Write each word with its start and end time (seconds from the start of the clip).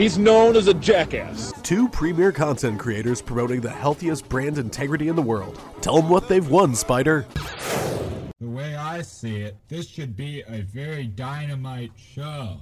he's 0.00 0.16
known 0.16 0.56
as 0.56 0.66
a 0.66 0.72
jackass. 0.72 1.52
two 1.62 1.86
premier 1.90 2.32
content 2.32 2.80
creators 2.80 3.20
promoting 3.20 3.60
the 3.60 3.68
healthiest 3.68 4.26
brand 4.30 4.56
integrity 4.56 5.08
in 5.08 5.16
the 5.16 5.20
world. 5.20 5.60
Tell 5.82 5.96
them 5.96 6.08
what 6.08 6.26
they've 6.26 6.48
won, 6.48 6.74
Spider. 6.74 7.26
The 8.40 8.48
way 8.48 8.74
I 8.76 9.02
see 9.02 9.42
it, 9.42 9.56
this 9.68 9.86
should 9.86 10.16
be 10.16 10.42
a 10.48 10.62
very 10.62 11.06
dynamite 11.06 11.92
show. 11.96 12.56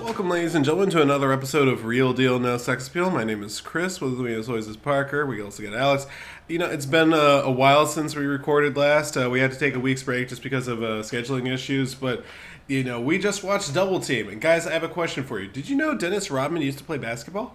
Welcome, 0.00 0.30
ladies 0.30 0.54
and 0.54 0.64
gentlemen, 0.64 0.88
to 0.90 1.02
another 1.02 1.32
episode 1.32 1.68
of 1.68 1.84
Real 1.84 2.14
Deal 2.14 2.38
No 2.38 2.56
Sex 2.56 2.88
Appeal. 2.88 3.10
My 3.10 3.24
name 3.24 3.42
is 3.42 3.60
Chris. 3.60 4.00
With 4.00 4.18
me, 4.18 4.32
as 4.32 4.48
always, 4.48 4.66
is 4.66 4.76
Parker. 4.78 5.26
We 5.26 5.42
also 5.42 5.62
got 5.62 5.74
Alex. 5.74 6.06
You 6.48 6.58
know, 6.58 6.66
it's 6.66 6.86
been 6.86 7.12
uh, 7.12 7.42
a 7.44 7.50
while 7.50 7.86
since 7.86 8.16
we 8.16 8.24
recorded 8.24 8.76
last. 8.76 9.16
Uh, 9.16 9.28
we 9.30 9.40
had 9.40 9.52
to 9.52 9.58
take 9.58 9.74
a 9.74 9.80
week's 9.80 10.02
break 10.02 10.28
just 10.28 10.42
because 10.42 10.66
of 10.66 10.82
uh, 10.82 10.86
scheduling 11.02 11.52
issues, 11.52 11.94
but 11.94 12.24
you 12.66 12.82
know, 12.84 13.00
we 13.00 13.18
just 13.18 13.44
watched 13.44 13.74
Double 13.74 14.00
Team. 14.00 14.28
And 14.28 14.40
guys, 14.40 14.66
I 14.66 14.72
have 14.72 14.82
a 14.82 14.88
question 14.88 15.24
for 15.24 15.38
you. 15.40 15.48
Did 15.48 15.68
you 15.68 15.76
know 15.76 15.94
Dennis 15.94 16.30
Rodman 16.30 16.62
used 16.62 16.78
to 16.78 16.84
play 16.84 16.96
basketball? 16.98 17.54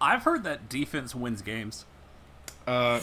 I've 0.00 0.22
heard 0.24 0.42
that 0.44 0.68
defense 0.68 1.14
wins 1.14 1.42
games. 1.42 1.84
Uh, 2.66 3.00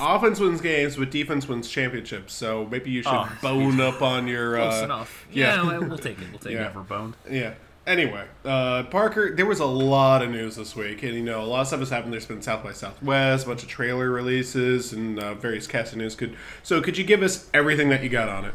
offense 0.00 0.38
wins 0.40 0.60
games, 0.60 0.96
but 0.96 1.10
defense 1.10 1.48
wins 1.48 1.68
championships. 1.68 2.34
So 2.34 2.66
maybe 2.70 2.90
you 2.90 3.02
should 3.02 3.12
Oh. 3.12 3.28
bone 3.40 3.80
up 3.80 4.02
on 4.02 4.26
your. 4.26 4.56
Close 4.56 4.82
uh, 4.82 4.84
enough. 4.84 5.26
Yeah, 5.32 5.62
Yeah, 5.62 5.78
we'll 5.78 5.96
take 5.98 6.20
it. 6.20 6.28
We'll 6.30 6.38
take 6.40 6.52
Yeah. 6.54 6.66
it 6.66 6.72
for 6.72 6.80
boned. 6.80 7.14
Yeah. 7.30 7.54
Anyway, 7.86 8.24
uh, 8.44 8.82
Parker, 8.84 9.36
there 9.36 9.46
was 9.46 9.60
a 9.60 9.66
lot 9.66 10.20
of 10.20 10.30
news 10.30 10.56
this 10.56 10.74
week, 10.74 11.04
and 11.04 11.14
you 11.14 11.22
know, 11.22 11.40
a 11.40 11.46
lot 11.46 11.60
of 11.60 11.66
stuff 11.68 11.78
has 11.78 11.90
happened. 11.90 12.12
There's 12.12 12.26
been 12.26 12.42
South 12.42 12.64
by 12.64 12.72
Southwest, 12.72 13.44
a 13.44 13.48
bunch 13.48 13.62
of 13.62 13.68
trailer 13.68 14.10
releases, 14.10 14.92
and 14.92 15.20
uh, 15.20 15.34
various 15.34 15.68
casting 15.68 16.00
news. 16.00 16.16
Could 16.16 16.36
so 16.64 16.82
could 16.82 16.98
you 16.98 17.04
give 17.04 17.22
us 17.22 17.48
everything 17.54 17.88
that 17.90 18.02
you 18.02 18.08
got 18.08 18.28
on 18.28 18.44
it? 18.44 18.54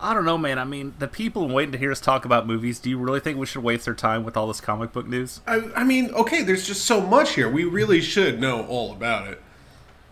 I 0.00 0.14
don't 0.14 0.24
know, 0.24 0.38
man. 0.38 0.60
I 0.60 0.64
mean, 0.64 0.94
the 1.00 1.08
people 1.08 1.48
waiting 1.48 1.72
to 1.72 1.78
hear 1.78 1.90
us 1.90 2.00
talk 2.00 2.24
about 2.24 2.46
movies, 2.46 2.78
do 2.78 2.88
you 2.88 2.98
really 2.98 3.18
think 3.18 3.36
we 3.36 3.46
should 3.46 3.64
waste 3.64 3.84
their 3.84 3.94
time 3.94 4.22
with 4.22 4.36
all 4.36 4.46
this 4.46 4.60
comic 4.60 4.92
book 4.92 5.08
news? 5.08 5.40
I, 5.44 5.62
I 5.74 5.82
mean, 5.82 6.10
okay, 6.12 6.44
there's 6.44 6.64
just 6.64 6.84
so 6.84 7.00
much 7.00 7.34
here. 7.34 7.50
We 7.50 7.64
really 7.64 8.00
should 8.00 8.40
know 8.40 8.64
all 8.66 8.92
about 8.92 9.26
it. 9.26 9.42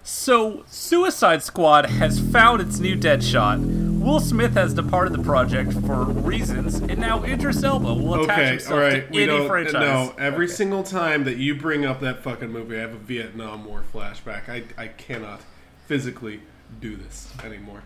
So, 0.02 0.64
Suicide 0.68 1.42
Squad 1.42 1.86
has 1.86 2.18
found 2.18 2.60
its 2.60 2.78
new 2.78 2.96
Deadshot. 2.96 3.95
Will 4.06 4.20
Smith 4.20 4.52
has 4.52 4.72
departed 4.72 5.14
the 5.14 5.22
project 5.24 5.72
for 5.84 6.04
reasons, 6.04 6.76
and 6.76 6.98
now 6.98 7.24
Idris 7.24 7.64
Elba 7.64 7.92
will 7.92 8.22
attach 8.22 8.38
Okay, 8.38 8.48
himself 8.50 8.72
all 8.72 8.78
right. 8.78 9.04
to 9.04 9.12
We 9.12 9.24
any 9.24 9.36
don't. 9.36 9.48
franchise. 9.48 9.72
No, 9.72 10.14
every 10.16 10.46
single 10.46 10.84
time 10.84 11.24
that 11.24 11.38
you 11.38 11.56
bring 11.56 11.84
up 11.84 11.98
that 12.02 12.22
fucking 12.22 12.52
movie, 12.52 12.76
I 12.76 12.82
have 12.82 12.92
a 12.92 12.98
Vietnam 12.98 13.64
War 13.64 13.82
flashback. 13.92 14.48
I 14.48 14.62
I 14.80 14.86
cannot 14.86 15.40
physically 15.88 16.40
do 16.80 16.94
this 16.94 17.32
anymore. 17.42 17.82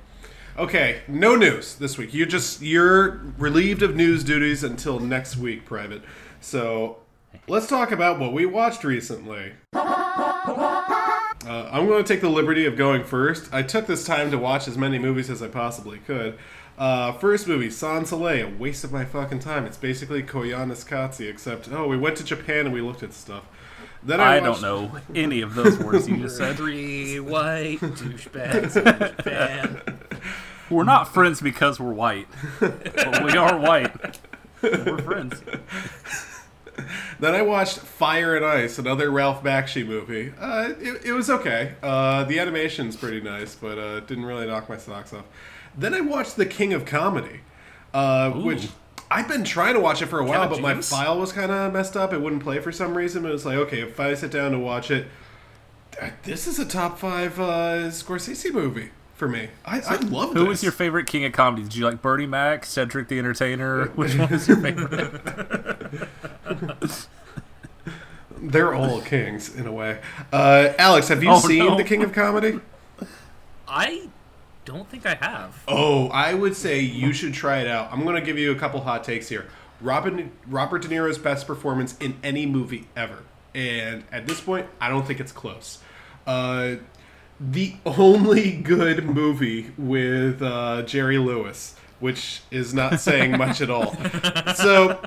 Okay, 0.59 1.01
no 1.09 1.37
news 1.37 1.77
this 1.77 1.97
week. 1.97 2.13
You 2.13 2.27
just 2.27 2.61
you're 2.61 3.23
relieved 3.39 3.83
of 3.83 3.97
news 3.97 4.23
duties 4.23 4.63
until 4.63 5.01
next 5.01 5.39
week, 5.39 5.65
private. 5.65 6.03
So 6.43 6.98
let's 7.48 7.67
talk 7.67 7.93
about 7.93 8.21
what 8.21 8.35
we 8.35 8.45
watched 8.45 8.85
recently. 8.85 9.53
Uh, 11.50 11.68
I'm 11.72 11.88
going 11.88 12.05
to 12.05 12.06
take 12.06 12.20
the 12.20 12.28
liberty 12.28 12.64
of 12.64 12.77
going 12.77 13.02
first. 13.02 13.52
I 13.52 13.64
took 13.64 13.88
this 13.88 14.05
time 14.05 14.30
to 14.30 14.38
watch 14.38 14.68
as 14.68 14.78
many 14.78 15.00
movies 15.00 15.28
as 15.28 15.42
I 15.42 15.48
possibly 15.48 15.98
could. 15.98 16.38
Uh, 16.78 17.11
first 17.14 17.48
movie, 17.48 17.70
Sans 17.70 18.08
Soleil, 18.08 18.46
a 18.46 18.50
waste 18.56 18.84
of 18.84 18.92
my 18.92 19.05
fucking 19.05 19.40
time. 19.40 19.66
It's 19.66 19.77
basically 19.77 20.22
Koyaanisqatsi, 20.22 21.28
except, 21.28 21.68
oh, 21.72 21.88
we 21.88 21.96
went 21.96 22.16
to 22.18 22.24
Japan 22.24 22.66
and 22.66 22.72
we 22.72 22.80
looked 22.80 23.02
at 23.02 23.12
stuff. 23.12 23.42
Then 24.00 24.20
I, 24.20 24.36
I 24.36 24.48
watched- 24.48 24.62
don't 24.62 24.92
know 24.92 25.00
any 25.12 25.40
of 25.40 25.56
those 25.56 25.77
words 25.80 26.08
you 26.08 26.18
just 26.18 26.36
said. 26.36 26.55
Three 26.56 27.18
white 27.18 27.80
douchebags 27.80 28.77
in 28.77 29.17
Japan. 29.17 29.98
We're 30.70 30.84
not 30.84 31.12
friends 31.12 31.40
because 31.40 31.80
we're 31.80 31.92
white, 31.92 32.28
but 32.61 33.24
we 33.24 33.36
are 33.36 33.58
white. 33.58 34.20
We're 34.62 34.98
friends. 34.98 35.42
Then 37.20 37.35
I 37.35 37.42
watched 37.42 37.79
Fire 37.79 38.36
and 38.36 38.45
Ice, 38.45 38.79
another 38.79 39.11
Ralph 39.11 39.42
Bakshi 39.42 39.86
movie. 39.86 40.33
Uh, 40.39 40.73
it, 40.80 41.07
it 41.07 41.13
was 41.13 41.29
okay. 41.30 41.74
Uh, 41.83 42.24
the 42.24 42.39
animation's 42.39 42.96
pretty 42.96 43.20
nice, 43.20 43.55
but 43.55 43.79
uh, 43.79 43.98
it 43.98 44.07
didn't 44.07 44.24
really 44.24 44.46
knock 44.46 44.68
my 44.68 44.77
socks 44.77 45.13
off. 45.13 45.24
Then 45.77 45.95
I 45.95 46.01
watched 46.01 46.36
The 46.36 46.46
King 46.46 46.73
of 46.73 46.85
Comedy, 46.85 47.41
uh, 47.95 48.30
which 48.30 48.68
I've 49.11 49.29
been 49.29 49.45
trying 49.45 49.74
to 49.74 49.80
watch 49.80 50.02
it 50.02 50.07
for 50.07 50.18
a 50.20 50.24
while, 50.24 50.48
Kevin 50.48 50.63
but 50.63 50.77
my 50.77 50.80
file 50.80 51.18
was 51.18 51.33
kind 51.33 51.51
of 51.51 51.73
messed 51.73 51.96
up. 51.96 52.13
It 52.13 52.20
wouldn't 52.20 52.42
play 52.42 52.58
for 52.61 52.73
some 52.73 52.97
reason. 52.97 53.23
But 53.23 53.33
it's 53.33 53.45
like, 53.45 53.57
okay, 53.57 53.83
if 53.83 53.98
I 53.98 54.14
sit 54.14 54.30
down 54.30 54.52
to 54.52 54.58
watch 54.58 54.91
it, 54.91 55.07
this 56.24 56.47
is 56.47 56.58
a 56.58 56.64
top 56.64 56.98
five 56.98 57.39
uh, 57.39 57.89
Scorsese 57.91 58.52
movie 58.52 58.91
for 59.20 59.29
me. 59.29 59.48
I, 59.64 59.81
I 59.81 59.97
love 59.97 60.33
Who 60.33 60.41
this. 60.41 60.48
was 60.48 60.63
your 60.64 60.73
favorite 60.73 61.07
King 61.07 61.25
of 61.27 61.33
Comedy? 61.33 61.63
Did 61.63 61.77
you 61.77 61.85
like 61.85 62.03
Bernie 62.03 62.27
Mac, 62.27 62.64
Cedric 62.67 63.07
the 63.07 63.19
Entertainer? 63.20 63.85
Which 63.95 64.17
one 64.17 64.29
was 64.31 64.48
your 64.48 64.57
favorite? 64.57 65.20
They're 68.42 68.75
all 68.75 69.03
kings 69.03 69.55
in 69.55 69.67
a 69.67 69.73
way. 69.73 70.01
Uh, 70.33 70.73
Alex, 70.79 71.09
have 71.09 71.23
you 71.23 71.30
Oh, 71.30 71.39
seen 71.39 71.59
no. 71.59 71.77
The 71.77 71.85
King 71.85 72.03
of 72.03 72.13
Comedy? 72.13 72.59
I 73.69 74.09
don't 74.64 74.89
think 74.89 75.05
I 75.05 75.14
have. 75.17 75.63
Oh, 75.69 76.09
I 76.09 76.33
would 76.33 76.57
say 76.57 76.80
you 76.80 77.13
should 77.13 77.35
try 77.35 77.59
it 77.61 77.67
out. 77.67 77.92
I'm 77.92 78.03
going 78.05 78.14
to 78.17 78.23
give 78.23 78.39
you 78.39 78.51
a 78.53 78.55
couple 78.57 78.80
hot 78.80 79.05
takes 79.05 79.29
here. 79.29 79.47
Robert 79.83 80.25
Robert 80.47 80.83
De 80.83 80.89
Niro's 80.89 81.19
best 81.19 81.47
performance 81.47 81.97
in 81.98 82.17
any 82.23 82.47
movie 82.47 82.86
ever, 82.97 83.23
and 83.55 84.05
at 84.13 84.27
this 84.27 84.41
point, 84.41 84.67
I 84.80 84.89
don't 84.89 85.07
think 85.07 85.20
it's 85.20 85.33
close. 85.33 85.79
Uh, 86.27 86.77
the 87.40 87.74
only 87.86 88.52
good 88.52 89.05
movie 89.05 89.73
with 89.78 90.42
uh, 90.42 90.83
Jerry 90.83 91.17
Lewis, 91.18 91.74
which 91.98 92.42
is 92.51 92.74
not 92.74 93.01
saying 93.01 93.36
much 93.39 93.61
at 93.61 93.70
all. 93.70 93.96
So 94.56 95.01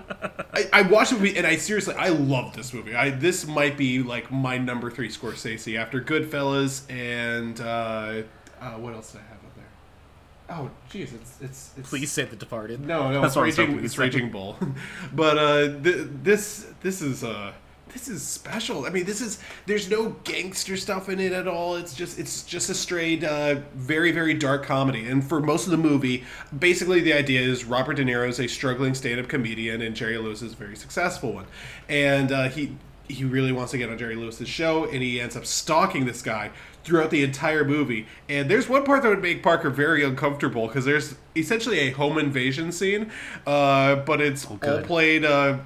I, 0.53 0.69
I 0.73 0.81
watched 0.83 1.11
the 1.11 1.17
movie 1.17 1.37
and 1.37 1.45
I 1.45 1.57
seriously 1.57 1.93
I 1.95 2.09
love 2.09 2.55
this 2.55 2.73
movie. 2.73 2.95
I 2.95 3.11
this 3.11 3.45
might 3.45 3.77
be 3.77 4.01
like 4.01 4.31
my 4.31 4.57
number 4.57 4.89
three 4.89 5.09
Scorsese 5.09 5.77
after 5.77 6.01
Goodfellas 6.01 6.89
and 6.89 7.59
uh, 7.61 8.23
uh, 8.59 8.71
what 8.79 8.93
else 8.95 9.11
did 9.11 9.21
I 9.21 9.23
have 9.25 9.37
up 9.37 9.55
there? 9.55 10.55
Oh, 10.57 10.71
jeez, 10.91 11.13
it's 11.13 11.37
it's 11.41 11.71
it's. 11.77 11.89
Please 11.89 12.11
say 12.11 12.23
The 12.25 12.35
Departed. 12.35 12.81
No, 12.81 13.11
no, 13.11 13.21
That's 13.21 13.31
it's 13.31 13.35
what 13.35 13.43
I 13.43 13.45
was 13.47 13.57
raging. 13.59 13.85
It's. 13.85 13.97
Raging 13.97 14.31
Bull, 14.31 14.57
but 15.13 15.37
uh, 15.37 15.81
th- 15.83 16.07
this 16.23 16.67
this 16.81 17.01
is 17.01 17.23
uh 17.23 17.51
this 17.93 18.07
is 18.07 18.23
special. 18.23 18.85
I 18.85 18.89
mean, 18.89 19.05
this 19.05 19.21
is 19.21 19.39
there's 19.65 19.89
no 19.89 20.09
gangster 20.23 20.75
stuff 20.75 21.09
in 21.09 21.19
it 21.19 21.31
at 21.31 21.47
all. 21.47 21.75
It's 21.75 21.93
just 21.93 22.19
it's 22.19 22.43
just 22.43 22.69
a 22.69 22.73
straight, 22.73 23.23
uh, 23.23 23.55
very 23.75 24.11
very 24.11 24.33
dark 24.33 24.65
comedy. 24.65 25.07
And 25.07 25.23
for 25.23 25.39
most 25.39 25.65
of 25.65 25.71
the 25.71 25.77
movie, 25.77 26.23
basically 26.57 27.01
the 27.01 27.13
idea 27.13 27.41
is 27.41 27.63
Robert 27.65 27.95
De 27.95 28.03
Niro 28.03 28.27
is 28.27 28.39
a 28.39 28.47
struggling 28.47 28.95
stand-up 28.95 29.27
comedian, 29.27 29.81
and 29.81 29.95
Jerry 29.95 30.17
Lewis 30.17 30.41
is 30.41 30.53
a 30.53 30.55
very 30.55 30.75
successful 30.75 31.33
one, 31.33 31.45
and 31.87 32.31
uh, 32.31 32.49
he 32.49 32.75
he 33.07 33.25
really 33.25 33.51
wants 33.51 33.71
to 33.71 33.77
get 33.77 33.89
on 33.89 33.97
Jerry 33.97 34.15
Lewis's 34.15 34.47
show, 34.47 34.85
and 34.85 35.03
he 35.03 35.19
ends 35.19 35.35
up 35.35 35.45
stalking 35.45 36.05
this 36.05 36.21
guy 36.21 36.51
throughout 36.83 37.11
the 37.11 37.23
entire 37.23 37.63
movie. 37.63 38.07
And 38.27 38.49
there's 38.49 38.67
one 38.67 38.83
part 38.83 39.03
that 39.03 39.09
would 39.09 39.21
make 39.21 39.43
Parker 39.43 39.69
very 39.69 40.03
uncomfortable 40.03 40.67
because 40.67 40.85
there's 40.85 41.15
essentially 41.35 41.79
a 41.79 41.91
home 41.91 42.17
invasion 42.17 42.71
scene, 42.71 43.11
uh, 43.45 43.97
but 43.97 44.21
it's 44.21 44.45
all 44.45 44.57
played. 44.81 45.25
Uh, 45.25 45.59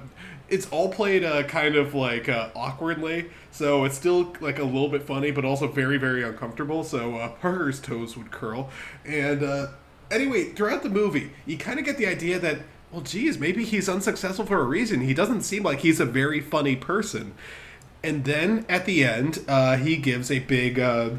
it's 0.48 0.68
all 0.70 0.88
played 0.88 1.24
uh, 1.24 1.42
kind 1.44 1.76
of 1.76 1.94
like 1.94 2.28
uh, 2.28 2.48
awkwardly, 2.54 3.30
so 3.50 3.84
it's 3.84 3.96
still 3.96 4.34
like 4.40 4.58
a 4.58 4.64
little 4.64 4.88
bit 4.88 5.02
funny, 5.02 5.30
but 5.30 5.44
also 5.44 5.68
very, 5.68 5.98
very 5.98 6.22
uncomfortable. 6.22 6.84
So 6.84 7.16
uh, 7.16 7.28
Parker's 7.28 7.80
toes 7.80 8.16
would 8.16 8.30
curl. 8.30 8.70
And 9.04 9.42
uh, 9.42 9.66
anyway, 10.10 10.44
throughout 10.50 10.82
the 10.82 10.90
movie, 10.90 11.32
you 11.46 11.58
kind 11.58 11.78
of 11.78 11.84
get 11.84 11.98
the 11.98 12.06
idea 12.06 12.38
that, 12.38 12.60
well, 12.90 13.02
geez, 13.02 13.38
maybe 13.38 13.64
he's 13.64 13.88
unsuccessful 13.88 14.46
for 14.46 14.60
a 14.60 14.64
reason. 14.64 15.00
He 15.02 15.14
doesn't 15.14 15.42
seem 15.42 15.62
like 15.62 15.80
he's 15.80 16.00
a 16.00 16.06
very 16.06 16.40
funny 16.40 16.76
person. 16.76 17.34
And 18.02 18.24
then 18.24 18.64
at 18.68 18.86
the 18.86 19.04
end, 19.04 19.44
uh, 19.48 19.76
he 19.76 19.96
gives 19.96 20.30
a 20.30 20.38
big 20.38 20.78
uh, 20.78 21.10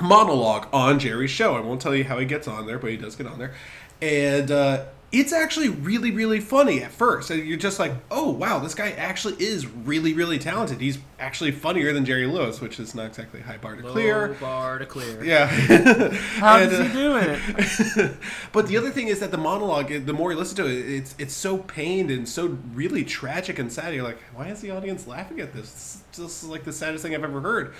monologue 0.00 0.68
on 0.72 0.98
Jerry's 0.98 1.30
show. 1.30 1.54
I 1.56 1.60
won't 1.60 1.80
tell 1.80 1.94
you 1.94 2.04
how 2.04 2.18
he 2.18 2.24
gets 2.24 2.48
on 2.48 2.66
there, 2.66 2.78
but 2.78 2.90
he 2.90 2.96
does 2.96 3.16
get 3.16 3.26
on 3.26 3.38
there. 3.38 3.52
And 4.00 4.50
uh, 4.50 4.84
it's 5.16 5.32
actually 5.32 5.68
really 5.68 6.10
really 6.10 6.40
funny 6.40 6.82
at 6.82 6.90
first 6.90 7.30
and 7.30 7.46
you're 7.46 7.56
just 7.56 7.78
like 7.78 7.92
oh 8.10 8.30
wow 8.30 8.58
this 8.58 8.74
guy 8.74 8.90
actually 8.92 9.34
is 9.42 9.66
really 9.66 10.12
really 10.12 10.38
talented 10.38 10.80
he's 10.80 10.98
actually 11.20 11.52
funnier 11.52 11.92
than 11.92 12.04
jerry 12.04 12.26
lewis 12.26 12.60
which 12.60 12.80
is 12.80 12.94
not 12.94 13.06
exactly 13.06 13.40
high 13.40 13.56
bar 13.56 13.76
to 13.76 13.82
clear 13.82 14.28
Low 14.28 14.34
bar 14.34 14.78
to 14.78 14.86
clear. 14.86 15.24
yeah 15.24 15.46
How 16.40 16.58
And, 16.58 16.70
does 16.70 16.80
uh, 16.80 16.84
he 16.84 16.92
do 16.92 17.16
it? 17.16 18.16
but 18.52 18.66
the 18.66 18.76
other 18.76 18.90
thing 18.90 19.08
is 19.08 19.20
that 19.20 19.30
the 19.30 19.38
monologue, 19.38 19.88
the 20.04 20.12
more 20.12 20.32
you 20.32 20.38
listen 20.38 20.56
to 20.56 20.66
it, 20.66 20.90
it's 20.90 21.14
it's 21.18 21.34
so 21.34 21.58
pained 21.58 22.10
and 22.10 22.28
so 22.28 22.58
really 22.74 23.04
tragic 23.04 23.58
and 23.58 23.72
sad. 23.72 23.94
You're 23.94 24.04
like, 24.04 24.18
why 24.34 24.48
is 24.48 24.60
the 24.60 24.70
audience 24.70 25.06
laughing 25.06 25.40
at 25.40 25.52
this? 25.52 26.02
This 26.16 26.42
is 26.42 26.48
like 26.48 26.64
the 26.64 26.72
saddest 26.72 27.02
thing 27.04 27.14
I've 27.14 27.24
ever 27.24 27.40
heard. 27.40 27.74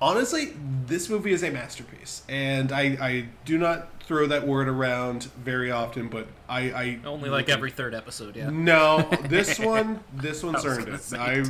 Honestly, 0.00 0.54
this 0.86 1.08
movie 1.08 1.32
is 1.32 1.44
a 1.44 1.50
masterpiece, 1.50 2.22
and 2.28 2.72
I, 2.72 2.82
I 3.00 3.28
do 3.44 3.56
not 3.56 3.91
throw 4.06 4.26
that 4.26 4.46
word 4.46 4.68
around 4.68 5.24
very 5.44 5.70
often, 5.70 6.08
but 6.08 6.26
I, 6.48 6.60
I 6.72 6.98
Only 7.04 7.30
like 7.30 7.48
every 7.48 7.70
third 7.70 7.94
episode, 7.94 8.36
yeah. 8.36 8.50
no, 8.50 9.08
this 9.28 9.58
one, 9.58 10.00
this 10.14 10.42
one's 10.42 10.64
earned 10.64 10.86
gonna 10.86 10.96
it. 10.96 11.14
I. 11.14 11.44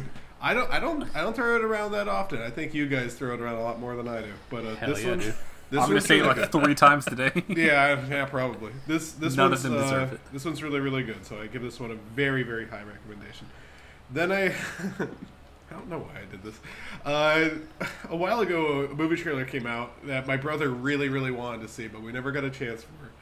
I 0.44 0.54
don't, 0.54 0.68
I 0.72 0.80
don't, 0.80 1.04
I 1.14 1.20
don't 1.20 1.36
throw 1.36 1.54
it 1.54 1.62
around 1.62 1.92
that 1.92 2.08
often. 2.08 2.42
I 2.42 2.50
think 2.50 2.74
you 2.74 2.88
guys 2.88 3.14
throw 3.14 3.32
it 3.32 3.40
around 3.40 3.54
a 3.54 3.62
lot 3.62 3.78
more 3.78 3.94
than 3.94 4.08
I 4.08 4.22
do. 4.22 4.32
But 4.50 4.64
uh, 4.66 4.74
Hell 4.74 4.88
this 4.88 5.04
yeah, 5.04 5.10
one, 5.10 5.18
dude. 5.20 5.26
this 5.28 5.36
I'm 5.70 5.76
gonna 5.82 5.92
one's 5.94 6.04
say 6.06 6.16
it 6.16 6.22
really 6.22 6.28
like 6.40 6.50
good. 6.50 6.64
three 6.64 6.74
times 6.74 7.04
today. 7.04 7.30
Yeah, 7.48 8.04
yeah, 8.08 8.24
probably. 8.24 8.72
This 8.88 9.12
this 9.12 9.36
None 9.36 9.50
one's 9.50 9.64
of 9.64 9.70
them 9.70 9.92
uh, 10.10 10.14
it. 10.14 10.20
this 10.32 10.44
one's 10.44 10.60
really 10.60 10.80
really 10.80 11.04
good. 11.04 11.24
So 11.24 11.40
I 11.40 11.46
give 11.46 11.62
this 11.62 11.78
one 11.78 11.92
a 11.92 11.94
very 11.94 12.42
very 12.42 12.66
high 12.66 12.82
recommendation. 12.82 13.46
Then 14.10 14.32
I. 14.32 14.52
I 15.72 15.78
don't 15.78 15.88
know 15.88 15.98
why 16.00 16.20
I 16.20 16.30
did 16.30 16.42
this. 16.42 16.54
Uh, 17.04 17.48
a 18.10 18.16
while 18.16 18.40
ago, 18.40 18.88
a 18.90 18.94
movie 18.94 19.16
trailer 19.16 19.44
came 19.46 19.66
out 19.66 20.04
that 20.06 20.26
my 20.26 20.36
brother 20.36 20.68
really, 20.68 21.08
really 21.08 21.30
wanted 21.30 21.62
to 21.62 21.68
see, 21.68 21.88
but 21.88 22.02
we 22.02 22.12
never 22.12 22.30
got 22.30 22.44
a 22.44 22.50
chance 22.50 22.82
for 22.82 23.06
it. 23.06 23.12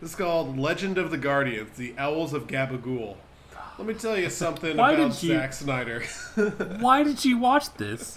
This 0.00 0.10
is 0.10 0.16
called 0.16 0.58
Legend 0.58 0.96
of 0.96 1.10
the 1.10 1.18
Guardians: 1.18 1.76
The 1.76 1.94
Owls 1.98 2.32
of 2.32 2.46
Gabagool. 2.46 3.16
Let 3.76 3.86
me 3.86 3.94
tell 3.94 4.16
you 4.18 4.30
something 4.30 4.76
Why 4.76 4.92
about 4.92 5.12
did 5.12 5.22
you- 5.22 5.34
Zack 5.36 5.52
Snyder. 5.52 6.02
Why 6.80 7.02
did 7.02 7.24
you 7.24 7.38
watch 7.38 7.72
this? 7.74 8.16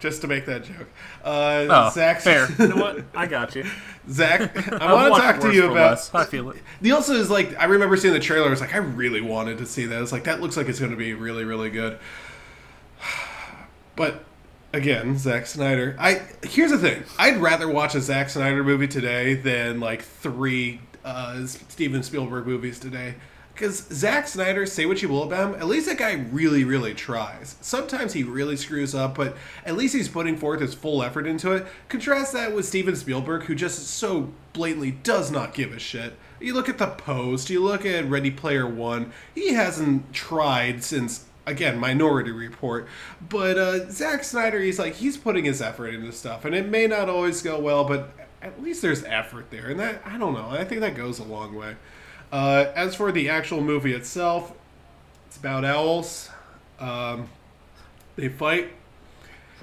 Just 0.00 0.20
to 0.22 0.28
make 0.28 0.46
that 0.46 0.62
joke. 0.64 0.88
Uh, 1.24 1.66
Oh, 1.68 1.90
Zack, 1.92 2.20
fair. 2.20 2.48
You 2.58 2.68
know 2.68 2.76
what? 2.76 3.04
I 3.14 3.26
got 3.26 3.54
you. 3.56 3.64
Zach, 4.08 4.56
I 4.72 4.94
want 4.94 5.14
to 5.14 5.20
talk 5.20 5.40
to 5.40 5.52
you 5.52 5.64
about. 5.70 5.90
less. 5.90 6.14
I 6.14 6.24
feel 6.24 6.50
it. 6.50 6.56
The 6.80 6.92
also 6.92 7.14
is 7.14 7.28
like 7.30 7.58
I 7.58 7.64
remember 7.64 7.96
seeing 7.96 8.14
the 8.14 8.20
trailer. 8.20 8.46
I 8.46 8.50
was 8.50 8.60
like, 8.60 8.74
I 8.74 8.78
really 8.78 9.20
wanted 9.20 9.58
to 9.58 9.66
see 9.66 9.84
that. 9.86 10.00
It's 10.00 10.12
like 10.12 10.24
that 10.24 10.40
looks 10.40 10.56
like 10.56 10.68
it's 10.68 10.78
going 10.78 10.92
to 10.92 10.96
be 10.96 11.14
really, 11.14 11.44
really 11.44 11.68
good. 11.70 11.98
But 13.98 14.24
again, 14.72 15.18
Zack 15.18 15.46
Snyder. 15.46 15.96
I 15.98 16.22
here's 16.44 16.70
the 16.70 16.78
thing. 16.78 17.02
I'd 17.18 17.38
rather 17.38 17.68
watch 17.68 17.96
a 17.96 18.00
Zack 18.00 18.30
Snyder 18.30 18.62
movie 18.62 18.86
today 18.86 19.34
than 19.34 19.80
like 19.80 20.02
three 20.02 20.80
uh, 21.04 21.44
Steven 21.46 22.04
Spielberg 22.04 22.46
movies 22.46 22.78
today. 22.78 23.16
Because 23.52 23.88
Zack 23.88 24.28
Snyder, 24.28 24.66
say 24.66 24.86
what 24.86 25.02
you 25.02 25.08
will 25.08 25.24
about 25.24 25.52
him, 25.52 25.60
at 25.60 25.66
least 25.66 25.88
that 25.88 25.98
guy 25.98 26.12
really, 26.12 26.62
really 26.62 26.94
tries. 26.94 27.56
Sometimes 27.60 28.12
he 28.12 28.22
really 28.22 28.56
screws 28.56 28.94
up, 28.94 29.16
but 29.16 29.36
at 29.66 29.76
least 29.76 29.96
he's 29.96 30.08
putting 30.08 30.36
forth 30.36 30.60
his 30.60 30.74
full 30.74 31.02
effort 31.02 31.26
into 31.26 31.50
it. 31.50 31.66
Contrast 31.88 32.32
that 32.34 32.54
with 32.54 32.66
Steven 32.66 32.94
Spielberg, 32.94 33.42
who 33.42 33.56
just 33.56 33.88
so 33.88 34.32
blatantly 34.52 34.92
does 34.92 35.32
not 35.32 35.54
give 35.54 35.72
a 35.72 35.80
shit. 35.80 36.14
You 36.40 36.54
look 36.54 36.68
at 36.68 36.78
The 36.78 36.86
Post, 36.86 37.50
you 37.50 37.60
look 37.60 37.84
at 37.84 38.08
Ready 38.08 38.30
Player 38.30 38.64
One, 38.64 39.12
he 39.34 39.54
hasn't 39.54 40.12
tried 40.12 40.84
since, 40.84 41.24
again, 41.48 41.78
Minority 41.78 42.30
Report. 42.30 42.86
But 43.28 43.58
uh, 43.58 43.90
Zack 43.90 44.22
Snyder, 44.22 44.60
he's 44.60 44.78
like, 44.78 44.94
he's 44.94 45.16
putting 45.16 45.44
his 45.44 45.60
effort 45.60 45.88
into 45.88 46.12
stuff, 46.12 46.44
and 46.44 46.54
it 46.54 46.68
may 46.68 46.86
not 46.86 47.08
always 47.08 47.42
go 47.42 47.58
well, 47.58 47.84
but 47.84 48.10
at 48.42 48.62
least 48.62 48.82
there's 48.82 49.02
effort 49.04 49.50
there. 49.50 49.68
And 49.68 49.80
that, 49.80 50.02
I 50.04 50.18
don't 50.18 50.34
know, 50.34 50.48
I 50.50 50.64
think 50.64 50.80
that 50.82 50.94
goes 50.94 51.18
a 51.18 51.24
long 51.24 51.54
way. 51.54 51.76
Uh, 52.30 52.66
as 52.74 52.94
for 52.94 53.10
the 53.10 53.30
actual 53.30 53.62
movie 53.62 53.94
itself, 53.94 54.52
it's 55.26 55.36
about 55.36 55.64
owls. 55.64 56.30
Um, 56.78 57.28
they 58.16 58.28
fight. 58.28 58.70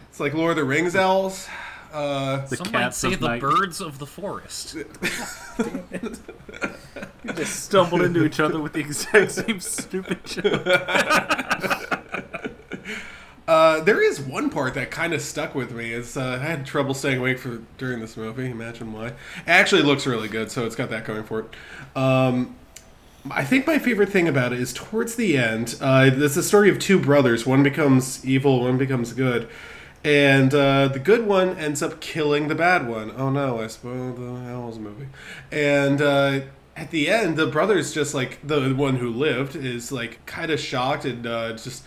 It's 0.10 0.20
like 0.20 0.34
Lord 0.34 0.52
of 0.52 0.58
the 0.58 0.64
Rings 0.64 0.96
owls. 0.96 1.48
Uh, 1.96 2.46
The 2.48 2.58
Some 2.58 2.72
might 2.74 2.80
cats 2.80 2.98
say 2.98 3.14
of 3.14 3.22
the 3.22 3.28
night. 3.28 3.42
birds 3.42 3.80
of 3.80 4.00
the 4.00 4.06
forest. 4.06 4.76
just 7.36 7.64
stumbled 7.64 8.02
into 8.02 8.26
each 8.26 8.40
other 8.40 8.60
with 8.60 8.74
the 8.74 8.80
exact 8.80 9.32
same 9.32 9.60
stupid 9.60 10.24
joke. 10.26 10.66
uh, 13.48 13.82
there 13.82 14.04
is 14.04 14.20
one 14.20 14.50
part 14.50 14.74
that 14.74 14.92
kind 14.92 15.14
of 15.14 15.22
stuck 15.22 15.56
with 15.56 15.72
me. 15.72 15.94
Is 15.94 16.18
uh, 16.18 16.40
I 16.42 16.46
had 16.46 16.66
trouble 16.66 16.94
staying 16.94 17.20
awake 17.20 17.40
for 17.40 17.62
during 17.78 18.00
this 18.02 18.18
movie. 18.18 18.50
Imagine 18.50 18.92
why. 18.92 19.08
It 19.08 19.16
actually 19.48 19.84
looks 19.84 20.06
really 20.06 20.28
good, 20.28 20.52
so 20.52 20.66
it's 20.66 20.76
got 20.76 20.90
that 20.90 21.06
going 21.06 21.24
for 21.24 21.42
it. 21.42 21.98
Um, 21.98 22.56
I 23.32 23.44
think 23.44 23.66
my 23.66 23.80
favorite 23.80 24.10
thing 24.10 24.28
about 24.28 24.54
it 24.54 24.60
is 24.60 24.74
towards 24.74 25.16
the 25.16 25.38
end. 25.38 25.76
Uh, 25.82 26.10
there's 26.10 26.38
a 26.38 26.44
story 26.44 26.70
of 26.70 26.78
two 26.78 27.00
brothers. 27.00 27.46
One 27.46 27.64
becomes 27.64 28.24
evil, 28.26 28.62
one 28.62 28.78
becomes 28.78 29.14
good, 29.14 29.48
and 30.06 30.54
uh, 30.54 30.88
the 30.88 31.00
good 31.00 31.26
one 31.26 31.58
ends 31.58 31.82
up 31.82 32.00
killing 32.00 32.48
the 32.48 32.54
bad 32.54 32.88
one. 32.88 33.12
Oh 33.18 33.32
no! 33.32 33.60
I 33.60 33.66
spoiled 33.66 34.18
the 34.18 34.52
Owls 34.52 34.78
movie. 34.78 35.08
And 35.52 36.00
uh, 36.00 36.42
at 36.76 36.92
the 36.92 37.10
end, 37.10 37.38
the 37.38 37.48
brother's 37.48 37.92
just 37.92 38.14
like 38.14 38.38
the 38.46 38.72
one 38.76 38.98
who 38.98 39.10
lived 39.10 39.56
is 39.56 39.92
like 39.92 40.24
kind 40.28 40.52
of 40.52 40.60
shocked 40.60 41.06
and 41.06 41.26
uh, 41.26 41.54
just 41.54 41.84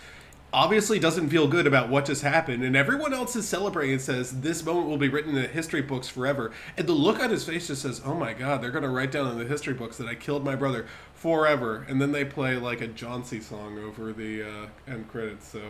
obviously 0.53 0.99
doesn't 0.99 1.29
feel 1.29 1.47
good 1.47 1.67
about 1.67 1.91
what 1.91 2.06
just 2.06 2.23
happened 2.23 2.65
and 2.65 2.75
everyone 2.75 3.12
else 3.12 3.37
is 3.37 3.47
celebrating 3.47 3.93
and 3.93 4.00
says 4.00 4.41
this 4.41 4.64
moment 4.64 4.88
will 4.88 4.97
be 4.97 5.11
written 5.11 5.37
in 5.37 5.43
the 5.43 5.47
history 5.47 5.82
books 5.82 6.09
forever 6.09 6.50
and 6.79 6.87
the 6.87 6.93
look 6.93 7.21
on 7.21 7.29
his 7.29 7.44
face 7.44 7.67
just 7.67 7.82
says 7.82 8.00
oh 8.03 8.14
my 8.14 8.32
god 8.32 8.62
they're 8.62 8.71
going 8.71 8.82
to 8.82 8.88
write 8.88 9.12
down 9.12 9.31
in 9.31 9.37
the 9.37 9.44
history 9.44 9.75
books 9.75 9.99
that 9.99 10.09
i 10.09 10.14
killed 10.14 10.43
my 10.43 10.56
brother 10.56 10.87
forever 11.12 11.85
and 11.87 12.00
then 12.00 12.12
they 12.12 12.25
play 12.25 12.56
like 12.56 12.81
a 12.81 13.25
c 13.25 13.41
song 13.41 13.79
over 13.79 14.11
the 14.11 14.43
uh, 14.43 14.67
end 14.91 15.06
credits 15.11 15.47
so 15.47 15.61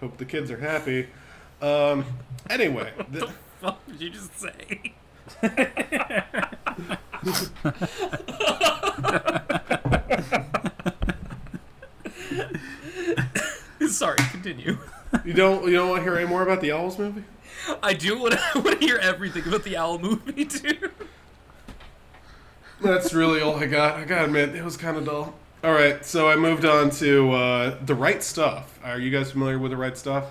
hope 0.00 0.16
the 0.16 0.24
kids 0.24 0.50
are 0.50 0.58
happy 0.58 1.06
um, 1.62 2.04
anyway 2.50 2.92
What 3.60 3.78
did 3.88 4.00
you 4.00 4.10
just 4.10 4.38
say? 4.38 4.92
Sorry, 13.88 14.16
continue. 14.30 14.78
you 15.24 15.32
don't 15.32 15.64
you 15.64 15.72
don't 15.72 15.88
want 15.88 16.00
to 16.00 16.04
hear 16.04 16.16
any 16.16 16.28
more 16.28 16.42
about 16.42 16.60
the 16.60 16.72
owls 16.72 16.98
movie 16.98 17.24
I 17.82 17.94
do 17.94 18.18
want 18.18 18.34
to, 18.34 18.40
want 18.60 18.80
to 18.80 18.86
hear 18.86 18.98
everything 18.98 19.46
about 19.46 19.64
the 19.64 19.76
owl 19.76 19.98
movie 19.98 20.44
too. 20.44 20.90
That's 22.80 23.12
really 23.12 23.40
all 23.40 23.56
I 23.56 23.66
got. 23.66 23.96
I 23.96 24.04
gotta 24.04 24.26
admit, 24.26 24.54
it 24.54 24.64
was 24.64 24.76
kind 24.76 24.96
of 24.96 25.04
dull. 25.04 25.34
All 25.64 25.72
right, 25.72 26.04
so 26.04 26.28
I 26.28 26.36
moved 26.36 26.64
on 26.64 26.90
to 26.90 27.32
uh, 27.32 27.78
the 27.84 27.94
right 27.94 28.22
stuff. 28.22 28.78
Are 28.84 28.98
you 29.00 29.10
guys 29.10 29.32
familiar 29.32 29.58
with 29.58 29.72
the 29.72 29.76
right 29.76 29.98
stuff? 29.98 30.26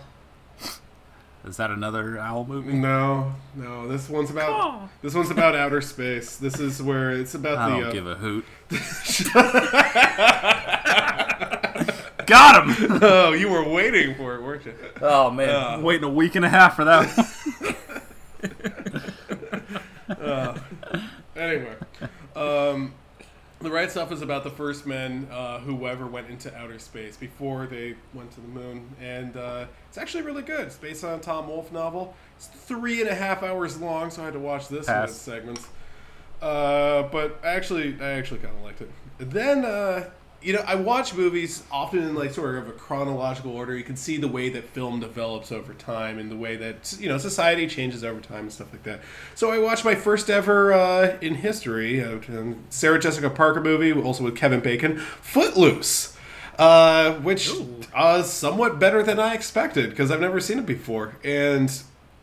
Is 1.48 1.58
that 1.58 1.72
another 1.72 2.20
owl 2.20 2.46
movie? 2.46 2.74
No, 2.74 3.34
no. 3.56 3.88
This 3.88 4.08
one's 4.10 4.30
about 4.30 4.90
this 5.02 5.14
one's 5.16 5.32
about 5.32 5.56
outer 5.56 5.80
space. 5.82 6.36
This 6.38 6.60
is 6.60 6.82
where 6.84 7.12
it's 7.12 7.34
about 7.36 7.58
I 7.58 7.70
the. 7.70 7.76
don't 7.78 7.88
uh, 7.88 7.92
give 7.92 8.08
a 8.08 8.16
hoot. 8.16 8.46
Got 12.28 12.68
him! 12.68 13.00
oh, 13.02 13.32
you 13.32 13.48
were 13.50 13.64
waiting 13.68 14.14
for 14.16 14.36
it, 14.36 14.42
weren't 14.44 14.66
you? 14.66 14.74
Oh 15.02 15.32
man, 15.32 15.50
Uh. 15.50 15.80
waiting 15.80 16.04
a 16.04 16.10
week 16.10 16.36
and 16.36 16.44
a 16.44 16.50
half 16.50 16.76
for 16.76 16.84
that 16.84 17.08
one. 17.16 17.26
Anyway, 21.38 21.76
um, 22.36 22.94
the 23.60 23.72
right 23.72 23.90
stuff 23.90 24.12
is 24.12 24.22
about 24.22 24.44
the 24.44 24.50
first 24.50 24.86
men 24.86 25.28
uh, 25.32 25.60
who 25.60 25.88
ever 25.88 26.06
went 26.06 26.30
into 26.30 26.56
outer 26.56 26.78
space 26.80 27.18
before 27.18 27.66
they 27.66 27.96
went 28.14 28.32
to 28.32 28.42
the 28.42 28.48
moon, 28.48 28.96
and 29.02 29.36
uh, 29.36 29.66
it's 29.90 29.98
actually 29.98 30.24
really 30.24 30.44
good. 30.44 30.62
It's 30.68 30.78
based 30.78 31.04
on 31.04 31.20
a 31.20 31.22
Tom 31.22 31.48
Wolfe 31.48 31.72
novel. 31.72 32.16
It's 32.36 32.48
three 32.48 33.02
and 33.02 33.10
a 33.10 33.16
half 33.16 33.44
hours 33.44 33.80
long, 33.80 34.12
so 34.12 34.22
I 34.22 34.26
had 34.26 34.34
to 34.34 34.40
watch 34.40 34.68
this 34.68 34.88
in 34.88 34.94
Pass. 34.94 35.14
segments. 35.14 35.68
Uh, 36.42 37.04
but 37.04 37.40
I 37.44 37.48
actually, 37.50 37.98
I 38.00 38.12
actually 38.12 38.42
kind 38.42 38.56
of 38.56 38.62
liked 38.64 38.82
it. 38.82 38.92
Then, 39.18 39.66
uh, 39.66 40.10
you 40.42 40.54
know, 40.54 40.64
I 40.66 40.76
watch 40.76 41.14
movies 41.14 41.64
often 41.72 42.00
in 42.00 42.16
like 42.16 42.32
sort 42.32 42.56
of 42.56 42.68
a 42.68 42.72
chronological 42.72 43.52
order. 43.52 43.76
You 43.76 43.84
can 43.84 43.96
see 43.96 44.18
the 44.18 44.28
way 44.28 44.50
that 44.50 44.70
film 44.70 45.00
develops 45.00 45.52
over 45.52 45.74
time 45.74 46.20
and 46.20 46.30
the 46.30 46.36
way 46.36 46.56
that 46.58 46.96
you 47.00 47.10
know 47.10 47.18
society 47.18 47.68
changes 47.68 48.04
over 48.04 48.22
time 48.22 48.42
and 48.42 48.54
stuff 48.54 48.72
like 48.72 48.84
that. 48.84 49.02
So 49.36 49.52
I 49.52 49.60
watched 49.60 49.84
my 49.84 49.96
first 49.96 50.30
ever 50.30 50.74
uh, 50.74 51.18
in 51.22 51.36
history 51.36 52.04
uh, 52.04 52.20
Sarah 52.70 53.00
Jessica 53.00 53.30
Parker 53.30 53.62
movie, 53.62 53.92
also 53.94 54.24
with 54.24 54.36
Kevin 54.36 54.60
Bacon, 54.60 54.98
Footloose. 54.98 56.14
Uh, 56.60 57.14
which 57.20 57.52
uh, 57.94 58.24
somewhat 58.24 58.80
better 58.80 59.04
than 59.04 59.20
I 59.20 59.36
expected 59.36 59.92
because 59.92 60.10
I've 60.10 60.20
never 60.20 60.40
seen 60.40 60.58
it 60.58 60.66
before, 60.66 61.16
and 61.24 61.72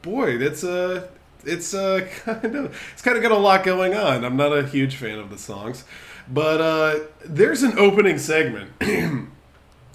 boy, 0.02 0.30
it's 0.30 0.64
a 0.64 1.09
it's 1.44 1.73
uh, 1.73 2.09
kind 2.25 2.56
of 2.56 2.90
it's 2.92 3.02
kind 3.02 3.16
of 3.16 3.23
got 3.23 3.33
a 3.33 3.37
lot 3.37 3.62
going 3.62 3.94
on. 3.94 4.25
I'm 4.25 4.37
not 4.37 4.56
a 4.56 4.66
huge 4.66 4.97
fan 4.97 5.21
of 5.21 5.30
the 5.30 5.38
songs, 5.38 5.85
but 6.28 6.61
uh, 6.61 6.99
there's 7.25 7.62
an 7.62 7.78
opening 7.78 8.19
segment 8.19 8.71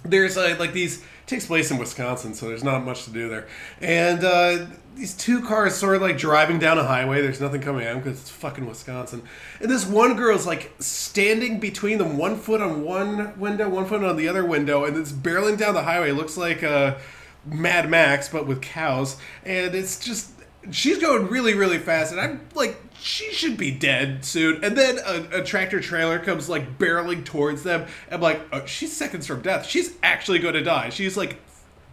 there's 0.04 0.38
uh, 0.38 0.56
like 0.60 0.74
these 0.74 1.04
takes 1.26 1.46
place 1.46 1.70
in 1.70 1.78
Wisconsin, 1.78 2.34
so 2.34 2.48
there's 2.48 2.64
not 2.64 2.84
much 2.84 3.04
to 3.04 3.12
do 3.12 3.30
there. 3.30 3.48
And 3.82 4.24
uh, 4.24 4.66
these 4.96 5.16
two 5.16 5.42
cars 5.42 5.76
sort 5.76 5.96
of 5.96 6.02
like 6.02 6.18
driving 6.18 6.58
down 6.58 6.80
a 6.80 6.84
highway. 6.84 7.22
There's 7.22 7.40
nothing 7.40 7.62
coming 7.62 7.86
at 7.86 7.94
them 7.94 8.02
because 8.02 8.20
it's 8.20 8.30
fucking 8.32 8.66
Wisconsin. 8.66 9.22
And 9.62 9.70
this 9.70 9.86
one 9.86 10.16
girl's 10.16 10.48
like 10.48 10.74
standing 10.80 11.60
between 11.60 12.00
them, 12.00 12.18
one 12.18 12.36
foot 12.36 12.62
on 12.62 12.84
one 12.84 13.40
window, 13.40 13.70
one 13.70 13.86
foot 13.86 14.04
on 14.04 14.18
the 14.18 14.28
other 14.28 14.44
window, 14.44 14.86
and 14.86 14.98
it's 14.98 15.12
barreling 15.12 15.58
down 15.58 15.76
the 15.76 15.84
highway. 15.84 16.10
It 16.10 16.16
looks 16.16 16.36
like 16.36 16.64
uh, 16.64 16.98
Mad 17.46 17.90
Max, 17.90 18.28
but 18.28 18.48
with 18.48 18.62
cows. 18.62 19.18
And 19.46 19.76
it's 19.76 20.04
just 20.04 20.32
she's 20.72 21.00
going 21.00 21.28
really, 21.28 21.54
really 21.54 21.78
fast, 21.78 22.12
and 22.12 22.22
I'm 22.22 22.48
like, 22.54 22.78
she 23.00 23.32
should 23.32 23.58
be 23.58 23.72
dead 23.72 24.26
soon. 24.26 24.64
And 24.64 24.78
then 24.78 25.00
a, 25.06 25.40
a 25.40 25.44
tractor 25.44 25.80
trailer 25.80 26.20
comes 26.20 26.50
like 26.50 26.78
barreling 26.78 27.24
towards 27.24 27.64
them. 27.64 27.88
I'm 28.12 28.22
like, 28.22 28.42
oh, 28.52 28.66
she's 28.66 28.96
seconds 28.96 29.26
from 29.26 29.42
death. 29.42 29.66
She's 29.66 29.96
actually 30.04 30.40
going 30.40 30.56
to 30.56 30.64
die. 30.64 30.90
She's 30.90 31.16
like 31.16 31.40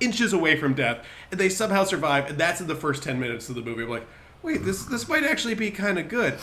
inches 0.00 0.32
away 0.32 0.56
from 0.56 0.74
death, 0.74 1.04
and 1.30 1.38
they 1.38 1.48
somehow 1.48 1.84
survive. 1.84 2.28
And 2.28 2.38
that's 2.38 2.60
in 2.60 2.66
the 2.66 2.74
first 2.74 3.02
ten 3.02 3.20
minutes 3.20 3.48
of 3.48 3.54
the 3.54 3.62
movie. 3.62 3.84
I'm 3.84 3.88
like, 3.88 4.06
wait, 4.42 4.64
this 4.64 4.84
this 4.84 5.08
might 5.08 5.24
actually 5.24 5.54
be 5.54 5.70
kind 5.70 5.98
of 5.98 6.08
good. 6.08 6.38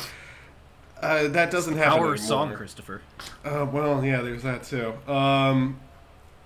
Uh, 1.02 1.28
that 1.28 1.52
doesn't 1.52 1.76
happen. 1.76 2.00
Our 2.00 2.14
anymore. 2.14 2.18
song, 2.18 2.54
Christopher. 2.54 3.02
Uh, 3.44 3.68
well, 3.70 4.04
yeah, 4.06 4.22
there's 4.22 4.44
that 4.44 4.64
too. 4.64 4.94
Um, 5.12 5.80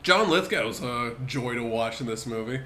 John 0.01 0.29
Lithgow's 0.29 0.81
a 0.81 1.15
joy 1.27 1.53
to 1.53 1.63
watch 1.63 2.01
in 2.01 2.07
this 2.07 2.25
movie. 2.25 2.61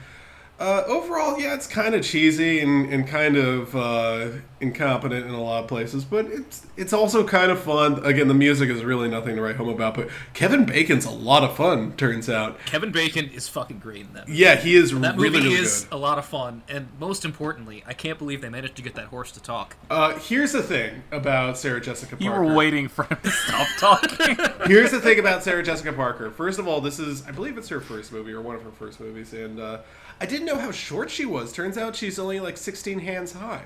Uh, 0.62 0.84
overall, 0.86 1.39
yeah, 1.39 1.56
it's 1.56 1.65
kind 1.65 1.96
of 1.96 2.03
cheesy 2.03 2.60
and, 2.60 2.94
and 2.94 3.08
kind 3.08 3.36
of 3.36 3.75
uh, 3.75 4.27
incompetent 4.60 5.25
in 5.25 5.32
a 5.34 5.41
lot 5.41 5.63
of 5.63 5.68
places, 5.68 6.06
but 6.06 6.25
it's 6.27 6.68
it's 6.77 6.94
also 6.94 7.25
kind 7.27 7.51
of 7.51 7.60
fun. 7.60 8.03
Again, 8.06 8.27
the 8.27 8.36
music 8.36 8.70
is 8.70 8.84
really 8.84 9.10
nothing 9.10 9.36
to 9.38 9.41
write 9.41 9.56
home 9.56 9.70
about, 9.70 9.96
but 9.96 10.10
Kevin 10.36 10.65
Bacon's 10.65 11.06
a 11.06 11.10
lot 11.10 11.44
of 11.44 11.56
fun. 11.58 11.94
Turns 11.94 12.30
out, 12.30 12.60
Kevin 12.68 12.91
Bacon 12.91 13.27
is 13.30 13.48
fucking 13.48 13.80
great 13.80 14.01
in 14.01 14.13
that. 14.13 14.27
Movie. 14.27 14.39
yeah, 14.39 14.56
he 14.56 14.75
is 14.75 14.91
That 14.91 15.18
really 15.18 15.39
movie 15.39 15.50
really 15.50 15.62
is 15.63 15.86
good. 15.86 15.96
a 15.96 15.98
lot 15.98 16.20
of 16.20 16.25
fun, 16.25 16.62
and 16.70 16.89
most 17.00 17.25
importantly, 17.25 17.84
I 17.88 17.94
can't 17.94 18.20
believe 18.20 18.41
they 18.41 18.50
managed 18.50 18.75
to 18.75 18.84
get 18.84 18.94
that 18.96 19.06
horse 19.06 19.32
to 19.32 19.41
talk. 19.41 19.77
Uh, 19.89 20.20
here's 20.20 20.51
the 20.51 20.62
thing 20.62 21.01
about 21.12 21.58
Sarah 21.58 21.82
Jessica 21.82 22.15
Parker. 22.18 22.24
You 22.24 22.32
were 22.32 22.53
waiting 22.56 22.88
for 22.88 23.06
him 23.06 23.18
to 23.24 23.32
stop 23.32 23.68
talking. 23.80 24.38
Here's 24.68 24.91
the 24.91 25.01
thing 25.01 25.18
about 25.18 25.41
Sarah 25.44 25.63
Jessica 25.63 25.91
Parker. 25.91 26.30
First 26.30 26.60
of 26.60 26.68
all, 26.68 26.82
this 26.82 27.00
is 27.00 27.25
I 27.27 27.32
believe 27.32 27.58
it's 27.58 27.70
her 27.70 27.82
first 27.82 28.12
movie 28.12 28.32
or 28.32 28.41
one 28.41 28.56
of 28.56 28.62
her 28.62 28.70
first 28.72 29.00
movies, 29.00 29.34
and 29.34 29.60
uh, 29.60 29.80
I 30.22 30.25
didn't 30.28 30.46
know 30.46 30.60
how 30.60 30.70
short 30.70 31.10
she 31.10 31.25
was. 31.25 31.51
Turns 31.51 31.80
out 31.80 31.96
she's 31.96 32.20
only 32.20 32.40
like 32.40 32.56
16 32.56 33.00
hands 33.00 33.32
high, 33.34 33.63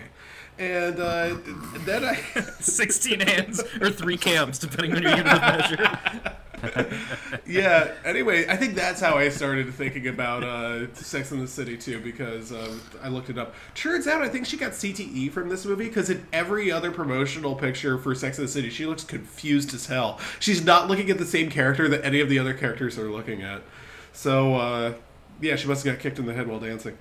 and 0.57 0.97
uh, 0.97 1.35
then 1.79 2.05
I 2.05 2.15
16 2.61 3.19
hands 3.19 3.61
or 3.81 3.89
three 3.89 4.15
cams, 4.15 4.57
depending 4.57 4.95
on 4.95 5.01
your 5.01 5.17
unit 5.17 5.33
of 5.33 5.41
measure. 5.41 5.99
yeah. 7.45 7.91
Anyway, 8.05 8.47
I 8.47 8.55
think 8.55 8.73
that's 8.73 9.01
how 9.01 9.17
I 9.17 9.27
started 9.27 9.73
thinking 9.73 10.07
about 10.07 10.45
uh, 10.45 10.93
Sex 10.93 11.33
in 11.33 11.41
the 11.41 11.47
City 11.47 11.75
too, 11.75 11.99
because 11.99 12.53
um, 12.53 12.81
I 13.03 13.09
looked 13.09 13.29
it 13.29 13.37
up. 13.37 13.53
Turns 13.73 14.07
out, 14.07 14.21
I 14.21 14.29
think 14.29 14.45
she 14.45 14.55
got 14.55 14.71
CTE 14.71 15.33
from 15.33 15.49
this 15.49 15.65
movie 15.65 15.89
because 15.89 16.09
in 16.09 16.25
every 16.31 16.71
other 16.71 16.89
promotional 16.89 17.55
picture 17.55 17.97
for 17.97 18.15
Sex 18.15 18.37
in 18.37 18.45
the 18.45 18.49
City, 18.49 18.69
she 18.69 18.85
looks 18.85 19.03
confused 19.03 19.73
as 19.73 19.87
hell. 19.87 20.21
She's 20.39 20.63
not 20.63 20.87
looking 20.87 21.09
at 21.09 21.17
the 21.17 21.25
same 21.25 21.49
character 21.49 21.89
that 21.89 22.05
any 22.05 22.21
of 22.21 22.29
the 22.29 22.39
other 22.39 22.53
characters 22.53 22.97
are 22.97 23.11
looking 23.11 23.41
at. 23.41 23.61
So, 24.13 24.55
uh, 24.55 24.93
yeah, 25.41 25.55
she 25.55 25.67
must 25.67 25.85
have 25.85 25.95
got 25.95 26.01
kicked 26.01 26.19
in 26.19 26.25
the 26.25 26.33
head 26.33 26.47
while 26.47 26.59
dancing. 26.59 26.97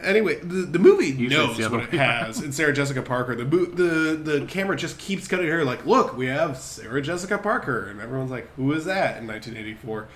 Anyway, 0.00 0.40
the, 0.40 0.62
the 0.66 0.78
movie 0.78 1.06
Usually 1.06 1.26
it's 1.26 1.58
knows 1.58 1.70
the 1.70 1.76
what 1.76 1.84
it 1.84 1.98
has 1.98 2.40
And 2.40 2.54
Sarah 2.54 2.72
Jessica 2.72 3.00
Parker. 3.00 3.36
The, 3.36 3.44
mo- 3.44 3.64
the 3.64 4.16
the 4.16 4.46
camera 4.46 4.76
just 4.76 4.98
keeps 4.98 5.28
cutting 5.28 5.46
her 5.46 5.64
like, 5.64 5.86
look, 5.86 6.16
we 6.16 6.26
have 6.26 6.58
Sarah 6.58 7.00
Jessica 7.00 7.38
Parker, 7.38 7.88
and 7.88 8.00
everyone's 8.00 8.30
like, 8.30 8.52
who 8.56 8.72
is 8.72 8.84
that 8.84 9.18
in 9.18 9.26
1984? 9.26 10.08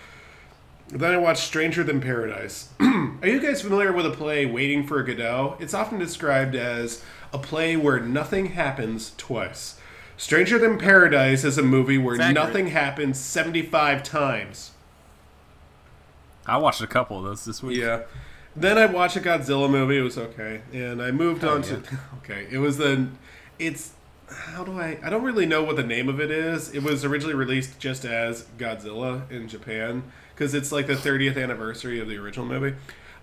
Then 0.91 1.13
I 1.13 1.19
watched 1.19 1.43
Stranger 1.43 1.85
Than 1.85 2.01
Paradise. 2.01 2.71
Are 2.81 3.29
you 3.29 3.41
guys 3.41 3.61
familiar 3.61 3.93
with 3.93 4.07
a 4.07 4.11
play 4.11 4.47
Waiting 4.47 4.87
for 4.87 5.03
Godot? 5.03 5.57
It's 5.61 5.75
often 5.75 5.99
described 5.99 6.55
as 6.55 7.05
a 7.33 7.39
play 7.39 7.77
where 7.77 8.01
nothing 8.01 8.47
happens 8.47 9.13
twice. 9.19 9.79
Stranger 10.17 10.59
Than 10.59 10.79
Paradise 10.79 11.45
is 11.45 11.59
a 11.59 11.63
movie 11.63 11.99
where 11.99 12.17
nothing 12.33 12.69
happens 12.69 13.21
75 13.21 14.03
times. 14.03 14.73
I 16.49 16.57
watched 16.57 16.81
a 16.81 16.87
couple 16.87 17.19
of 17.19 17.25
those 17.25 17.45
this 17.45 17.63
week. 17.63 17.79
Yeah. 17.79 18.03
Then 18.57 18.77
I 18.79 18.87
watched 18.87 19.17
a 19.17 19.21
Godzilla 19.21 19.71
movie. 19.71 19.99
It 19.99 20.03
was 20.03 20.19
okay, 20.19 20.63
and 20.73 21.01
I 21.03 21.11
moved 21.13 21.45
Oh, 21.45 21.55
on 21.55 21.63
to 21.63 21.83
okay. 22.19 22.47
It 22.51 22.59
was 22.59 22.79
the 22.79 23.07
it's 23.59 23.93
how 24.31 24.65
do 24.65 24.79
I 24.79 24.99
I 25.03 25.11
don't 25.11 25.23
really 25.23 25.47
know 25.47 25.63
what 25.63 25.77
the 25.77 25.85
name 25.85 26.09
of 26.09 26.21
it 26.21 26.31
is. 26.31 26.75
It 26.75 26.83
was 26.83 27.05
originally 27.05 27.35
released 27.35 27.79
just 27.79 28.05
as 28.05 28.47
Godzilla 28.59 29.31
in 29.31 29.49
Japan 29.49 30.03
because 30.35 30.55
it's 30.55 30.73
like 30.73 30.87
the 30.87 30.95
30th 30.95 31.41
anniversary 31.41 32.01
of 32.01 32.09
the 32.09 32.17
original 32.17 32.47
movie. 32.47 32.77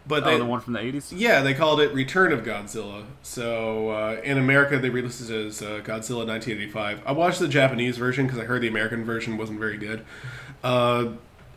But 0.08 0.24
Oh, 0.24 0.38
the 0.38 0.46
one 0.46 0.60
from 0.62 0.74
the 0.74 0.80
80s? 0.80 1.12
yeah, 1.16 1.42
they 1.42 1.56
called 1.56 1.82
it 1.82 1.92
Return 1.92 2.32
of 2.32 2.44
Godzilla. 2.44 3.06
So 3.24 3.90
uh, 3.90 4.22
in 4.24 4.38
America, 4.38 4.78
they 4.78 4.92
released 4.92 5.28
it 5.30 5.48
as 5.48 5.62
uh, 5.64 5.82
Godzilla 5.84 6.28
1985. 6.28 7.02
I 7.08 7.12
watched 7.12 7.40
the 7.40 7.48
Japanese 7.48 7.98
version 7.98 8.28
because 8.28 8.40
I 8.40 8.46
heard 8.46 8.62
the 8.62 8.68
American 8.68 9.04
version 9.04 9.36
wasn't 9.36 9.60
very 9.60 9.78
good. 9.78 10.06
Uh, 10.64 11.14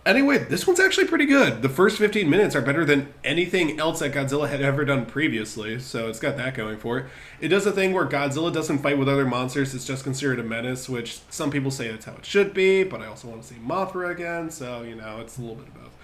anyway, 0.08 0.38
this 0.38 0.66
one's 0.66 0.80
actually 0.80 1.06
pretty 1.06 1.26
good. 1.26 1.62
The 1.62 1.68
first 1.68 1.98
15 1.98 2.28
minutes 2.28 2.56
are 2.56 2.62
better 2.62 2.84
than 2.84 3.12
anything 3.22 3.78
else 3.78 4.00
that 4.00 4.12
Godzilla 4.12 4.48
had 4.48 4.60
ever 4.60 4.84
done 4.84 5.06
previously, 5.06 5.78
so 5.78 6.08
it's 6.08 6.18
got 6.18 6.36
that 6.36 6.54
going 6.54 6.78
for 6.78 6.98
it. 6.98 7.06
It 7.40 7.48
does 7.48 7.66
a 7.66 7.72
thing 7.72 7.92
where 7.92 8.06
Godzilla 8.06 8.52
doesn't 8.52 8.78
fight 8.78 8.98
with 8.98 9.08
other 9.08 9.26
monsters, 9.26 9.74
it's 9.74 9.86
just 9.86 10.04
considered 10.04 10.40
a 10.40 10.42
menace, 10.42 10.88
which 10.88 11.20
some 11.30 11.50
people 11.50 11.70
say 11.70 11.88
that's 11.90 12.06
how 12.06 12.14
it 12.14 12.24
should 12.24 12.54
be, 12.54 12.82
but 12.82 13.00
I 13.02 13.06
also 13.06 13.28
want 13.28 13.42
to 13.42 13.48
see 13.48 13.60
Mothra 13.60 14.10
again, 14.10 14.50
so, 14.50 14.82
you 14.82 14.94
know, 14.94 15.20
it's 15.20 15.38
a 15.38 15.40
little 15.40 15.56
bit 15.56 15.68
of 15.68 15.74
both. 15.74 15.94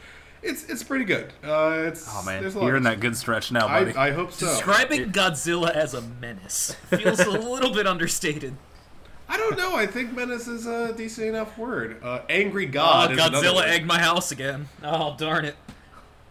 It's, 0.43 0.65
it's 0.69 0.83
pretty 0.83 1.07
good. 1.07 1.33
Uh, 1.43 1.85
it's, 1.87 2.07
Oh, 2.09 2.23
man. 2.25 2.43
there's 2.43 2.55
a 2.55 2.59
lot 2.59 2.67
You're 2.67 2.77
in 2.77 2.83
that 2.83 3.01
good 3.01 3.17
stretch 3.17 3.51
now, 3.51 3.67
buddy. 3.67 3.95
I, 3.95 4.09
I 4.09 4.11
hope 4.13 4.31
so. 4.31 4.45
Describing 4.47 5.11
Godzilla 5.11 5.71
as 5.71 5.95
a 5.95 6.03
menace 6.03 6.77
feels 6.91 7.21
a 7.21 7.31
little 7.39 7.73
bit 7.73 7.87
understated. 7.87 8.55
I 9.29 9.37
don't 9.37 9.57
know. 9.57 9.75
I 9.75 9.87
think 9.87 10.13
menace 10.15 10.47
is 10.49 10.67
a 10.67 10.93
decent 10.93 11.29
enough 11.29 11.57
word. 11.57 12.03
Uh, 12.03 12.21
angry 12.29 12.67
God. 12.67 13.13
Oh, 13.13 13.17
Godzilla 13.17 13.57
word. 13.57 13.69
egged 13.69 13.87
my 13.87 13.99
house 13.99 14.31
again. 14.33 14.69
Oh, 14.83 15.17
darn 15.19 15.45
it. 15.45 15.57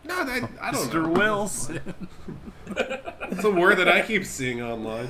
No, 0.03 0.23
that, 0.23 0.50
I 0.62 0.71
don't 0.71 0.89
Mr. 0.89 1.03
know. 1.03 1.09
Wills. 1.09 1.71
It's 3.31 3.43
a 3.43 3.50
word 3.51 3.77
that 3.79 3.88
I 3.89 4.01
keep 4.03 4.25
seeing 4.25 4.62
online. 4.62 5.09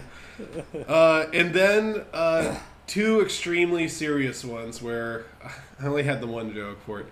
Uh, 0.87 1.25
and 1.33 1.53
then 1.53 2.05
uh, 2.13 2.57
two 2.87 3.21
extremely 3.21 3.87
serious 3.89 4.45
ones 4.45 4.81
where 4.81 5.25
I 5.79 5.85
only 5.87 6.03
had 6.03 6.21
the 6.21 6.27
one 6.27 6.53
joke 6.53 6.79
for 6.85 7.01
it. 7.01 7.07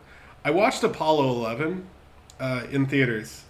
I 0.46 0.52
watched 0.52 0.84
Apollo 0.84 1.30
11 1.32 1.86
uh, 2.40 2.64
in 2.72 2.86
theaters. 2.86 3.44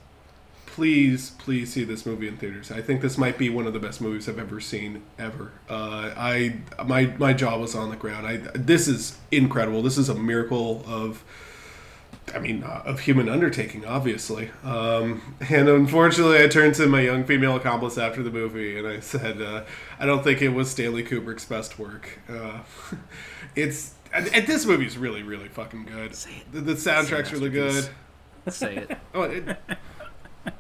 Please, 0.72 1.32
please 1.32 1.74
see 1.74 1.84
this 1.84 2.06
movie 2.06 2.28
in 2.28 2.38
theaters. 2.38 2.72
I 2.72 2.82
think 2.82 3.02
this 3.02 3.18
might 3.18 3.38
be 3.38 3.50
one 3.50 3.68
of 3.68 3.74
the 3.74 3.80
best 3.80 4.00
movies 4.00 4.30
I've 4.30 4.40
ever 4.40 4.62
seen 4.62 5.04
ever. 5.20 5.52
Uh, 5.70 6.14
I 6.16 6.62
my 6.86 7.08
my 7.18 7.34
jaw 7.34 7.58
was 7.58 7.76
on 7.76 7.90
the 7.90 7.98
ground. 7.98 8.26
I 8.26 8.38
this 8.38 8.88
is 8.88 9.18
incredible. 9.32 9.82
This 9.82 9.98
is 9.98 10.08
a 10.08 10.16
miracle 10.16 10.84
of 10.88 11.24
I 12.34 12.40
mean, 12.40 12.64
uh, 12.64 12.84
of 12.86 13.02
human 13.02 13.28
undertaking, 13.28 13.86
obviously. 13.86 14.52
Um, 14.64 15.36
and 15.50 15.68
unfortunately, 15.68 16.42
I 16.42 16.48
turned 16.48 16.76
to 16.76 16.88
my 16.88 17.02
young 17.02 17.26
female 17.26 17.56
accomplice 17.56 17.98
after 17.98 18.24
the 18.24 18.32
movie, 18.32 18.78
and 18.78 18.88
I 18.88 19.02
said, 19.02 19.42
uh, 19.42 19.66
"I 20.00 20.06
don't 20.06 20.24
think 20.24 20.42
it 20.42 20.50
was 20.50 20.72
Stanley 20.72 21.04
Kubrick's 21.04 21.46
best 21.46 21.80
work. 21.80 22.20
Uh, 22.30 22.60
it's 23.56 23.96
and, 24.14 24.48
this 24.48 24.66
movie's 24.66 24.98
really, 24.98 25.24
really 25.24 25.48
fucking 25.48 25.86
good. 25.86 26.14
The, 26.52 26.62
the 26.62 26.74
soundtrack's 26.74 27.32
really 27.32 27.50
good. 27.50 27.90
Say 28.50 28.78
it. 28.78 28.98
Oh, 29.14 29.24
it, 29.24 29.58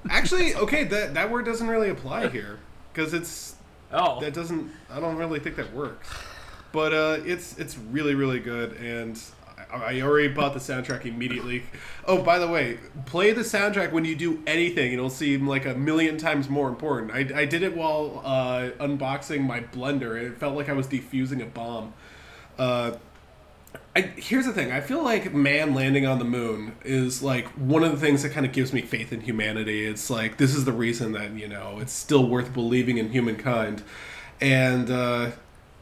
actually, 0.09 0.55
okay, 0.55 0.83
that 0.85 1.13
that 1.13 1.31
word 1.31 1.45
doesn't 1.45 1.67
really 1.67 1.89
apply 1.89 2.27
here 2.27 2.59
because 2.93 3.13
it's 3.13 3.55
Oh, 3.93 4.19
that 4.21 4.33
doesn't. 4.33 4.71
I 4.89 4.99
don't 4.99 5.17
really 5.17 5.39
think 5.39 5.55
that 5.57 5.73
works. 5.73 6.09
But 6.71 6.93
uh, 6.93 7.17
it's 7.25 7.57
it's 7.57 7.77
really 7.77 8.15
really 8.15 8.39
good, 8.39 8.73
and 8.73 9.19
I, 9.71 9.97
I 9.97 10.01
already 10.01 10.29
bought 10.29 10.53
the 10.53 10.59
soundtrack 10.59 11.05
immediately. 11.05 11.63
Oh, 12.05 12.21
by 12.21 12.39
the 12.39 12.47
way, 12.47 12.79
play 13.05 13.33
the 13.33 13.41
soundtrack 13.41 13.91
when 13.91 14.05
you 14.05 14.15
do 14.15 14.41
anything; 14.47 14.93
it'll 14.93 15.09
seem 15.09 15.47
like 15.47 15.65
a 15.65 15.73
million 15.73 16.17
times 16.17 16.47
more 16.47 16.69
important. 16.69 17.11
I, 17.11 17.41
I 17.41 17.45
did 17.45 17.63
it 17.63 17.75
while 17.75 18.21
uh, 18.23 18.69
unboxing 18.79 19.41
my 19.41 19.59
blender, 19.59 20.17
and 20.17 20.27
it 20.27 20.37
felt 20.37 20.55
like 20.55 20.69
I 20.69 20.73
was 20.73 20.87
defusing 20.87 21.41
a 21.41 21.47
bomb. 21.47 21.93
Uh, 22.57 22.93
I, 23.95 24.01
here's 24.01 24.45
the 24.45 24.53
thing. 24.53 24.71
I 24.71 24.79
feel 24.79 25.03
like 25.03 25.33
man 25.33 25.73
landing 25.73 26.05
on 26.05 26.17
the 26.17 26.25
moon 26.25 26.77
is 26.85 27.21
like 27.21 27.47
one 27.49 27.83
of 27.83 27.91
the 27.91 27.97
things 27.97 28.23
that 28.23 28.29
kind 28.29 28.45
of 28.45 28.53
gives 28.53 28.71
me 28.71 28.81
faith 28.81 29.11
in 29.11 29.21
humanity. 29.21 29.85
It's 29.85 30.09
like 30.09 30.37
this 30.37 30.55
is 30.55 30.63
the 30.63 30.71
reason 30.71 31.11
that 31.11 31.31
you 31.33 31.47
know 31.47 31.79
it's 31.81 31.91
still 31.91 32.25
worth 32.25 32.53
believing 32.53 32.97
in 32.97 33.11
humankind. 33.11 33.83
And 34.39 34.89
uh, 34.89 35.31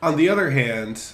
on 0.01 0.17
the 0.17 0.27
other 0.27 0.49
hand, 0.49 1.13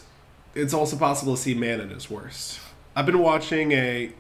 it's 0.54 0.74
also 0.74 0.96
possible 0.98 1.36
to 1.36 1.42
see 1.42 1.54
man 1.54 1.82
at 1.82 1.90
his 1.90 2.10
worst. 2.10 2.60
I've 2.96 3.06
been 3.06 3.20
watching 3.20 3.74
a 3.74 4.12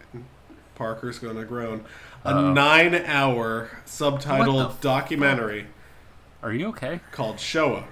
Parker's 0.75 1.17
gonna 1.17 1.46
groan 1.46 1.86
a 2.25 2.41
nine-hour 2.41 3.70
subtitled 3.86 4.72
fuck? 4.72 4.82
documentary 4.82 5.67
Are 6.44 6.51
you 6.51 6.67
okay? 6.70 7.00
called 7.12 7.39
Shoah. 7.39 7.86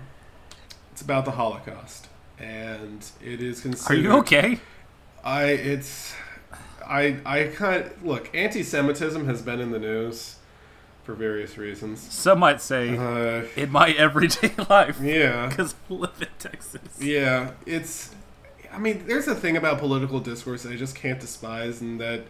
It's 0.91 1.01
about 1.01 1.25
the 1.25 1.31
Holocaust, 1.31 2.07
and 2.39 3.05
it 3.23 3.41
is 3.41 3.61
considered. 3.61 3.93
Are 3.97 4.01
you 4.01 4.11
okay? 4.19 4.59
I 5.23 5.45
it's 5.45 6.13
I 6.85 7.17
I 7.25 7.43
kind 7.55 7.85
of, 7.85 8.03
look. 8.05 8.29
Anti-Semitism 8.35 9.25
has 9.25 9.41
been 9.41 9.59
in 9.59 9.71
the 9.71 9.79
news 9.79 10.35
for 11.03 11.13
various 11.13 11.57
reasons. 11.57 11.99
Some 12.01 12.39
might 12.39 12.61
say 12.61 12.97
Uh, 12.97 13.43
in 13.55 13.71
my 13.71 13.89
everyday 13.91 14.53
life. 14.69 14.99
yeah, 15.01 15.47
Because 15.47 15.75
I 15.89 15.93
live 15.93 16.21
in 16.21 16.27
Texas. 16.39 16.81
yeah. 16.99 17.51
It's. 17.65 18.13
I 18.73 18.79
mean, 18.79 19.03
there's 19.05 19.27
a 19.27 19.35
thing 19.35 19.55
about 19.55 19.77
political 19.79 20.19
discourse 20.19 20.63
that 20.63 20.73
I 20.73 20.75
just 20.75 20.95
can't 20.95 21.19
despise, 21.19 21.79
and 21.81 21.99
that 22.01 22.23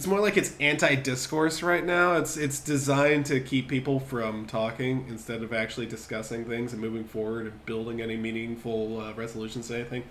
it's 0.00 0.06
more 0.06 0.20
like 0.20 0.38
it's 0.38 0.56
anti-discourse 0.60 1.62
right 1.62 1.84
now. 1.84 2.16
It's 2.16 2.38
it's 2.38 2.58
designed 2.58 3.26
to 3.26 3.38
keep 3.38 3.68
people 3.68 4.00
from 4.00 4.46
talking 4.46 5.04
instead 5.10 5.42
of 5.42 5.52
actually 5.52 5.84
discussing 5.84 6.46
things 6.46 6.72
and 6.72 6.80
moving 6.80 7.04
forward 7.04 7.44
and 7.48 7.66
building 7.66 8.00
any 8.00 8.16
meaningful 8.16 8.98
uh, 8.98 9.12
resolutions 9.12 9.68
to 9.68 9.74
anything. 9.74 10.04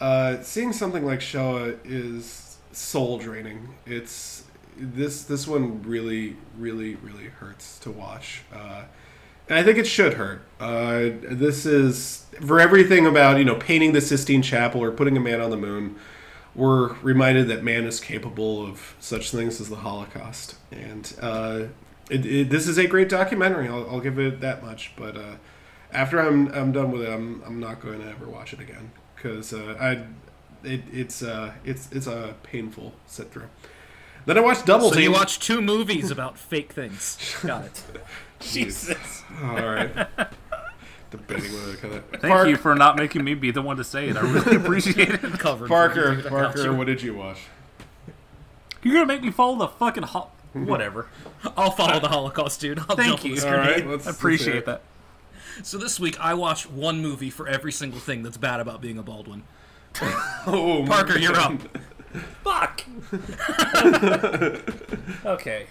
Uh, 0.00 0.42
seeing 0.42 0.72
something 0.72 1.06
like 1.06 1.20
Shoah 1.20 1.74
is 1.84 2.58
soul 2.72 3.18
draining. 3.18 3.68
It's 3.86 4.42
this 4.76 5.22
this 5.22 5.46
one 5.46 5.84
really 5.84 6.36
really 6.58 6.96
really 6.96 7.26
hurts 7.26 7.78
to 7.78 7.92
watch. 7.92 8.42
Uh, 8.52 8.82
and 9.48 9.56
I 9.56 9.62
think 9.62 9.78
it 9.78 9.86
should 9.86 10.14
hurt. 10.14 10.42
Uh, 10.58 11.10
this 11.22 11.64
is 11.64 12.26
for 12.44 12.58
everything 12.58 13.06
about 13.06 13.38
you 13.38 13.44
know 13.44 13.54
painting 13.54 13.92
the 13.92 14.00
Sistine 14.00 14.42
Chapel 14.42 14.82
or 14.82 14.90
putting 14.90 15.16
a 15.16 15.20
man 15.20 15.40
on 15.40 15.50
the 15.50 15.56
moon. 15.56 15.94
We're 16.54 16.94
reminded 16.96 17.48
that 17.48 17.64
man 17.64 17.84
is 17.84 17.98
capable 17.98 18.64
of 18.66 18.94
such 19.00 19.30
things 19.30 19.60
as 19.60 19.68
the 19.70 19.76
Holocaust, 19.76 20.56
and 20.70 21.10
uh, 21.20 21.64
it, 22.10 22.26
it, 22.26 22.50
this 22.50 22.68
is 22.68 22.76
a 22.78 22.86
great 22.86 23.08
documentary. 23.08 23.68
I'll, 23.68 23.88
I'll 23.88 24.00
give 24.00 24.18
it 24.18 24.40
that 24.40 24.62
much. 24.62 24.92
But 24.96 25.16
uh, 25.16 25.36
after 25.92 26.18
I'm 26.18 26.48
I'm 26.52 26.70
done 26.72 26.90
with 26.90 27.02
it, 27.02 27.10
I'm, 27.10 27.42
I'm 27.46 27.58
not 27.58 27.80
going 27.80 28.00
to 28.00 28.08
ever 28.08 28.26
watch 28.28 28.52
it 28.52 28.60
again 28.60 28.92
because 29.16 29.54
uh, 29.54 29.76
I 29.80 30.04
it, 30.66 30.82
it's 30.92 31.22
uh, 31.22 31.52
it's 31.64 31.90
it's 31.90 32.06
a 32.06 32.34
painful 32.42 32.92
sit 33.06 33.30
through. 33.30 33.48
Then 34.26 34.38
I 34.38 34.40
watched 34.40 34.66
Double 34.66 34.90
So 34.90 34.94
Team. 34.96 35.04
you 35.04 35.12
watch 35.12 35.40
two 35.40 35.60
movies 35.60 36.10
about 36.10 36.38
fake 36.38 36.72
things. 36.72 37.16
Got 37.44 37.64
it. 37.64 37.82
Jesus. 38.40 39.22
All 39.42 39.56
right. 39.56 40.06
Debating 41.12 41.52
whether 41.52 41.72
to 41.74 41.78
cut 41.80 41.92
it. 41.92 42.04
Thank 42.10 42.22
Park- 42.32 42.48
you 42.48 42.56
for 42.56 42.74
not 42.74 42.96
making 42.96 43.22
me 43.22 43.34
be 43.34 43.50
the 43.52 43.62
one 43.62 43.76
to 43.76 43.84
say 43.84 44.08
it. 44.08 44.16
I 44.16 44.20
really 44.22 44.56
appreciate 44.64 45.10
it. 45.10 45.20
Covered. 45.38 45.68
Parker, 45.68 46.16
Dude, 46.16 46.26
Parker, 46.26 46.72
what 46.74 46.86
did 46.88 47.02
you 47.02 47.14
watch? 47.14 47.38
You're 48.82 48.94
gonna 48.94 49.06
make 49.06 49.22
me 49.22 49.30
follow 49.30 49.56
the 49.58 49.68
fucking 49.68 50.02
ho- 50.02 50.30
whatever. 50.54 51.06
I'll 51.56 51.70
follow 51.70 52.00
the 52.00 52.08
Holocaust, 52.08 52.60
dude. 52.60 52.78
I'll 52.80 52.96
Thank 52.96 53.08
jump 53.20 53.24
you. 53.24 53.34
this 53.36 53.44
All 53.44 53.50
grenade. 53.50 53.68
right, 53.68 53.86
let's 53.86 54.06
I 54.06 54.10
let's 54.10 54.18
appreciate 54.18 54.66
that. 54.66 54.82
So 55.62 55.76
this 55.78 56.00
week 56.00 56.18
I 56.18 56.34
watched 56.34 56.70
one 56.70 57.00
movie 57.02 57.30
for 57.30 57.46
every 57.46 57.72
single 57.72 58.00
thing 58.00 58.22
that's 58.22 58.38
bad 58.38 58.58
about 58.58 58.80
being 58.80 58.98
a 58.98 59.02
Baldwin. 59.02 59.42
Oh, 60.46 60.84
Parker, 60.88 61.18
you're 61.18 61.36
up. 61.36 61.60
Fuck. 62.42 62.82
okay. 65.24 65.66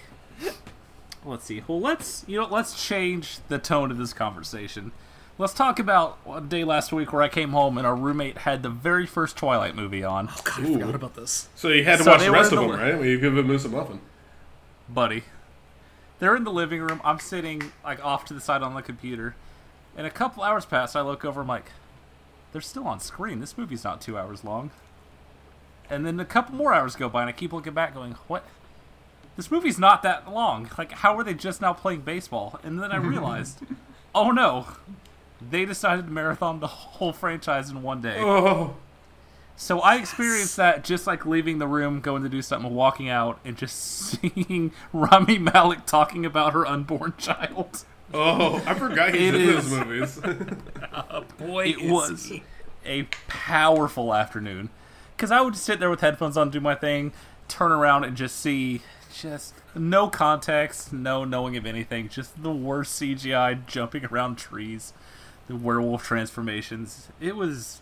Let's 1.25 1.45
see. 1.45 1.63
Well, 1.67 1.79
let's 1.79 2.24
you 2.27 2.39
know 2.39 2.48
let's 2.50 2.86
change 2.88 3.39
the 3.48 3.60
tone 3.60 3.91
of 3.91 3.98
this 3.98 4.13
conversation. 4.13 4.91
Let's 5.38 5.53
talk 5.53 5.79
about 5.79 6.19
a 6.31 6.39
day 6.41 6.63
last 6.63 6.91
week 6.91 7.11
where 7.11 7.21
I 7.23 7.27
came 7.27 7.50
home 7.51 7.77
and 7.77 7.88
our 7.88 7.95
roommate 7.95 8.39
had 8.39 8.61
the 8.61 8.69
very 8.69 9.07
first 9.07 9.35
Twilight 9.38 9.75
movie 9.75 10.03
on. 10.03 10.29
Oh 10.31 10.41
God, 10.43 10.59
I 10.59 10.73
forgot 10.73 10.95
about 10.95 11.15
this. 11.15 11.50
So 11.55 11.69
you 11.69 11.83
had 11.83 11.97
to 11.97 12.03
So 12.03 12.11
watch 12.11 12.19
the 12.21 12.31
rest 12.31 12.51
of 12.51 12.59
the 12.59 12.67
them, 12.67 12.71
li- 12.77 12.77
right? 12.83 12.95
Well, 12.95 13.05
you 13.05 13.19
give 13.19 13.35
a 13.38 13.43
moose 13.43 13.65
a 13.65 13.69
muffin. 13.69 14.01
buddy. 14.88 15.23
They're 16.19 16.35
in 16.35 16.43
the 16.43 16.51
living 16.51 16.81
room. 16.81 17.01
I'm 17.03 17.17
sitting 17.19 17.71
like 17.83 18.03
off 18.05 18.25
to 18.25 18.35
the 18.35 18.39
side 18.41 18.61
on 18.61 18.75
the 18.75 18.83
computer, 18.83 19.35
and 19.97 20.05
a 20.05 20.11
couple 20.11 20.43
hours 20.43 20.65
pass. 20.65 20.95
I 20.95 21.01
look 21.01 21.25
over. 21.25 21.41
I'm 21.41 21.47
like, 21.47 21.71
they're 22.51 22.61
still 22.61 22.88
on 22.88 23.00
screen. 23.00 23.39
This 23.39 23.57
movie's 23.57 23.83
not 23.83 24.00
two 24.01 24.19
hours 24.19 24.43
long. 24.43 24.69
And 25.89 26.05
then 26.05 26.19
a 26.19 26.25
couple 26.25 26.53
more 26.53 26.73
hours 26.75 26.95
go 26.95 27.09
by, 27.09 27.21
and 27.21 27.29
I 27.29 27.33
keep 27.33 27.51
looking 27.51 27.73
back, 27.73 27.95
going, 27.95 28.11
what? 28.27 28.45
This 29.35 29.50
movie's 29.50 29.79
not 29.79 30.03
that 30.03 30.31
long. 30.31 30.69
Like, 30.77 30.91
how 30.91 31.17
are 31.17 31.23
they 31.23 31.33
just 31.33 31.59
now 31.61 31.73
playing 31.73 32.01
baseball? 32.01 32.59
And 32.63 32.79
then 32.79 32.91
I 32.91 32.97
realized, 32.97 33.59
oh 34.13 34.29
no, 34.29 34.67
they 35.50 35.65
decided 35.65 36.05
to 36.05 36.12
marathon 36.12 36.60
the 36.60 36.67
whole 36.67 37.13
franchise 37.13 37.69
in 37.69 37.81
one 37.81 38.01
day. 38.01 38.17
Oh, 38.19 38.75
So 39.55 39.79
I 39.79 39.95
experienced 39.98 40.57
that 40.57 40.83
just 40.83 41.05
like 41.07 41.25
leaving 41.25 41.60
the 41.60 41.67
room, 41.67 42.00
going 42.01 42.24
to 42.24 42.29
do 42.29 42.41
something, 42.41 42.74
walking 42.74 43.10
out, 43.10 43.39
and 43.45 43.57
just 43.57 43.75
seeing 44.21 44.71
Rami 44.93 45.38
Malek 45.38 45.86
talking 45.86 46.25
about 46.25 46.53
her 46.53 46.65
unborn 46.65 47.13
child. 47.17 47.83
oh, 48.13 48.62
I 48.65 48.74
forgot 48.74 49.13
he 49.13 49.27
It 49.27 49.31
did 49.31 49.55
those 49.55 49.65
is. 49.65 49.71
movies. 49.71 50.19
Oh, 51.13 51.24
boy, 51.38 51.65
It 51.67 51.79
is 51.81 51.91
was 51.91 52.25
he. 52.25 52.43
a 52.86 53.03
powerful 53.27 54.13
afternoon. 54.13 54.69
Because 55.15 55.31
I 55.31 55.41
would 55.41 55.53
just 55.53 55.65
sit 55.65 55.79
there 55.79 55.89
with 55.89 56.01
headphones 56.01 56.36
on, 56.38 56.50
do 56.50 56.60
my 56.60 56.75
thing, 56.75 57.13
turn 57.48 57.71
around, 57.71 58.03
and 58.05 58.17
just 58.17 58.39
see 58.39 58.81
just 59.13 59.53
no 59.75 60.07
context, 60.09 60.92
no 60.92 61.24
knowing 61.25 61.55
of 61.57 61.66
anything, 61.66 62.09
just 62.09 62.42
the 62.42 62.51
worst 62.51 63.00
CGI 63.00 63.66
jumping 63.68 64.05
around 64.05 64.37
trees, 64.37 64.94
the 65.48 65.56
werewolf 65.56 66.04
transformations. 66.04 67.10
It 67.20 67.36
was, 67.36 67.82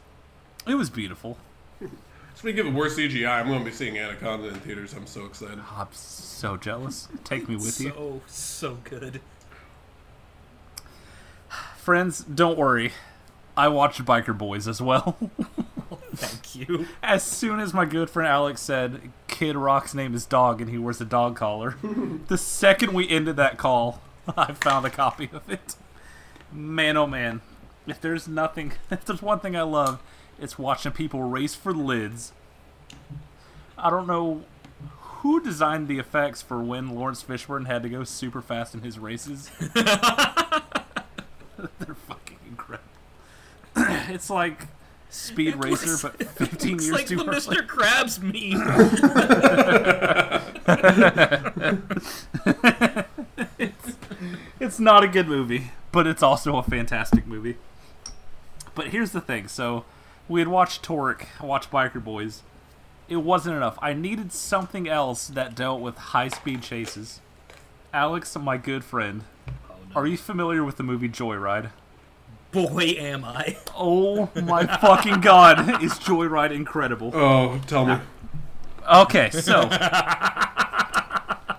it 0.68 0.76
was 0.76 0.90
beautiful. 0.90 1.38
Speaking 2.36 2.68
of 2.68 2.74
worse 2.74 2.98
CGI, 2.98 3.28
I'm 3.30 3.48
going 3.48 3.60
to 3.60 3.66
be 3.66 3.72
seeing 3.72 3.98
Anaconda 3.98 4.48
in 4.48 4.56
theaters. 4.56 4.94
I'm 4.94 5.06
so 5.08 5.26
excited. 5.26 5.60
I'm 5.76 5.88
so 5.92 6.56
jealous. 6.56 7.10
Take 7.26 7.50
me 7.50 7.56
with 7.58 7.82
you. 7.82 7.90
So 7.92 8.22
so 8.28 8.78
good. 8.86 9.20
Friends, 11.78 12.24
don't 12.24 12.58
worry. 12.58 12.94
I 13.58 13.68
watched 13.68 14.06
Biker 14.06 14.38
Boyz 14.38 14.68
as 14.70 14.82
well. 14.82 15.18
Thank 16.16 16.56
you. 16.56 16.88
as 17.04 17.24
soon 17.24 17.60
as 17.60 17.74
my 17.74 17.84
good 17.86 18.10
friend 18.10 18.28
Alex 18.28 18.62
said 18.62 19.12
Kid 19.28 19.56
Rock's 19.56 19.94
name 19.94 20.16
is 20.16 20.26
Dog 20.26 20.62
and 20.62 20.70
he 20.70 20.78
wears 20.78 21.02
a 21.02 21.06
dog 21.06 21.36
collar, 21.36 21.76
the 22.28 22.38
second 22.38 22.94
we 22.94 23.08
ended 23.10 23.36
that 23.36 23.58
call, 23.58 24.02
I 24.38 24.54
found 24.54 24.86
a 24.86 24.90
copy 24.90 25.30
of 25.34 25.50
it. 25.50 25.76
Man, 26.54 26.96
oh 26.96 27.06
man. 27.08 27.42
If 27.90 28.02
there's 28.02 28.28
nothing, 28.28 28.74
if 28.92 29.06
there's 29.06 29.22
one 29.22 29.40
thing 29.40 29.56
I 29.56 29.62
love, 29.64 30.02
it's 30.40 30.58
watching 30.58 30.92
people 30.92 31.24
race 31.24 31.56
for 31.56 31.74
lids. 31.74 32.34
I 33.78 33.90
don't 33.90 34.08
know 34.08 34.44
who 35.22 35.42
designed 35.42 35.88
the 35.88 36.00
effects 36.00 36.42
for 36.42 36.62
when 36.62 36.96
Laurence 36.96 37.24
Fishburne 37.24 37.68
had 37.68 37.84
to 37.84 37.90
go 37.90 38.04
super 38.06 38.42
fast 38.42 38.74
in 38.74 38.82
his 38.82 38.98
races. 39.00 39.50
They're 39.74 39.86
fucking 42.08 42.38
incredible. 42.48 42.84
it's 43.76 44.30
like 44.30 44.68
Speed 45.10 45.62
Racer, 45.64 45.88
looks- 45.88 46.02
but 46.04 46.24
15 46.24 46.76
It's 46.76 46.84
years 46.86 46.92
like 46.92 47.08
too 47.08 47.18
the 47.18 47.26
early. 47.26 47.38
Mr. 47.40 47.66
Krabs 47.68 48.22
meme. 48.22 48.62
It's 54.60 54.80
not 54.80 55.04
a 55.04 55.08
good 55.08 55.28
movie, 55.28 55.72
but 55.92 56.06
it's 56.08 56.22
also 56.24 56.58
a 56.58 56.64
fantastic 56.64 57.26
movie. 57.26 57.58
But 58.80 58.92
here's 58.92 59.12
the 59.12 59.20
thing: 59.20 59.50
so 59.50 59.84
we 60.30 60.40
had 60.40 60.48
watched 60.48 60.84
Torque, 60.84 61.28
watched 61.44 61.70
Biker 61.70 62.02
Boyz. 62.02 62.44
It 63.10 63.18
wasn't 63.18 63.58
enough. 63.58 63.78
I 63.82 63.92
needed 63.92 64.32
something 64.32 64.88
else 64.88 65.28
that 65.28 65.54
dealt 65.54 65.82
with 65.82 65.98
high-speed 65.98 66.62
chases. 66.62 67.20
Alex, 67.94 68.38
my 68.38 68.56
good 68.56 68.86
friend, 68.86 69.24
oh, 69.70 69.74
are 69.98 70.08
you 70.08 70.16
familiar 70.16 70.64
with 70.64 70.78
the 70.78 70.84
movie 70.84 71.10
Joyride? 71.10 71.72
Boy, 72.54 72.96
am 72.98 73.26
I. 73.26 73.58
Oh 73.76 74.30
my 74.34 74.66
fucking 74.66 75.20
god, 75.20 75.84
is 75.84 75.96
Joyride 75.96 76.54
incredible? 76.54 77.12
Oh, 77.14 77.60
tell 77.68 77.86
me. 77.86 77.98
Okay, 78.90 79.30
so 79.30 79.68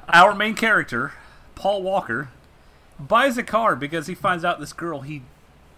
our 0.09 0.35
main 0.35 0.55
character, 0.55 1.13
Paul 1.55 1.83
Walker, 1.83 2.31
buys 2.99 3.37
a 3.37 3.43
car 3.43 3.77
because 3.77 4.07
he 4.07 4.15
finds 4.15 4.43
out 4.43 4.59
this 4.59 4.73
girl 4.73 5.03
he 5.03 5.21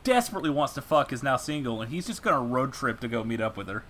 desperately 0.04 0.50
wants 0.50 0.74
to 0.74 0.82
fuck 0.82 1.12
is 1.12 1.22
now 1.22 1.36
single, 1.36 1.80
and 1.80 1.90
he's 1.90 2.06
just 2.06 2.22
gonna 2.22 2.40
road 2.40 2.72
trip 2.72 3.00
to 3.00 3.08
go 3.08 3.24
meet 3.24 3.40
up 3.40 3.56
with 3.56 3.68
her. 3.68 3.84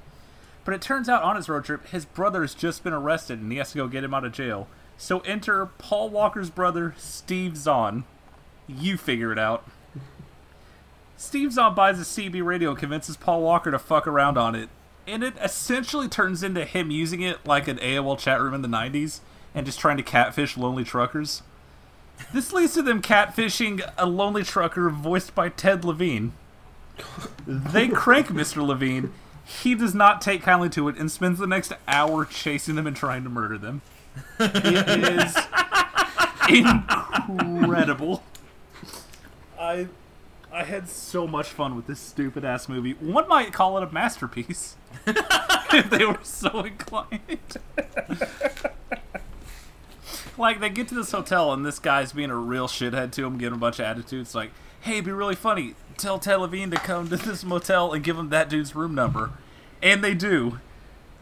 But 0.64 0.74
it 0.74 0.82
turns 0.82 1.08
out 1.08 1.22
on 1.22 1.36
his 1.36 1.48
road 1.48 1.64
trip, 1.64 1.86
his 1.88 2.04
brother's 2.04 2.54
just 2.54 2.84
been 2.84 2.92
arrested, 2.92 3.40
and 3.40 3.50
he 3.50 3.58
has 3.58 3.72
to 3.72 3.78
go 3.78 3.88
get 3.88 4.04
him 4.04 4.14
out 4.14 4.24
of 4.24 4.32
jail. 4.32 4.68
So 4.96 5.20
enter 5.20 5.66
Paul 5.66 6.10
Walker's 6.10 6.50
brother, 6.50 6.94
Steve 6.96 7.56
Zahn. 7.56 8.04
You 8.68 8.96
figure 8.96 9.32
it 9.32 9.38
out. 9.38 9.68
Steve 11.16 11.52
Zahn 11.52 11.74
buys 11.74 11.98
a 11.98 12.04
CB 12.04 12.44
radio 12.44 12.70
and 12.70 12.78
convinces 12.78 13.16
Paul 13.16 13.42
Walker 13.42 13.70
to 13.70 13.78
fuck 13.78 14.06
around 14.06 14.38
on 14.38 14.54
it. 14.54 14.68
And 15.06 15.24
it 15.24 15.34
essentially 15.42 16.08
turns 16.08 16.42
into 16.42 16.64
him 16.64 16.90
using 16.90 17.22
it 17.22 17.44
like 17.44 17.66
an 17.66 17.78
AOL 17.78 18.18
chat 18.18 18.40
room 18.40 18.54
in 18.54 18.62
the 18.62 18.68
90s 18.68 19.20
and 19.54 19.66
just 19.66 19.80
trying 19.80 19.96
to 19.96 20.02
catfish 20.02 20.56
lonely 20.56 20.84
truckers. 20.84 21.42
This 22.32 22.52
leads 22.52 22.74
to 22.74 22.82
them 22.82 23.02
catfishing 23.02 23.82
a 23.98 24.06
lonely 24.06 24.42
trucker 24.42 24.88
voiced 24.90 25.34
by 25.34 25.48
Ted 25.48 25.84
Levine. 25.84 26.32
They 27.46 27.88
crank 27.92 28.28
Mr. 28.28 28.66
Levine. 28.66 29.12
He 29.44 29.74
does 29.74 29.94
not 29.94 30.20
take 30.20 30.42
kindly 30.42 30.68
to 30.70 30.88
it 30.88 30.96
and 30.96 31.10
spends 31.10 31.38
the 31.38 31.46
next 31.46 31.72
hour 31.88 32.24
chasing 32.24 32.76
them 32.76 32.86
and 32.86 32.96
trying 32.96 33.24
to 33.24 33.28
murder 33.28 33.58
them. 33.58 33.82
It 34.38 34.88
is 34.88 35.36
incredible. 36.48 38.22
I 39.58 39.88
I 40.52 40.64
had 40.64 40.88
so 40.88 41.26
much 41.26 41.48
fun 41.48 41.76
with 41.76 41.86
this 41.86 41.98
stupid 41.98 42.44
ass 42.44 42.68
movie. 42.68 42.92
One 42.92 43.26
might 43.26 43.52
call 43.52 43.78
it 43.78 43.82
a 43.82 43.90
masterpiece. 43.90 44.76
if 45.06 45.88
they 45.90 46.04
were 46.04 46.18
so 46.22 46.60
inclined. 46.60 47.56
Like 50.38 50.60
they 50.60 50.68
get 50.70 50.88
to 50.88 50.94
this 50.94 51.12
hotel 51.12 51.52
and 51.52 51.64
this 51.64 51.78
guy's 51.78 52.12
being 52.12 52.30
a 52.30 52.36
real 52.36 52.66
shithead 52.68 53.12
to 53.12 53.24
him, 53.26 53.38
giving 53.38 53.56
a 53.56 53.60
bunch 53.60 53.78
of 53.78 53.84
attitudes. 53.86 54.34
Like, 54.34 54.50
hey, 54.80 54.94
it'd 54.94 55.04
be 55.04 55.12
really 55.12 55.34
funny. 55.34 55.74
Tell 55.96 56.18
Ted 56.18 56.40
Levine 56.40 56.70
to 56.70 56.76
come 56.76 57.08
to 57.08 57.16
this 57.16 57.44
motel 57.44 57.92
and 57.92 58.02
give 58.02 58.18
him 58.18 58.30
that 58.30 58.48
dude's 58.48 58.74
room 58.74 58.94
number, 58.94 59.32
and 59.82 60.02
they 60.02 60.14
do. 60.14 60.58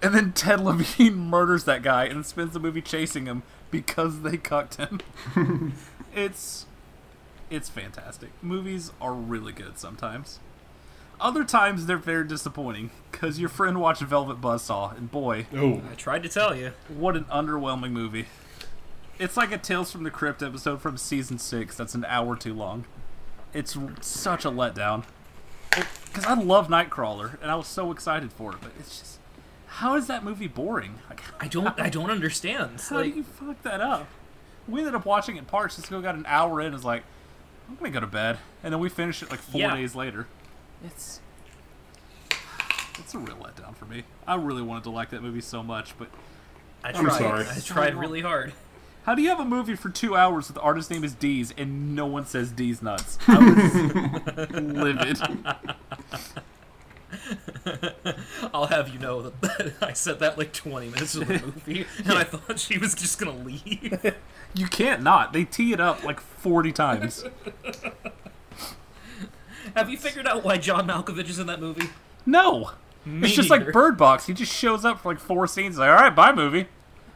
And 0.03 0.15
then 0.15 0.33
Ted 0.33 0.61
Levine 0.61 1.17
murders 1.31 1.65
that 1.65 1.83
guy 1.83 2.05
and 2.07 2.25
spends 2.25 2.55
the 2.55 2.61
movie 2.61 2.81
chasing 2.83 3.27
him 3.27 3.43
because 3.71 4.23
they 4.23 4.37
cucked 4.37 4.77
him. 4.77 5.01
it's 6.15 6.67
it's 7.51 7.69
fantastic. 7.69 8.31
Movies 8.43 8.93
are 9.01 9.13
really 9.13 9.53
good 9.53 9.79
sometimes. 9.79 10.39
Other 11.21 11.45
times 11.45 11.85
they're 11.85 11.99
very 11.99 12.27
disappointing 12.27 12.91
because 13.13 13.39
your 13.39 13.51
friend 13.51 13.79
watched 13.79 14.01
Velvet 14.01 14.41
Buzzsaw 14.41 14.97
and 14.97 15.11
boy, 15.11 15.47
Oh, 15.55 15.83
I 15.91 15.95
tried 15.97 16.23
to 16.23 16.31
tell 16.31 16.57
you. 16.57 16.73
what 16.89 17.15
an 17.17 17.25
underwhelming 17.25 17.91
movie. 17.91 18.27
It's 19.21 19.37
like 19.37 19.53
a 19.53 19.59
Tales 19.59 19.93
from 19.93 20.03
the 20.05 20.11
Crypt 20.11 20.43
episode 20.43 20.81
from 20.81 20.97
season 20.97 21.39
six 21.39 21.77
that's 21.77 21.95
an 21.95 22.07
hour 22.07 22.35
too 22.37 22.55
long. 22.55 22.87
It's 23.53 23.77
such 24.01 24.45
a 24.47 24.51
letdown. 24.51 25.05
Because 25.71 26.25
I 26.25 26.35
love 26.35 26.69
Nightcrawler 26.69 27.41
and 27.43 27.51
I 27.51 27.55
was 27.55 27.67
so 27.67 27.93
excited 27.93 28.33
for 28.33 28.53
it, 28.53 28.59
but 28.63 28.73
it's 28.79 28.99
just 28.99 29.19
how 29.67 29.95
is 29.95 30.07
that 30.09 30.25
movie 30.25 30.49
boring? 30.49 30.99
Like, 31.09 31.21
I 31.39 31.47
don't. 31.49 31.79
I 31.79 31.89
don't 31.91 32.11
understand. 32.11 32.81
how 32.89 32.97
Like, 32.97 33.13
do 33.13 33.19
you 33.19 33.23
fuck 33.23 33.63
that 33.63 33.81
up? 33.81 34.09
We 34.67 34.81
ended 34.81 34.95
up 34.95 35.05
watching 35.07 35.37
it 35.37 35.41
in 35.41 35.45
parts. 35.45 35.77
Just 35.77 35.91
go 35.91 36.01
got 36.01 36.15
an 36.17 36.25
hour 36.27 36.61
in. 36.61 36.75
Is 36.75 36.85
like, 36.85 37.05
I'm 37.69 37.77
gonna 37.77 37.91
go 37.91 38.01
to 38.01 38.07
bed, 38.07 38.39
and 38.65 38.73
then 38.73 38.81
we 38.81 38.89
finished 38.89 39.23
it 39.23 39.31
like 39.31 39.39
four 39.41 39.61
Yeah. 39.61 39.77
days 39.77 39.95
later. 39.95 40.27
It's 40.85 41.21
it's 42.99 43.15
a 43.15 43.19
real 43.19 43.37
letdown 43.37 43.77
for 43.77 43.85
me. 43.85 44.05
I 44.27 44.35
really 44.35 44.63
wanted 44.63 44.85
to 44.85 44.91
like 44.91 45.11
that 45.11 45.23
movie 45.23 45.41
so 45.41 45.63
much, 45.63 45.97
but 45.99 46.09
I 46.83 46.89
I'm 46.93 47.09
sorry. 47.11 47.47
I 47.49 47.61
tried 47.61 47.95
really 47.95 48.23
hard. 48.23 48.53
How 49.05 49.15
do 49.15 49.23
you 49.23 49.29
have 49.31 49.41
a 49.41 49.45
movie 49.45 49.77
for 49.77 49.89
two 49.89 50.17
hours 50.17 50.49
with 50.49 50.57
the 50.57 50.61
artist's 50.61 50.91
name 50.91 51.05
is 51.05 51.15
Dease 51.15 51.55
and 51.57 51.97
no 51.97 52.07
one 52.07 52.27
says 52.27 52.51
D's 52.53 52.83
nuts? 52.83 53.19
I 53.27 53.39
was 53.39 54.51
livid. 54.51 55.19
I'll 58.55 58.67
have 58.67 58.89
you 58.89 58.99
know 58.99 59.23
that 59.23 59.73
I 59.83 59.93
said 59.95 60.21
that 60.21 60.39
like 60.39 60.53
20 60.53 60.91
minutes 60.91 61.15
of 61.15 61.27
the 61.27 61.35
movie, 61.35 61.87
and 61.99 62.13
I 62.13 62.25
thought 62.25 62.59
she 62.59 62.79
was 62.79 62.95
just 62.95 63.19
gonna 63.19 63.37
leave. 63.37 64.15
You 64.55 64.67
can't 64.67 65.03
not. 65.03 65.33
They 65.33 65.45
tee 65.45 65.73
it 65.73 65.81
up 65.81 66.05
like 66.05 66.21
40 66.21 66.73
times. 66.73 67.25
Have 69.77 69.89
you 69.89 69.97
figured 69.97 70.27
out 70.27 70.45
why 70.45 70.59
John 70.59 70.87
Malkovich 70.87 71.29
is 71.29 71.39
in 71.39 71.47
that 71.47 71.61
movie? 71.61 71.89
No. 72.27 72.73
Me 73.05 73.29
it's 73.29 73.37
just 73.37 73.51
like. 73.51 73.73
Bird 73.73 73.97
Box. 73.97 74.27
He 74.27 74.35
just 74.35 74.53
shows 74.53 74.85
up 74.85 75.01
for 75.01 75.13
like 75.13 75.21
four 75.21 75.47
scenes. 75.47 75.79
Like, 75.79 75.89
all 75.89 75.97
right, 75.97 76.15
bye, 76.15 76.33
movie. 76.33 76.67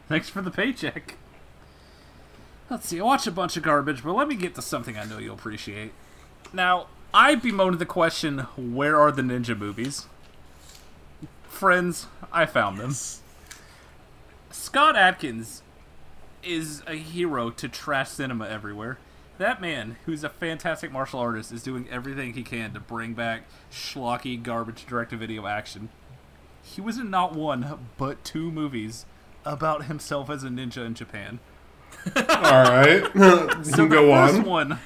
Thanks 0.07 0.29
for 0.29 0.41
the 0.41 0.51
paycheck. 0.51 1.15
Let's 2.69 2.87
see. 2.87 2.99
I 2.99 3.03
watch 3.03 3.27
a 3.27 3.31
bunch 3.31 3.57
of 3.57 3.63
garbage, 3.63 4.03
but 4.03 4.13
let 4.13 4.27
me 4.27 4.35
get 4.35 4.55
to 4.55 4.61
something 4.61 4.97
I 4.97 5.05
know 5.05 5.19
you'll 5.19 5.35
appreciate. 5.35 5.93
Now, 6.51 6.87
I 7.13 7.35
bemoaned 7.35 7.79
the 7.79 7.85
question, 7.85 8.39
"Where 8.55 8.99
are 8.99 9.11
the 9.11 9.21
ninja 9.21 9.57
movies?" 9.57 10.07
Friends, 11.47 12.07
I 12.33 12.45
found 12.45 12.79
them. 12.79 12.95
Scott 14.51 14.95
Adkins 14.95 15.61
is 16.43 16.81
a 16.87 16.95
hero 16.95 17.49
to 17.51 17.69
trash 17.69 18.09
cinema 18.09 18.47
everywhere. 18.47 18.97
That 19.37 19.61
man, 19.61 19.97
who's 20.05 20.23
a 20.23 20.29
fantastic 20.29 20.91
martial 20.91 21.19
artist, 21.19 21.51
is 21.51 21.63
doing 21.63 21.87
everything 21.89 22.33
he 22.33 22.43
can 22.43 22.73
to 22.73 22.79
bring 22.79 23.13
back 23.13 23.43
schlocky 23.71 24.41
garbage 24.41 24.85
direct-to-video 24.85 25.45
action. 25.45 25.89
He 26.63 26.81
was 26.81 26.97
in 26.97 27.09
not 27.09 27.33
one, 27.33 27.89
but 27.97 28.23
two 28.23 28.51
movies 28.51 29.05
about 29.43 29.85
himself 29.85 30.29
as 30.29 30.43
a 30.43 30.49
ninja 30.49 30.85
in 30.85 30.93
Japan. 30.93 31.39
All 32.15 32.63
right. 32.63 33.03
So 33.65 33.87
Go 33.87 34.05
the 34.07 34.11
first 34.13 34.35
on. 34.39 34.43
one, 34.45 34.79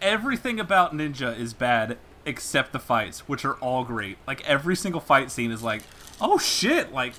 everything 0.00 0.60
about 0.60 0.94
ninja 0.94 1.38
is 1.38 1.54
bad 1.54 1.96
except 2.26 2.72
the 2.72 2.78
fights, 2.78 3.20
which 3.28 3.44
are 3.44 3.54
all 3.54 3.84
great. 3.84 4.18
Like 4.26 4.46
every 4.46 4.76
single 4.76 5.00
fight 5.00 5.30
scene 5.30 5.50
is 5.50 5.62
like, 5.62 5.82
oh 6.20 6.38
shit! 6.38 6.92
Like 6.92 7.14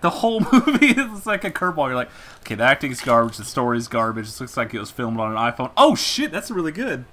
the 0.00 0.10
whole 0.10 0.40
movie 0.52 0.88
is 0.88 1.26
like 1.26 1.44
a 1.44 1.50
curveball. 1.50 1.86
You're 1.88 1.96
like, 1.96 2.10
okay, 2.40 2.54
the 2.54 2.64
acting's 2.64 3.00
garbage, 3.00 3.36
the 3.38 3.44
story's 3.44 3.88
garbage. 3.88 4.26
This 4.26 4.40
looks 4.40 4.56
like 4.56 4.72
it 4.74 4.78
was 4.78 4.90
filmed 4.90 5.18
on 5.18 5.32
an 5.32 5.36
iPhone. 5.38 5.70
Oh 5.76 5.94
shit, 5.94 6.30
that's 6.30 6.50
really 6.50 6.72
good. 6.72 7.04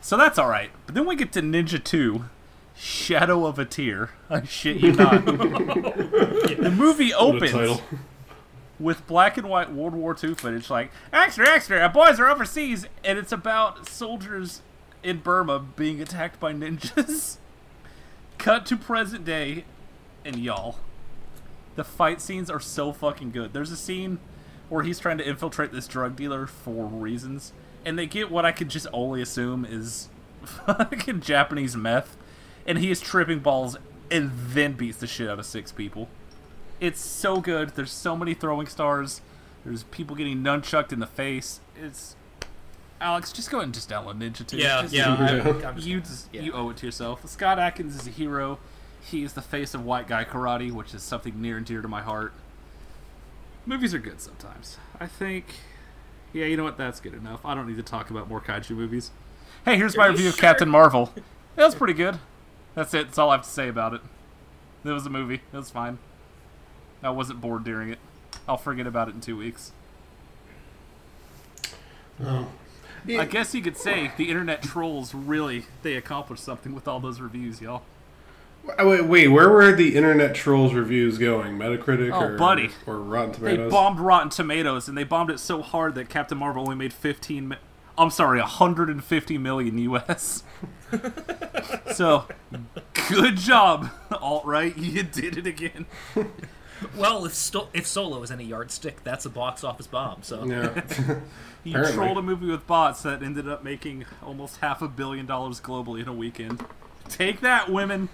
So 0.00 0.16
that's 0.16 0.38
all 0.38 0.48
right. 0.48 0.70
But 0.86 0.94
then 0.94 1.06
we 1.06 1.16
get 1.16 1.32
to 1.32 1.40
Ninja 1.42 1.82
Two. 1.82 2.24
Shadow 2.78 3.46
of 3.46 3.58
a 3.58 3.64
Tear. 3.64 4.10
I 4.28 4.42
shit 4.44 4.76
you 4.76 4.92
not. 4.92 5.24
the 5.24 6.74
movie 6.76 7.10
What 7.12 7.18
a 7.20 7.36
opens 7.36 7.52
title. 7.52 7.80
With 8.78 9.06
black 9.06 9.36
and 9.36 9.48
white 9.48 9.72
World 9.72 9.94
War 9.94 10.16
II 10.22 10.34
footage, 10.34 10.68
like 10.70 10.90
extra, 11.12 11.48
extra, 11.48 11.78
our 11.80 11.88
boys 11.88 12.20
are 12.20 12.28
overseas, 12.28 12.86
and 13.04 13.18
it's 13.18 13.32
about 13.32 13.88
soldiers 13.88 14.62
in 15.02 15.18
Burma 15.18 15.58
being 15.58 16.00
attacked 16.00 16.40
by 16.40 16.52
ninjas. 16.52 17.38
Cut 18.38 18.66
to 18.66 18.76
present 18.76 19.24
day, 19.24 19.64
and 20.24 20.36
y'all, 20.36 20.76
the 21.74 21.84
fight 21.84 22.20
scenes 22.20 22.50
are 22.50 22.60
so 22.60 22.92
fucking 22.92 23.30
good. 23.30 23.52
There's 23.52 23.70
a 23.70 23.76
scene 23.76 24.18
where 24.68 24.82
he's 24.82 24.98
trying 24.98 25.18
to 25.18 25.28
infiltrate 25.28 25.72
this 25.72 25.86
drug 25.86 26.16
dealer 26.16 26.46
for 26.46 26.86
reasons, 26.86 27.52
and 27.84 27.98
they 27.98 28.06
get 28.06 28.30
what 28.30 28.44
I 28.44 28.52
could 28.52 28.68
just 28.68 28.86
only 28.92 29.22
assume 29.22 29.64
is 29.64 30.08
fucking 30.44 31.20
Japanese 31.20 31.76
meth, 31.76 32.16
and 32.66 32.78
he 32.78 32.90
is 32.90 33.00
tripping 33.00 33.38
balls 33.38 33.76
and 34.10 34.30
then 34.34 34.74
beats 34.74 34.98
the 34.98 35.06
shit 35.06 35.28
out 35.28 35.38
of 35.38 35.46
six 35.46 35.72
people. 35.72 36.08
It's 36.80 37.00
so 37.00 37.40
good. 37.40 37.70
There's 37.70 37.90
so 37.92 38.16
many 38.16 38.34
throwing 38.34 38.66
stars. 38.66 39.20
There's 39.64 39.82
people 39.84 40.14
getting 40.16 40.42
nunchucked 40.42 40.92
in 40.92 41.00
the 41.00 41.06
face. 41.06 41.60
It's 41.80 42.16
Alex, 43.00 43.30
just 43.32 43.50
go 43.50 43.58
ahead 43.58 43.64
and 43.66 43.74
just 43.74 43.90
download 43.90 44.18
Ninja 44.18 44.46
2. 44.46 44.56
Yeah, 44.56 44.82
Just- 44.82 44.94
yeah. 44.94 45.12
I'm 45.68 45.78
you 45.78 46.00
just, 46.00 46.28
yeah. 46.32 46.40
you 46.42 46.52
owe 46.52 46.70
it 46.70 46.78
to 46.78 46.86
yourself. 46.86 47.28
Scott 47.28 47.58
Adkins 47.58 47.94
is 47.94 48.06
a 48.06 48.10
hero. 48.10 48.58
He 49.02 49.22
is 49.22 49.34
the 49.34 49.42
face 49.42 49.74
of 49.74 49.84
white 49.84 50.08
guy 50.08 50.24
karate, 50.24 50.72
which 50.72 50.94
is 50.94 51.02
something 51.02 51.40
near 51.40 51.56
and 51.58 51.66
dear 51.66 51.82
to 51.82 51.88
my 51.88 52.00
heart. 52.02 52.32
Movies 53.66 53.92
are 53.94 53.98
good 53.98 54.20
sometimes. 54.20 54.78
I 55.00 55.06
think. 55.06 55.44
Yeah, 56.32 56.46
you 56.46 56.56
know 56.56 56.64
what? 56.64 56.76
That's 56.78 57.00
good 57.00 57.14
enough. 57.14 57.44
I 57.44 57.54
don't 57.54 57.66
need 57.68 57.76
to 57.76 57.82
talk 57.82 58.10
about 58.10 58.28
more 58.28 58.40
kaiju 58.40 58.70
movies. 58.70 59.10
Hey, 59.64 59.76
here's 59.76 59.96
my 59.96 60.06
review 60.06 60.28
of? 60.30 60.36
Captain 60.36 60.68
Marvel. 60.68 61.12
That 61.56 61.64
was 61.64 61.74
pretty 61.74 61.94
good. 61.94 62.18
That's 62.74 62.92
it. 62.92 63.06
That's 63.06 63.16
all 63.16 63.30
I 63.30 63.36
have 63.36 63.44
to 63.46 63.50
say 63.50 63.68
about 63.68 63.94
it. 63.94 64.02
It 64.84 64.90
was 64.90 65.06
a 65.06 65.10
movie. 65.10 65.36
It 65.36 65.56
was 65.56 65.70
fine. 65.70 65.96
I 67.02 67.10
wasn't 67.10 67.40
bored 67.40 67.64
during 67.64 67.90
it. 67.90 67.98
I'll 68.48 68.56
forget 68.56 68.86
about 68.86 69.08
it 69.08 69.14
in 69.14 69.20
two 69.20 69.36
weeks. 69.36 69.72
I 73.08 73.24
guess 73.26 73.54
you 73.54 73.62
could 73.62 73.76
say 73.76 74.10
the 74.16 74.30
internet 74.30 74.62
trolls 74.62 75.14
really 75.14 75.66
they 75.82 75.94
accomplished 75.94 76.42
something 76.42 76.74
with 76.74 76.88
all 76.88 76.98
those 77.00 77.20
reviews, 77.20 77.60
y'all. 77.60 77.82
Wait, 78.80 79.06
wait, 79.06 79.28
where 79.28 79.48
were 79.48 79.72
the 79.72 79.94
internet 79.94 80.34
trolls 80.34 80.74
reviews 80.74 81.18
going? 81.18 81.56
Metacritic 81.56 82.12
Oh, 82.12 82.32
or, 82.32 82.36
buddy. 82.36 82.70
or 82.84 82.98
Rotten 82.98 83.32
Tomatoes? 83.32 83.70
They 83.70 83.70
bombed 83.70 84.00
Rotten 84.00 84.28
Tomatoes, 84.30 84.88
and 84.88 84.98
they 84.98 85.04
bombed 85.04 85.30
it 85.30 85.38
so 85.38 85.62
hard 85.62 85.94
that 85.94 86.08
Captain 86.08 86.36
Marvel 86.36 86.62
only 86.62 86.74
made 86.74 86.92
15. 86.92 87.46
Mi- 87.48 87.56
I'm 87.96 88.10
sorry, 88.10 88.40
150 88.40 89.38
million 89.38 89.78
US. 89.78 90.42
so, 91.94 92.24
good 93.08 93.36
job, 93.36 93.90
alt 94.10 94.44
right. 94.44 94.76
You 94.96 95.04
did 95.04 95.38
it 95.38 95.46
again. 95.46 95.86
well, 96.96 97.24
if 97.24 97.34
Sto- 97.34 97.68
if 97.72 97.86
Solo 97.86 98.22
is 98.22 98.30
any 98.30 98.44
yardstick, 98.44 99.02
that's 99.04 99.24
a 99.24 99.30
box 99.30 99.64
office 99.64 99.86
bomb. 99.86 100.22
So 100.22 100.44
yeah. 100.44 100.82
You 101.64 101.72
Apparently. 101.72 101.94
trolled 101.96 102.18
a 102.18 102.22
movie 102.22 102.46
with 102.46 102.64
bots 102.68 103.02
that 103.02 103.24
ended 103.24 103.48
up 103.48 103.64
making 103.64 104.04
almost 104.24 104.58
half 104.58 104.82
a 104.82 104.86
billion 104.88 105.26
dollars 105.26 105.60
globally 105.60 106.00
in 106.00 106.06
a 106.06 106.12
weekend. 106.12 106.64
Take 107.08 107.40
that, 107.40 107.68
women. 107.72 108.08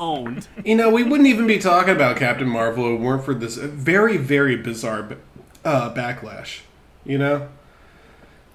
Owned. 0.00 0.48
You 0.64 0.74
know, 0.74 0.90
we 0.90 1.04
wouldn't 1.04 1.28
even 1.28 1.46
be 1.46 1.58
talking 1.58 1.94
about 1.94 2.16
Captain 2.16 2.48
Marvel 2.48 2.92
if 2.94 3.00
it 3.00 3.04
weren't 3.04 3.24
for 3.24 3.34
this 3.34 3.54
very, 3.56 4.16
very 4.16 4.56
bizarre 4.56 5.16
uh, 5.64 5.94
backlash. 5.94 6.62
You 7.04 7.18
know, 7.18 7.48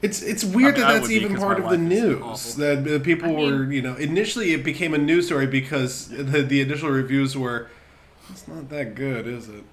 it's 0.02 0.22
it's 0.22 0.44
weird 0.44 0.76
I 0.76 0.78
mean, 0.78 0.82
that 0.82 0.90
I 0.90 1.00
that's 1.00 1.10
even 1.12 1.34
be 1.36 1.40
part 1.40 1.60
of 1.64 1.70
the 1.70 1.78
news. 1.78 2.56
That 2.56 2.86
uh, 2.88 3.00
people 3.00 3.30
I 3.30 3.36
mean- 3.36 3.60
were, 3.60 3.72
you 3.72 3.82
know, 3.82 3.96
initially 3.96 4.52
it 4.54 4.64
became 4.66 4.94
a 4.94 4.98
news 4.98 5.28
story 5.28 5.48
because 5.48 6.10
the, 6.10 6.42
the 6.42 6.60
initial 6.60 6.90
reviews 6.90 7.38
were, 7.38 7.70
"It's 8.30 8.48
not 8.48 8.70
that 8.70 8.96
good, 8.96 9.28
is 9.28 9.50
it?" 9.50 9.64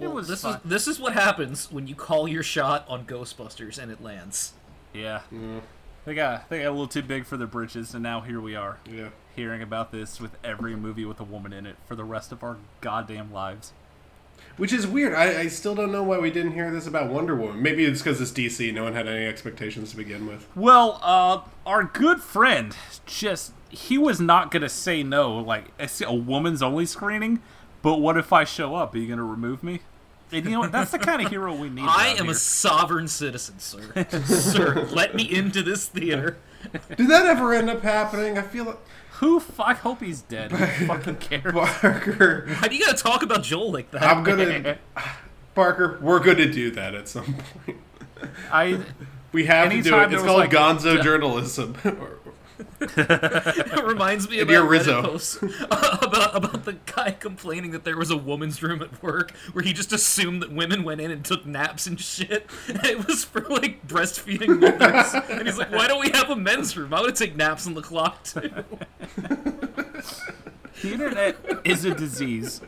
It 0.00 0.08
was 0.10 0.26
this 0.28 0.42
fine. 0.42 0.54
is 0.54 0.60
this 0.64 0.88
is 0.88 0.98
what 0.98 1.12
happens 1.12 1.70
when 1.70 1.86
you 1.86 1.94
call 1.94 2.26
your 2.26 2.42
shot 2.42 2.84
on 2.88 3.06
Ghostbusters 3.06 3.78
and 3.78 3.92
it 3.92 4.02
lands. 4.02 4.54
Yeah. 4.92 5.20
They 6.04 6.14
got 6.14 6.48
they 6.50 6.58
got 6.58 6.68
a 6.68 6.70
little 6.70 6.88
too 6.88 7.02
big 7.02 7.24
for 7.26 7.36
their 7.36 7.46
britches, 7.46 7.94
and 7.94 8.02
now 8.02 8.20
here 8.20 8.40
we 8.40 8.54
are, 8.56 8.78
Yeah. 8.90 9.08
hearing 9.36 9.62
about 9.62 9.92
this 9.92 10.20
with 10.20 10.36
every 10.44 10.74
movie 10.76 11.04
with 11.04 11.20
a 11.20 11.24
woman 11.24 11.52
in 11.52 11.64
it 11.64 11.76
for 11.86 11.94
the 11.96 12.04
rest 12.04 12.32
of 12.32 12.42
our 12.42 12.56
goddamn 12.80 13.32
lives. 13.32 13.72
Which 14.56 14.72
is 14.72 14.86
weird. 14.86 15.14
I, 15.14 15.40
I 15.40 15.46
still 15.48 15.74
don't 15.74 15.90
know 15.90 16.02
why 16.02 16.18
we 16.18 16.30
didn't 16.30 16.52
hear 16.52 16.70
this 16.70 16.86
about 16.86 17.10
Wonder 17.10 17.34
Woman. 17.34 17.60
Maybe 17.60 17.84
it's 17.84 18.02
because 18.02 18.20
it's 18.20 18.30
DC. 18.30 18.72
No 18.72 18.84
one 18.84 18.92
had 18.92 19.08
any 19.08 19.26
expectations 19.26 19.90
to 19.90 19.96
begin 19.96 20.26
with. 20.26 20.46
Well, 20.54 21.00
uh, 21.02 21.40
our 21.66 21.84
good 21.84 22.20
friend 22.20 22.76
just 23.06 23.52
he 23.68 23.98
was 23.98 24.20
not 24.20 24.50
gonna 24.50 24.68
say 24.68 25.02
no. 25.02 25.36
Like 25.38 25.66
it's 25.78 26.00
a 26.00 26.14
woman's 26.14 26.62
only 26.62 26.86
screening, 26.86 27.42
but 27.82 28.00
what 28.00 28.16
if 28.16 28.32
I 28.32 28.44
show 28.44 28.76
up? 28.76 28.94
Are 28.94 28.98
you 28.98 29.08
gonna 29.08 29.24
remove 29.24 29.62
me? 29.62 29.80
And 30.32 30.44
you 30.44 30.52
know 30.52 30.60
what? 30.60 30.72
That's 30.72 30.90
the 30.90 30.98
kind 30.98 31.22
of 31.22 31.30
hero 31.30 31.54
we 31.54 31.68
need. 31.68 31.84
I 31.88 32.08
am 32.08 32.24
here. 32.24 32.32
a 32.32 32.34
sovereign 32.34 33.08
citizen, 33.08 33.58
sir. 33.58 34.06
sir, 34.24 34.88
let 34.92 35.14
me 35.14 35.24
into 35.24 35.62
this 35.62 35.86
theater. 35.86 36.38
Did 36.96 37.08
that 37.08 37.26
ever 37.26 37.54
end 37.54 37.70
up 37.70 37.82
happening? 37.82 38.38
I 38.38 38.42
feel 38.42 38.64
like 38.64 38.78
Who? 39.14 39.40
fuck? 39.40 39.78
hope 39.78 40.00
he's 40.00 40.22
dead. 40.22 40.52
Who 40.52 40.86
fucking 40.86 41.16
cares? 41.16 41.52
Parker. 41.52 42.46
Why 42.60 42.68
do 42.68 42.76
you 42.76 42.84
gotta 42.84 42.98
talk 42.98 43.22
about 43.22 43.42
Joel 43.42 43.72
like 43.72 43.90
that? 43.92 44.02
I'm 44.02 44.24
gonna 44.24 44.78
Parker. 45.54 45.98
We're 46.00 46.22
to 46.22 46.50
do 46.50 46.70
that 46.72 46.94
at 46.94 47.08
some 47.08 47.36
point. 47.64 47.78
I. 48.50 48.80
We 49.32 49.46
have 49.46 49.70
to 49.70 49.82
do 49.82 49.98
it. 49.98 50.12
It's 50.12 50.22
called 50.22 50.38
like, 50.38 50.50
Gonzo 50.50 51.02
journalism. 51.02 51.76
It 52.96 53.84
reminds 53.84 54.28
me 54.28 54.40
And 54.40 54.50
about 54.50 54.68
Rizzo. 54.68 55.02
posts 55.02 55.36
about 55.70 56.36
about 56.36 56.64
the 56.64 56.74
guy 56.86 57.10
complaining 57.12 57.72
that 57.72 57.84
there 57.84 57.96
was 57.96 58.10
a 58.10 58.16
woman's 58.16 58.62
room 58.62 58.80
at 58.82 59.02
work 59.02 59.32
where 59.52 59.64
he 59.64 59.72
just 59.72 59.92
assumed 59.92 60.42
that 60.42 60.52
women 60.52 60.84
went 60.84 61.00
in 61.00 61.10
and 61.10 61.24
took 61.24 61.44
naps 61.46 61.86
and 61.86 62.00
shit. 62.00 62.48
And 62.68 62.84
it 62.84 63.06
was 63.06 63.24
for 63.24 63.40
like 63.42 63.86
breastfeeding 63.88 64.60
mothers. 64.60 65.14
and 65.30 65.46
he's 65.46 65.58
like, 65.58 65.72
"Why 65.72 65.88
don't 65.88 66.00
we 66.00 66.10
have 66.10 66.30
a 66.30 66.36
men's 66.36 66.76
room? 66.76 66.94
I 66.94 67.00
would 67.00 67.16
take 67.16 67.34
naps 67.36 67.66
on 67.66 67.74
the 67.74 67.82
clock 67.82 68.22
too." 68.24 68.50
The 70.82 70.92
internet 70.92 71.36
is 71.64 71.84
a 71.84 71.94
disease. 71.94 72.60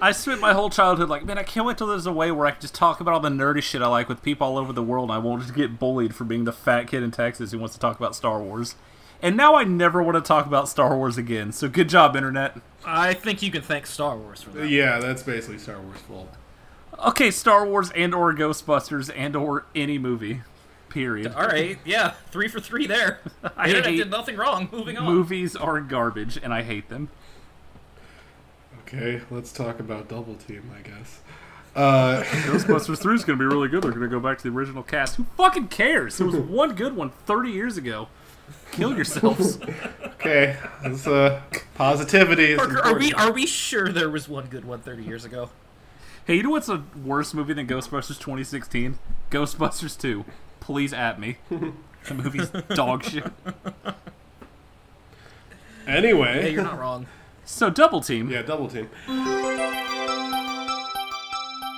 I 0.00 0.12
spent 0.12 0.40
my 0.40 0.52
whole 0.52 0.70
childhood 0.70 1.08
like, 1.08 1.24
man, 1.24 1.38
I 1.38 1.42
can't 1.42 1.66
wait 1.66 1.78
till 1.78 1.86
there's 1.86 2.06
a 2.06 2.12
way 2.12 2.30
where 2.30 2.46
I 2.46 2.52
can 2.52 2.60
just 2.60 2.74
talk 2.74 3.00
about 3.00 3.14
all 3.14 3.20
the 3.20 3.28
nerdy 3.28 3.62
shit 3.62 3.82
I 3.82 3.88
like 3.88 4.08
with 4.08 4.22
people 4.22 4.46
all 4.46 4.58
over 4.58 4.72
the 4.72 4.82
world. 4.82 5.10
And 5.10 5.14
I 5.14 5.18
won't 5.18 5.42
just 5.42 5.54
get 5.54 5.78
bullied 5.78 6.14
for 6.14 6.24
being 6.24 6.44
the 6.44 6.52
fat 6.52 6.88
kid 6.88 7.02
in 7.02 7.10
Texas 7.10 7.52
who 7.52 7.58
wants 7.58 7.74
to 7.74 7.80
talk 7.80 7.96
about 7.98 8.14
Star 8.14 8.40
Wars. 8.40 8.74
And 9.22 9.36
now 9.36 9.54
I 9.54 9.62
never 9.62 10.02
want 10.02 10.16
to 10.16 10.20
talk 10.20 10.46
about 10.46 10.68
Star 10.68 10.96
Wars 10.96 11.16
again. 11.16 11.52
So 11.52 11.68
good 11.68 11.88
job, 11.88 12.16
internet. 12.16 12.56
I 12.84 13.14
think 13.14 13.40
you 13.40 13.52
can 13.52 13.62
thank 13.62 13.86
Star 13.86 14.16
Wars 14.16 14.42
for 14.42 14.50
that. 14.50 14.68
yeah, 14.68 14.98
that's 14.98 15.22
basically 15.22 15.58
Star 15.58 15.80
Wars' 15.80 15.98
fault. 16.00 16.34
Okay, 16.98 17.30
Star 17.30 17.64
Wars 17.64 17.90
and 17.94 18.14
or 18.14 18.34
Ghostbusters 18.34 19.10
and 19.14 19.36
or 19.36 19.66
any 19.74 19.98
movie. 19.98 20.42
Period. 20.88 21.32
All 21.34 21.46
right, 21.46 21.78
yeah, 21.86 22.14
three 22.30 22.48
for 22.48 22.60
three 22.60 22.86
there. 22.86 23.20
I 23.56 23.68
internet 23.68 23.90
hate 23.90 23.96
did 23.96 24.10
nothing 24.10 24.36
wrong. 24.36 24.68
Moving 24.70 24.98
on. 24.98 25.06
Movies 25.06 25.56
are 25.56 25.80
garbage, 25.80 26.38
and 26.42 26.52
I 26.52 26.62
hate 26.62 26.90
them. 26.90 27.08
Okay, 28.94 29.22
let's 29.30 29.52
talk 29.52 29.80
about 29.80 30.08
Double 30.08 30.34
Team, 30.34 30.70
I 30.78 30.82
guess. 30.86 31.20
Uh, 31.74 32.22
Ghostbusters 32.44 32.98
3 32.98 33.14
is 33.14 33.24
going 33.24 33.38
to 33.38 33.42
be 33.42 33.46
really 33.46 33.68
good. 33.68 33.82
They're 33.82 33.92
going 33.92 34.02
to 34.02 34.08
go 34.08 34.20
back 34.20 34.36
to 34.38 34.44
the 34.44 34.54
original 34.54 34.82
cast. 34.82 35.16
Who 35.16 35.24
fucking 35.36 35.68
cares? 35.68 36.18
There 36.18 36.26
was 36.26 36.36
one 36.36 36.74
good 36.74 36.94
one 36.94 37.10
30 37.10 37.50
years 37.50 37.76
ago. 37.78 38.08
Kill 38.72 38.94
yourselves. 38.94 39.58
okay, 40.04 40.58
this 40.84 41.06
uh, 41.06 41.40
positivity 41.74 42.52
is 42.52 42.58
Parker, 42.58 42.82
are 42.82 42.98
we 42.98 43.12
are 43.14 43.32
we 43.32 43.46
sure 43.46 43.88
there 43.88 44.10
was 44.10 44.28
one 44.28 44.46
good 44.46 44.64
one 44.66 44.80
30 44.80 45.04
years 45.04 45.24
ago? 45.24 45.48
hey, 46.26 46.34
you 46.36 46.42
know 46.42 46.50
what's 46.50 46.68
a 46.68 46.82
worse 47.02 47.32
movie 47.32 47.54
than 47.54 47.66
Ghostbusters 47.66 48.18
2016? 48.18 48.98
Ghostbusters 49.30 49.98
2. 49.98 50.24
Please 50.60 50.92
at 50.92 51.18
me. 51.18 51.38
The 51.50 52.14
movie's 52.14 52.50
dog 52.74 53.04
shit. 53.04 53.24
Anyway, 55.86 56.42
Hey, 56.42 56.52
you're 56.52 56.62
not 56.62 56.78
wrong. 56.78 57.06
So, 57.44 57.70
Double 57.70 58.00
Team. 58.00 58.30
Yeah, 58.30 58.42
double 58.42 58.68
team. 58.68 58.88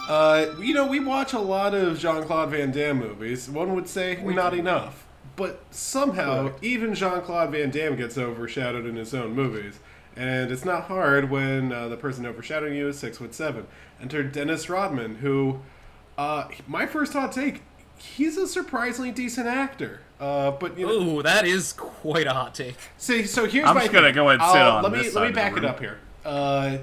Uh, 0.07 0.47
you 0.61 0.75
know, 0.75 0.87
we 0.87 1.01
watch 1.01 1.33
a 1.33 1.39
lot 1.39 1.75
of 1.75 1.99
Jean 1.99 2.25
Claude 2.25 2.51
Van 2.51 2.71
Damme 2.71 2.99
movies. 2.99 3.49
One 3.49 3.75
would 3.75 3.89
say 3.89 4.23
not 4.23 4.53
enough. 4.53 5.07
But 5.37 5.65
somehow, 5.71 6.53
even 6.61 6.95
Jean 6.95 7.23
Claude 7.23 7.51
Van 7.51 7.71
Damme 7.71 7.97
gets 7.97 8.19
overshadowed 8.19 8.87
in 8.87 8.97
his 8.97 9.15
own 9.15 9.33
movies. 9.35 9.81
And 10.15 10.53
it's 10.53 10.65
not 10.65 10.85
hard 10.85 11.31
when 11.31 11.73
uh, 11.73 11.89
the 11.89 11.97
person 11.97 12.25
overshadowing 12.27 12.77
you 12.77 12.89
is 12.89 12.99
six 12.99 13.19
foot 13.19 13.35
seven. 13.35 13.67
Enter 14.01 14.23
Dennis 14.23 14.69
Rodman, 14.69 15.17
who, 15.17 15.61
uh, 16.17 16.49
my 16.69 16.87
first 16.87 17.15
hot 17.15 17.33
take, 17.33 17.63
he's 17.97 18.37
a 18.37 18.47
surprisingly 18.47 19.11
decent 19.11 19.49
actor. 19.49 20.03
Uh, 20.21 20.53
but 20.53 20.79
you 20.79 20.87
know, 20.87 20.93
Ooh, 21.19 21.23
that 21.23 21.47
is 21.47 21.73
quite 21.73 22.27
a 22.27 22.33
hot 22.33 22.55
take. 22.55 22.77
See, 22.99 23.25
so 23.27 23.47
here's 23.47 23.67
I'm 23.69 23.75
my 23.75 23.83
just 23.83 23.93
gonna 23.93 24.07
thing. 24.09 24.15
go 24.15 24.29
ahead 24.31 24.41
and 24.41 24.51
sit 24.51 24.59
I'll- 24.61 24.77
on 24.79 24.83
let 24.85 24.93
me 24.93 24.99
this 24.99 25.07
let 25.09 25.13
side 25.15 25.23
me 25.23 25.29
of 25.31 25.35
back 25.35 25.53
it 25.53 25.61
room. 25.63 25.65
up 25.67 25.81
here. 25.81 25.99
Uh, 26.25 26.79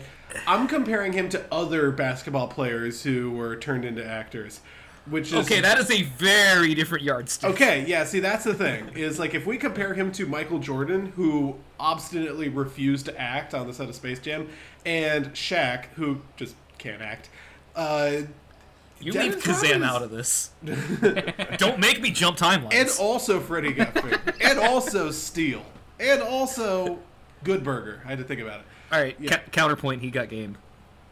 I'm 0.48 0.68
comparing 0.68 1.14
him 1.14 1.30
to 1.30 1.44
other 1.52 1.92
basketball 1.92 2.48
players 2.48 3.04
who 3.04 3.32
were 3.32 3.56
turned 3.56 3.84
into 3.86 4.06
actors, 4.06 4.62
which 5.10 5.28
is 5.34 5.46
Okay, 5.46 5.60
that 5.62 5.78
is 5.80 5.90
a 5.92 6.04
very 6.04 6.74
different 6.76 7.04
yardstick. 7.04 7.50
Okay, 7.52 7.84
yeah, 7.88 8.04
see 8.06 8.20
that's 8.20 8.44
the 8.44 8.54
thing. 8.54 8.90
Is 8.96 9.18
like 9.20 9.34
if 9.34 9.46
we 9.46 9.58
compare 9.58 9.94
him 9.94 10.12
to 10.14 10.26
Michael 10.26 10.60
Jordan, 10.60 11.14
who 11.16 11.56
obstinately 11.80 12.50
refused 12.50 13.06
to 13.08 13.20
act 13.20 13.54
on 13.54 13.66
the 13.68 13.74
set 13.74 13.90
of 13.90 13.96
Space 13.96 14.20
Jam, 14.20 14.48
and 14.86 15.34
Shaq, 15.34 15.86
who 15.96 16.22
just 16.38 16.56
can't 16.78 17.02
act. 17.02 17.30
Uh, 17.76 18.22
You 19.02 19.12
Dennis 19.12 19.36
leave 19.36 19.44
Kazam 19.44 19.82
Rodman's- 19.82 19.84
out 19.92 20.02
of 20.04 20.12
this. 20.12 20.50
Don't 21.58 21.80
make 21.80 22.02
me 22.02 22.12
jump 22.12 22.38
timelines. 22.38 22.74
and 22.74 22.90
also 23.00 23.40
Freddie 23.40 23.74
Guthrie, 23.74 24.18
and 24.42 24.60
also 24.60 25.12
Steel. 25.12 25.64
and 26.00 26.22
also 26.22 27.00
Good 27.44 27.64
Burger. 27.64 28.02
I 28.06 28.10
had 28.10 28.18
to 28.20 28.24
think 28.24 28.42
about 28.42 28.60
it. 28.62 28.66
All 28.92 29.00
right, 29.02 29.16
Yeah. 29.20 29.38
ca- 29.38 29.44
counterpoint. 29.52 30.02
He 30.02 30.12
got 30.12 30.30
game. 30.30 30.58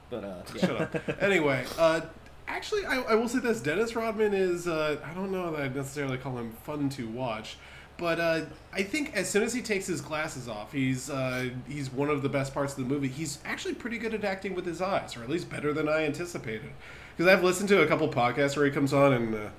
But 0.09 0.23
uh, 0.23 0.35
yeah. 0.55 0.61
Shut 0.65 0.81
up. 0.81 1.21
Anyway, 1.21 1.65
uh, 1.77 2.01
actually, 2.47 2.85
I, 2.85 3.01
I 3.01 3.15
will 3.15 3.29
say 3.29 3.39
this: 3.39 3.61
Dennis 3.61 3.95
Rodman 3.95 4.33
is. 4.33 4.67
Uh, 4.67 4.97
I 5.05 5.13
don't 5.13 5.31
know 5.31 5.51
that 5.51 5.61
I 5.61 5.67
necessarily 5.69 6.17
call 6.17 6.37
him 6.37 6.51
fun 6.63 6.89
to 6.89 7.07
watch, 7.07 7.57
but 7.97 8.19
uh, 8.19 8.41
I 8.73 8.81
think 8.83 9.15
as 9.15 9.29
soon 9.29 9.43
as 9.43 9.53
he 9.53 9.61
takes 9.61 9.85
his 9.85 10.01
glasses 10.01 10.47
off, 10.49 10.71
he's 10.73 11.09
uh, 11.11 11.49
he's 11.67 11.91
one 11.91 12.09
of 12.09 12.21
the 12.23 12.29
best 12.29 12.53
parts 12.53 12.75
of 12.77 12.83
the 12.87 12.91
movie. 12.93 13.07
He's 13.07 13.37
actually 13.45 13.75
pretty 13.75 13.97
good 13.99 14.13
at 14.15 14.23
acting 14.23 14.55
with 14.55 14.65
his 14.65 14.81
eyes, 14.81 15.15
or 15.15 15.21
at 15.23 15.29
least 15.29 15.49
better 15.49 15.73
than 15.73 15.87
I 15.87 16.05
anticipated. 16.05 16.71
Because 17.19 17.33
I've 17.33 17.43
listened 17.43 17.67
to 17.67 17.81
a 17.81 17.85
couple 17.85 18.07
podcasts 18.07 18.55
where 18.55 18.65
he 18.65 18.71
comes 18.71 18.93
on 18.93 19.11
and 19.11 19.35
uh, 19.35 19.49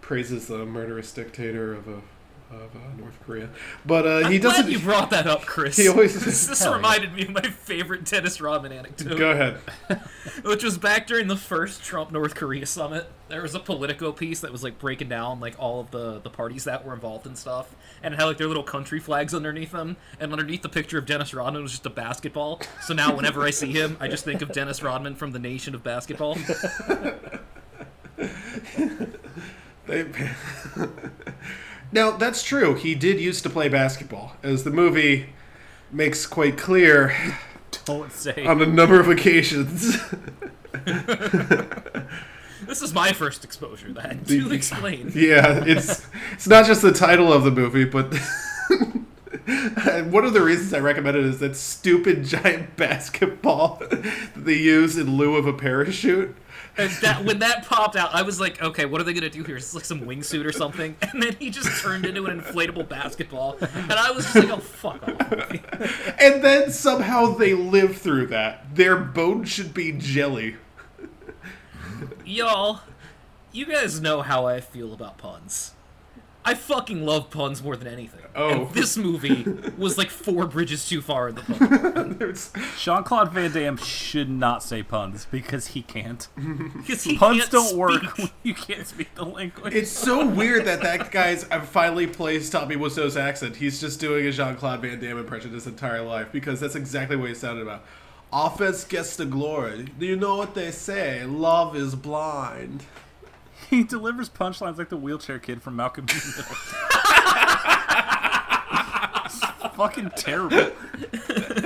praises 0.00 0.46
the 0.46 0.64
murderous 0.64 1.12
dictator 1.12 1.74
of 1.74 1.88
a. 1.88 2.00
Of 2.50 2.74
uh, 2.74 2.78
North 2.98 3.18
Korea, 3.26 3.50
but 3.84 4.06
uh, 4.06 4.22
I'm 4.24 4.32
he 4.32 4.38
doesn't. 4.38 4.62
glad 4.62 4.72
you 4.72 4.78
brought 4.78 5.10
that 5.10 5.26
up, 5.26 5.42
Chris. 5.42 5.76
He 5.76 5.86
always- 5.86 6.18
this, 6.24 6.46
this 6.46 6.66
reminded 6.66 7.12
me 7.12 7.24
of 7.26 7.30
my 7.30 7.42
favorite 7.42 8.04
Dennis 8.06 8.40
Rodman 8.40 8.72
anecdote. 8.72 9.18
Go 9.18 9.30
ahead. 9.32 9.58
which 10.44 10.64
was 10.64 10.78
back 10.78 11.06
during 11.06 11.26
the 11.28 11.36
first 11.36 11.82
Trump 11.82 12.10
North 12.10 12.34
Korea 12.34 12.64
summit. 12.64 13.06
There 13.28 13.42
was 13.42 13.54
a 13.54 13.60
Politico 13.60 14.12
piece 14.12 14.40
that 14.40 14.50
was 14.50 14.64
like 14.64 14.78
breaking 14.78 15.10
down 15.10 15.40
like 15.40 15.56
all 15.58 15.80
of 15.80 15.90
the 15.90 16.20
the 16.20 16.30
parties 16.30 16.64
that 16.64 16.86
were 16.86 16.94
involved 16.94 17.26
and 17.26 17.36
stuff, 17.36 17.76
and 18.02 18.14
it 18.14 18.16
had 18.16 18.24
like 18.24 18.38
their 18.38 18.48
little 18.48 18.62
country 18.62 18.98
flags 18.98 19.34
underneath 19.34 19.72
them, 19.72 19.98
and 20.18 20.32
underneath 20.32 20.62
the 20.62 20.70
picture 20.70 20.96
of 20.96 21.04
Dennis 21.04 21.34
Rodman 21.34 21.60
was 21.62 21.72
just 21.72 21.84
a 21.84 21.90
basketball. 21.90 22.62
So 22.80 22.94
now 22.94 23.14
whenever 23.14 23.42
I 23.42 23.50
see 23.50 23.72
him, 23.72 23.98
I 24.00 24.08
just 24.08 24.24
think 24.24 24.40
of 24.40 24.52
Dennis 24.52 24.82
Rodman 24.82 25.16
from 25.16 25.32
the 25.32 25.38
nation 25.38 25.74
of 25.74 25.84
basketball. 25.84 26.38
They, 29.86 30.04
now 31.92 32.12
that's 32.12 32.42
true. 32.42 32.74
He 32.74 32.94
did 32.94 33.20
used 33.20 33.42
to 33.44 33.50
play 33.50 33.68
basketball, 33.68 34.36
as 34.42 34.64
the 34.64 34.70
movie 34.70 35.30
makes 35.90 36.26
quite 36.26 36.56
clear 36.58 37.14
Don't 37.84 38.12
say. 38.12 38.44
on 38.44 38.60
a 38.62 38.66
number 38.66 39.00
of 39.00 39.08
occasions. 39.08 39.98
This 42.68 42.82
is 42.82 42.92
my 42.92 43.12
first 43.12 43.44
exposure. 43.44 43.92
That 43.94 44.26
to 44.26 44.52
explain. 44.52 45.10
yeah, 45.14 45.64
it's 45.64 46.06
it's 46.34 46.46
not 46.46 46.66
just 46.66 46.82
the 46.82 46.92
title 46.92 47.32
of 47.32 47.42
the 47.44 47.50
movie, 47.50 47.84
but 47.84 48.12
one 50.10 50.24
of 50.24 50.34
the 50.34 50.42
reasons 50.42 50.74
I 50.74 50.80
recommend 50.80 51.16
it 51.16 51.24
is 51.24 51.38
that 51.38 51.56
stupid 51.56 52.24
giant 52.24 52.76
basketball 52.76 53.76
that 53.80 54.32
they 54.36 54.58
use 54.58 54.98
in 54.98 55.16
lieu 55.16 55.36
of 55.36 55.46
a 55.46 55.54
parachute. 55.54 56.36
And 56.78 56.90
that 57.02 57.24
when 57.24 57.40
that 57.40 57.66
popped 57.66 57.96
out, 57.96 58.14
I 58.14 58.22
was 58.22 58.38
like, 58.40 58.62
okay, 58.62 58.86
what 58.86 59.00
are 59.00 59.04
they 59.04 59.12
gonna 59.12 59.28
do 59.28 59.42
here? 59.42 59.56
Is 59.56 59.64
this 59.64 59.74
like 59.74 59.84
some 59.84 60.00
wingsuit 60.02 60.44
or 60.44 60.52
something? 60.52 60.96
And 61.08 61.22
then 61.22 61.36
he 61.38 61.50
just 61.50 61.82
turned 61.82 62.06
into 62.06 62.26
an 62.26 62.40
inflatable 62.40 62.88
basketball, 62.88 63.56
and 63.60 63.92
I 63.92 64.10
was 64.12 64.24
just 64.24 64.36
like, 64.36 64.50
oh 64.50 64.58
fuck 64.58 65.02
off. 65.02 66.14
And 66.20 66.44
then 66.44 66.70
somehow 66.70 67.34
they 67.34 67.54
live 67.54 67.96
through 67.98 68.28
that. 68.28 68.74
Their 68.76 68.96
bones 68.96 69.48
should 69.48 69.74
be 69.74 69.92
jelly. 69.92 70.56
Y'all, 72.24 72.80
you 73.52 73.66
guys 73.66 74.00
know 74.00 74.22
how 74.22 74.46
I 74.46 74.60
feel 74.60 74.92
about 74.92 75.18
puns. 75.18 75.72
I 76.48 76.54
fucking 76.54 77.04
love 77.04 77.30
puns 77.30 77.62
more 77.62 77.76
than 77.76 77.88
anything. 77.88 78.22
Oh. 78.34 78.50
And 78.66 78.74
this 78.74 78.96
movie 78.96 79.44
was 79.76 79.98
like 79.98 80.08
four 80.10 80.46
bridges 80.46 80.88
too 80.88 81.02
far 81.02 81.28
in 81.28 81.34
the 81.34 81.42
pun. 81.42 82.16
There's- 82.18 82.50
Jean 82.78 83.02
Claude 83.04 83.32
Van 83.32 83.52
Damme 83.52 83.76
should 83.76 84.30
not 84.30 84.62
say 84.62 84.82
puns 84.82 85.26
because 85.30 85.68
he 85.68 85.82
can't. 85.82 86.26
Because 86.78 87.02
he 87.04 87.18
Puns 87.18 87.40
can't 87.40 87.50
don't 87.50 87.76
work 87.76 88.16
when 88.16 88.30
you 88.42 88.54
can't 88.54 88.86
speak 88.86 89.14
the 89.14 89.24
language. 89.24 89.74
It's 89.74 89.90
so 89.90 90.26
weird 90.26 90.64
that 90.64 90.80
that 90.82 91.10
guy's 91.10 91.44
uh, 91.50 91.60
finally 91.60 92.06
plays 92.06 92.48
Tommy 92.48 92.76
Wiseau's 92.76 93.16
accent. 93.16 93.56
He's 93.56 93.80
just 93.80 94.00
doing 94.00 94.26
a 94.26 94.32
Jean 94.32 94.56
Claude 94.56 94.80
Van 94.80 94.98
Damme 95.00 95.18
impression 95.18 95.52
his 95.52 95.66
entire 95.66 96.02
life 96.02 96.28
because 96.32 96.60
that's 96.60 96.74
exactly 96.76 97.16
what 97.16 97.28
he 97.28 97.34
sounded 97.34 97.62
about. 97.62 97.84
Offense 98.32 98.84
gets 98.84 99.16
the 99.16 99.26
glory. 99.26 99.86
Do 99.98 100.06
you 100.06 100.16
know 100.16 100.36
what 100.36 100.54
they 100.54 100.70
say? 100.70 101.24
Love 101.24 101.74
is 101.76 101.94
blind. 101.94 102.84
He 103.70 103.84
delivers 103.84 104.28
punchlines 104.30 104.78
like 104.78 104.88
the 104.88 104.96
wheelchair 104.96 105.38
kid 105.38 105.62
from 105.62 105.76
Malcolm 105.76 106.06
in 106.08 106.16
the 106.16 106.34
Middle. 106.38 106.54
Fucking 109.74 110.10
terrible. 110.16 110.72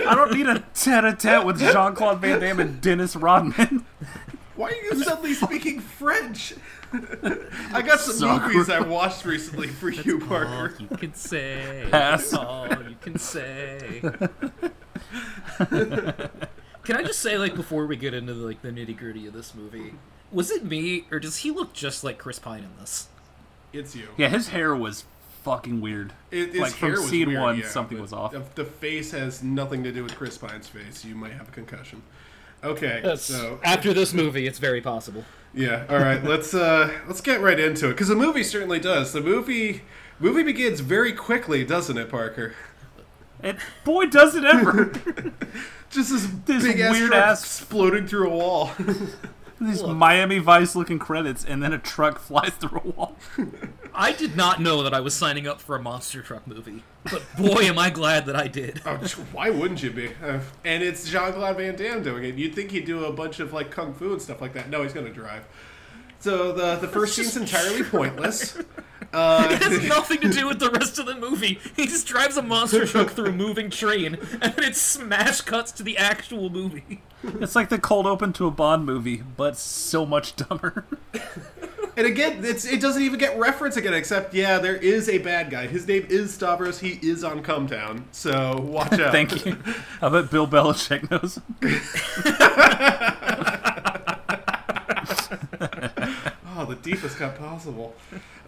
I 0.06 0.14
don't 0.14 0.32
need 0.34 0.46
a 0.46 0.58
tete-a-tete 0.74 1.46
with 1.46 1.58
Jean 1.60 1.94
Claude 1.94 2.20
Van 2.20 2.40
Damme 2.40 2.60
and 2.60 2.80
Dennis 2.80 3.16
Rodman. 3.16 3.86
Why 4.54 4.68
are 4.68 4.74
you 4.74 5.02
suddenly 5.02 5.32
speaking 5.46 5.80
French? 5.80 6.52
I 7.72 7.80
got 7.80 8.00
some 8.00 8.14
So 8.16 8.38
movies 8.38 8.68
I 8.68 8.80
watched 8.80 9.24
recently 9.24 9.68
for 9.68 9.88
you, 9.88 10.20
All 10.20 10.26
Parker. 10.28 10.74
you 10.78 10.94
can 10.98 11.14
say. 11.14 11.86
Pass. 11.90 12.30
That's 12.30 12.34
all 12.34 12.68
you 12.68 12.96
can 13.00 13.18
say. 13.18 14.02
can 16.84 16.96
I 16.96 17.02
just 17.02 17.20
say, 17.20 17.38
like, 17.38 17.54
before 17.54 17.86
we 17.86 17.96
get 17.96 18.12
into 18.12 18.34
like 18.34 18.60
the 18.60 18.68
nitty 18.68 18.98
gritty 18.98 19.26
of 19.26 19.32
this 19.32 19.54
movie, 19.54 19.94
was 20.32 20.50
it 20.50 20.64
me 20.64 21.04
or 21.10 21.18
does 21.18 21.38
he 21.38 21.50
look 21.50 21.72
just 21.72 22.02
like 22.04 22.18
Chris 22.18 22.38
Pine 22.38 22.60
in 22.64 22.70
this? 22.80 23.08
It's 23.72 23.94
you. 23.96 24.08
Yeah, 24.16 24.28
his 24.28 24.48
hair 24.48 24.74
was 24.74 25.04
fucking 25.44 25.80
weird. 25.80 26.12
It, 26.30 26.50
his 26.52 26.60
like 26.60 26.72
hair 26.74 26.96
from 26.96 27.04
scene 27.06 27.28
weird, 27.28 27.40
one, 27.40 27.58
yeah, 27.58 27.68
something 27.68 28.00
was 28.00 28.12
off. 28.12 28.32
The, 28.32 28.42
the 28.54 28.64
face 28.64 29.10
has 29.12 29.42
nothing 29.42 29.82
to 29.84 29.92
do 29.92 30.02
with 30.02 30.14
Chris 30.16 30.38
Pine's 30.38 30.68
face. 30.68 31.04
You 31.04 31.14
might 31.14 31.32
have 31.32 31.48
a 31.48 31.52
concussion. 31.52 32.02
Okay, 32.64 33.00
That's 33.02 33.22
so 33.24 33.58
after 33.64 33.92
this 33.92 34.14
movie, 34.14 34.46
it's 34.46 34.58
very 34.60 34.80
possible. 34.80 35.24
yeah, 35.52 35.84
all 35.88 35.98
right. 35.98 36.22
Let's 36.32 36.54
uh 36.54 36.92
let's 37.08 37.20
get 37.20 37.40
right 37.40 37.58
into 37.58 37.88
it 37.88 37.92
because 37.92 38.08
the 38.08 38.14
movie 38.14 38.44
certainly 38.44 38.78
does. 38.78 39.12
The 39.12 39.20
movie 39.20 39.82
movie 40.20 40.44
begins 40.44 40.78
very 40.80 41.12
quickly, 41.12 41.64
doesn't 41.64 41.98
it, 41.98 42.08
Parker? 42.08 42.54
And 43.42 43.58
boy, 43.84 44.06
does 44.06 44.36
it 44.36 44.44
ever! 44.44 44.92
Just 45.90 46.10
this, 46.12 46.26
This 46.46 46.62
big 46.62 46.78
ass 46.78 46.92
weird 46.94 47.10
truck 47.10 47.24
ass- 47.24 47.42
exploding 47.42 48.06
through 48.06 48.28
a 48.28 48.30
wall. 48.30 48.70
These 49.62 49.82
Miami 49.82 50.38
Vice 50.38 50.74
looking 50.74 50.98
credits, 50.98 51.44
and 51.44 51.62
then 51.62 51.72
a 51.72 51.78
truck 51.78 52.18
flies 52.20 52.50
through 52.50 52.80
a 52.84 52.88
wall. 52.88 53.16
I 53.94 54.12
did 54.12 54.36
not 54.36 54.60
know 54.60 54.82
that 54.82 54.94
I 54.94 55.00
was 55.00 55.14
signing 55.14 55.46
up 55.46 55.60
for 55.60 55.76
a 55.76 55.82
monster 55.82 56.22
truck 56.22 56.46
movie, 56.46 56.82
but 57.04 57.22
boy, 57.36 57.62
am 57.62 57.78
I 57.78 57.90
glad 57.90 58.26
that 58.26 58.36
I 58.36 58.48
did. 58.48 58.80
Oh, 58.86 58.96
why 59.32 59.50
wouldn't 59.50 59.82
you 59.82 59.90
be? 59.90 60.10
Uh, 60.22 60.40
and 60.64 60.82
it's 60.82 61.08
Jean 61.08 61.32
Claude 61.32 61.56
Van 61.56 61.76
Damme 61.76 62.02
doing 62.02 62.24
it. 62.24 62.34
You'd 62.36 62.54
think 62.54 62.70
he'd 62.70 62.86
do 62.86 63.04
a 63.04 63.12
bunch 63.12 63.40
of 63.40 63.52
like 63.52 63.70
kung 63.70 63.94
fu 63.94 64.12
and 64.12 64.20
stuff 64.22 64.40
like 64.40 64.54
that. 64.54 64.70
No, 64.70 64.82
he's 64.82 64.92
gonna 64.92 65.12
drive. 65.12 65.46
So 66.18 66.52
the 66.52 66.76
the 66.76 66.88
first 66.88 67.14
scene's 67.16 67.36
entirely 67.36 67.82
pointless. 67.82 68.56
Uh, 69.12 69.48
It 69.50 69.62
has 69.62 69.82
nothing 69.88 70.20
to 70.20 70.28
do 70.30 70.48
with 70.48 70.58
the 70.58 70.70
rest 70.70 70.98
of 70.98 71.06
the 71.06 71.14
movie. 71.14 71.58
He 71.76 71.86
just 71.86 72.06
drives 72.06 72.36
a 72.36 72.42
monster 72.42 72.86
truck 72.86 73.10
through 73.10 73.26
a 73.26 73.32
moving 73.32 73.70
train, 73.70 74.16
and 74.40 74.54
then 74.54 74.64
it 74.64 74.76
smash 74.76 75.42
cuts 75.42 75.70
to 75.72 75.82
the 75.82 75.96
actual 75.98 76.48
movie. 76.50 77.02
It's 77.22 77.54
like 77.54 77.68
the 77.68 77.78
cold 77.78 78.06
open 78.06 78.32
to 78.34 78.46
a 78.46 78.50
Bond 78.50 78.84
movie, 78.86 79.22
but 79.36 79.56
so 79.56 80.04
much 80.06 80.34
dumber. 80.34 80.84
And 81.96 82.06
again, 82.06 82.42
it's 82.42 82.64
it 82.64 82.80
doesn't 82.80 83.02
even 83.02 83.18
get 83.18 83.38
reference 83.38 83.76
again, 83.76 83.92
except 83.92 84.32
yeah, 84.32 84.58
there 84.58 84.76
is 84.76 85.10
a 85.10 85.18
bad 85.18 85.50
guy. 85.50 85.66
His 85.66 85.86
name 85.86 86.06
is 86.08 86.32
Stavros. 86.32 86.80
He 86.80 86.98
is 87.02 87.22
on 87.22 87.42
Cumtown, 87.42 88.04
so 88.12 88.58
watch 88.60 88.92
out. 88.94 89.12
Thank 89.12 89.44
you. 89.44 89.58
I 90.00 90.08
bet 90.08 90.30
Bill 90.30 90.48
Belichick 90.48 91.10
knows. 91.10 91.38
Oh, 96.54 96.66
the 96.66 96.71
deepest 96.82 97.16
cut 97.16 97.38
possible. 97.38 97.94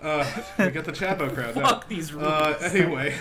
Uh, 0.03 0.25
we 0.59 0.68
got 0.68 0.85
the 0.85 0.92
Chapo 0.92 1.33
crowd. 1.35 1.57
now. 1.57 1.66
Fuck 1.68 1.88
these 1.88 2.12
rules. 2.12 2.27
Uh, 2.27 2.59
anyway, 2.73 3.14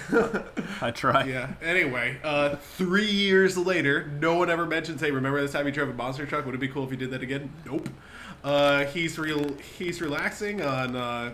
I 0.82 0.92
try. 0.92 1.24
yeah. 1.28 1.54
Anyway, 1.62 2.18
uh, 2.24 2.56
three 2.78 3.10
years 3.10 3.58
later, 3.58 4.08
no 4.20 4.36
one 4.36 4.50
ever 4.50 4.66
mentions, 4.66 5.00
"Hey, 5.00 5.12
remember 5.12 5.40
this 5.42 5.54
time 5.54 5.66
you 5.66 5.72
drove 5.72 5.90
a 5.90 5.94
monster 5.94 6.26
truck? 6.26 6.46
Would 6.46 6.56
it 6.56 6.60
be 6.60 6.68
cool 6.68 6.84
if 6.84 6.92
you 6.92 6.98
did 6.98 7.12
that 7.12 7.22
again?" 7.24 7.50
Nope. 7.66 7.88
Uh, 8.44 8.86
he's 8.86 9.18
real. 9.18 9.56
He's 9.78 10.02
relaxing 10.02 10.62
on. 10.62 10.96
Uh, 10.96 11.32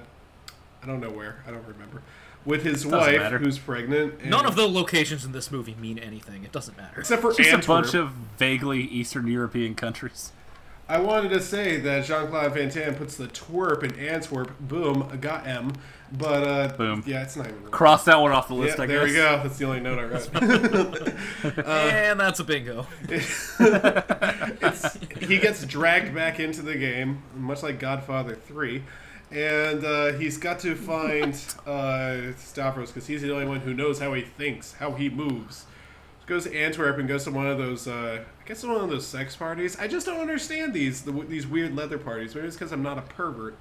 I 0.84 0.86
don't 0.86 1.00
know 1.02 1.10
where. 1.10 1.44
I 1.48 1.52
don't 1.52 1.66
remember. 1.68 2.04
With 2.46 2.64
his 2.64 2.86
wife, 2.86 3.18
matter. 3.18 3.38
who's 3.38 3.60
pregnant. 3.60 4.22
and- 4.22 4.30
None 4.30 4.46
of 4.46 4.56
the 4.56 4.68
locations 4.68 5.26
in 5.26 5.34
this 5.34 5.52
movie 5.52 5.76
mean 5.76 6.00
anything. 6.00 6.44
It 6.46 6.52
doesn't 6.54 6.78
matter. 6.78 7.02
except 7.02 7.22
for 7.22 7.34
Just 7.34 7.50
Antwerp. 7.50 7.64
a 7.80 7.82
bunch 7.82 7.94
of 7.96 8.12
vaguely 8.38 8.82
Eastern 8.84 9.28
European 9.28 9.76
countries. 9.76 10.32
I 10.90 11.00
wanted 11.00 11.30
to 11.30 11.40
say 11.42 11.78
that 11.82 12.06
Jean 12.06 12.28
Claude 12.28 12.52
Van 12.54 12.68
Damme 12.68 12.96
puts 12.96 13.16
the 13.16 13.28
twerp 13.28 13.84
in 13.84 13.98
Antwerp. 14.00 14.58
Boom, 14.60 15.08
got 15.22 15.46
M. 15.46 15.72
But 16.12 16.48
uh, 16.48 16.76
Boom. 16.76 17.04
Yeah, 17.06 17.22
it's 17.22 17.36
not 17.36 17.46
even. 17.46 17.62
Real. 17.62 17.70
Cross 17.70 18.06
that 18.06 18.20
one 18.20 18.32
off 18.32 18.48
the 18.48 18.56
Yeah, 18.56 18.62
list, 18.62 18.80
I 18.80 18.88
there 18.88 19.06
guess. 19.06 19.10
we 19.10 19.16
go. 19.16 19.38
That's 19.44 19.58
the 19.60 19.66
only 19.66 19.82
note 19.82 20.00
I 20.00 20.06
wrote. 20.06 20.30
and 21.68 22.20
that's 22.20 22.40
a 22.40 22.44
bingo. 22.44 22.88
he 25.20 25.38
gets 25.38 25.64
dragged 25.66 26.16
back 26.16 26.40
into 26.40 26.64
the 26.64 26.76
game, 26.76 27.22
much 27.36 27.62
like 27.62 27.80
Godfather 27.80 28.34
3. 28.36 28.84
And 29.32 29.86
uh, 29.86 30.14
he's 30.14 30.38
got 30.40 30.58
to 30.62 30.74
find 30.76 31.36
uh, 31.68 32.34
Stavros 32.38 32.90
because 32.92 33.06
he's 33.06 33.22
the 33.22 33.32
only 33.32 33.46
one 33.46 33.60
who 33.60 33.76
knows 33.76 34.00
how 34.00 34.14
he 34.16 34.24
thinks, 34.24 34.74
how 34.74 34.94
he 34.94 35.08
moves. 35.10 35.66
Goes 36.26 36.46
to 36.46 36.56
Antwerp 36.56 36.98
and 36.98 37.08
goes 37.08 37.26
to 37.26 37.32
one 37.32 37.46
of 37.46 37.60
those, 37.60 37.88
I 38.50 38.52
guess 38.52 38.64
it's 38.64 38.68
one 38.68 38.84
of 38.84 38.90
those 38.90 39.06
sex 39.06 39.36
parties. 39.36 39.78
I 39.78 39.88
just 39.88 40.08
don't 40.08 40.20
understand 40.20 40.74
these 40.74 41.04
the, 41.04 41.12
these 41.12 41.46
weird 41.46 41.76
leather 41.76 42.00
parties. 42.00 42.34
Maybe 42.34 42.48
it's 42.48 42.56
because 42.56 42.72
I'm 42.72 42.82
not 42.82 42.98
a 42.98 43.04
pervert. 43.04 43.56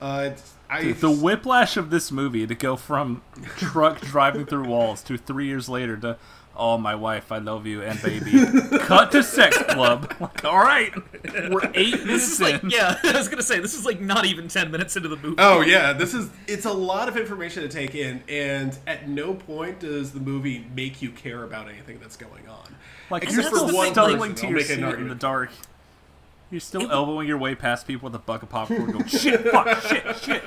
Uh, 0.00 0.30
it's, 0.32 0.54
I 0.70 0.92
The 0.92 1.10
whiplash 1.10 1.76
of 1.76 1.90
this 1.90 2.10
movie 2.10 2.46
to 2.46 2.54
go 2.54 2.76
from 2.76 3.20
truck 3.58 4.00
driving 4.00 4.46
through 4.46 4.64
walls 4.68 5.02
to 5.02 5.18
three 5.18 5.48
years 5.48 5.68
later 5.68 5.98
to 5.98 6.16
oh 6.56 6.78
my 6.78 6.94
wife, 6.94 7.30
I 7.30 7.38
love 7.38 7.66
you 7.66 7.82
and 7.82 8.00
baby. 8.00 8.32
Cut 8.78 9.12
to 9.12 9.22
sex 9.22 9.58
club. 9.58 10.14
Like, 10.18 10.44
all 10.46 10.58
right, 10.60 10.94
we're 11.50 11.70
eight 11.74 11.92
This 11.92 12.04
minutes 12.06 12.32
is 12.32 12.40
like, 12.40 12.62
in. 12.62 12.70
yeah, 12.70 12.98
I 13.04 13.12
was 13.12 13.28
gonna 13.28 13.42
say, 13.42 13.58
this 13.60 13.74
is 13.74 13.84
like 13.84 14.00
not 14.00 14.24
even 14.24 14.48
10 14.48 14.70
minutes 14.70 14.96
into 14.96 15.10
the 15.10 15.16
movie. 15.16 15.36
Oh 15.38 15.60
yeah, 15.60 15.92
this 15.92 16.14
is 16.14 16.30
it's 16.46 16.64
a 16.64 16.72
lot 16.72 17.08
of 17.08 17.18
information 17.18 17.64
to 17.64 17.68
take 17.68 17.94
in, 17.94 18.22
and 18.30 18.78
at 18.86 19.10
no 19.10 19.34
point 19.34 19.80
does 19.80 20.12
the 20.12 20.20
movie 20.20 20.66
make 20.74 21.02
you 21.02 21.10
care 21.10 21.44
about 21.44 21.68
anything 21.68 21.98
that's 22.00 22.16
going 22.16 22.48
on. 22.48 22.76
Like 23.12 23.24
Except 23.24 23.42
you're 23.42 23.68
still 23.68 23.68
stumbling 23.68 23.92
person, 23.92 23.94
to 23.94 24.00
I'll 24.00 24.50
your 24.50 24.58
make 24.58 24.70
an 24.70 24.76
seat 24.76 25.00
in 25.00 25.08
the 25.08 25.14
dark. 25.14 25.50
You're 26.50 26.60
still 26.60 26.90
elbowing 26.90 27.28
your 27.28 27.36
way 27.36 27.54
past 27.54 27.86
people 27.86 28.06
with 28.06 28.14
a 28.14 28.18
bucket 28.18 28.44
of 28.44 28.48
popcorn. 28.48 28.90
Going 28.90 29.06
shit, 29.06 29.48
fuck, 29.48 29.82
shit, 29.82 30.16
shit. 30.16 30.42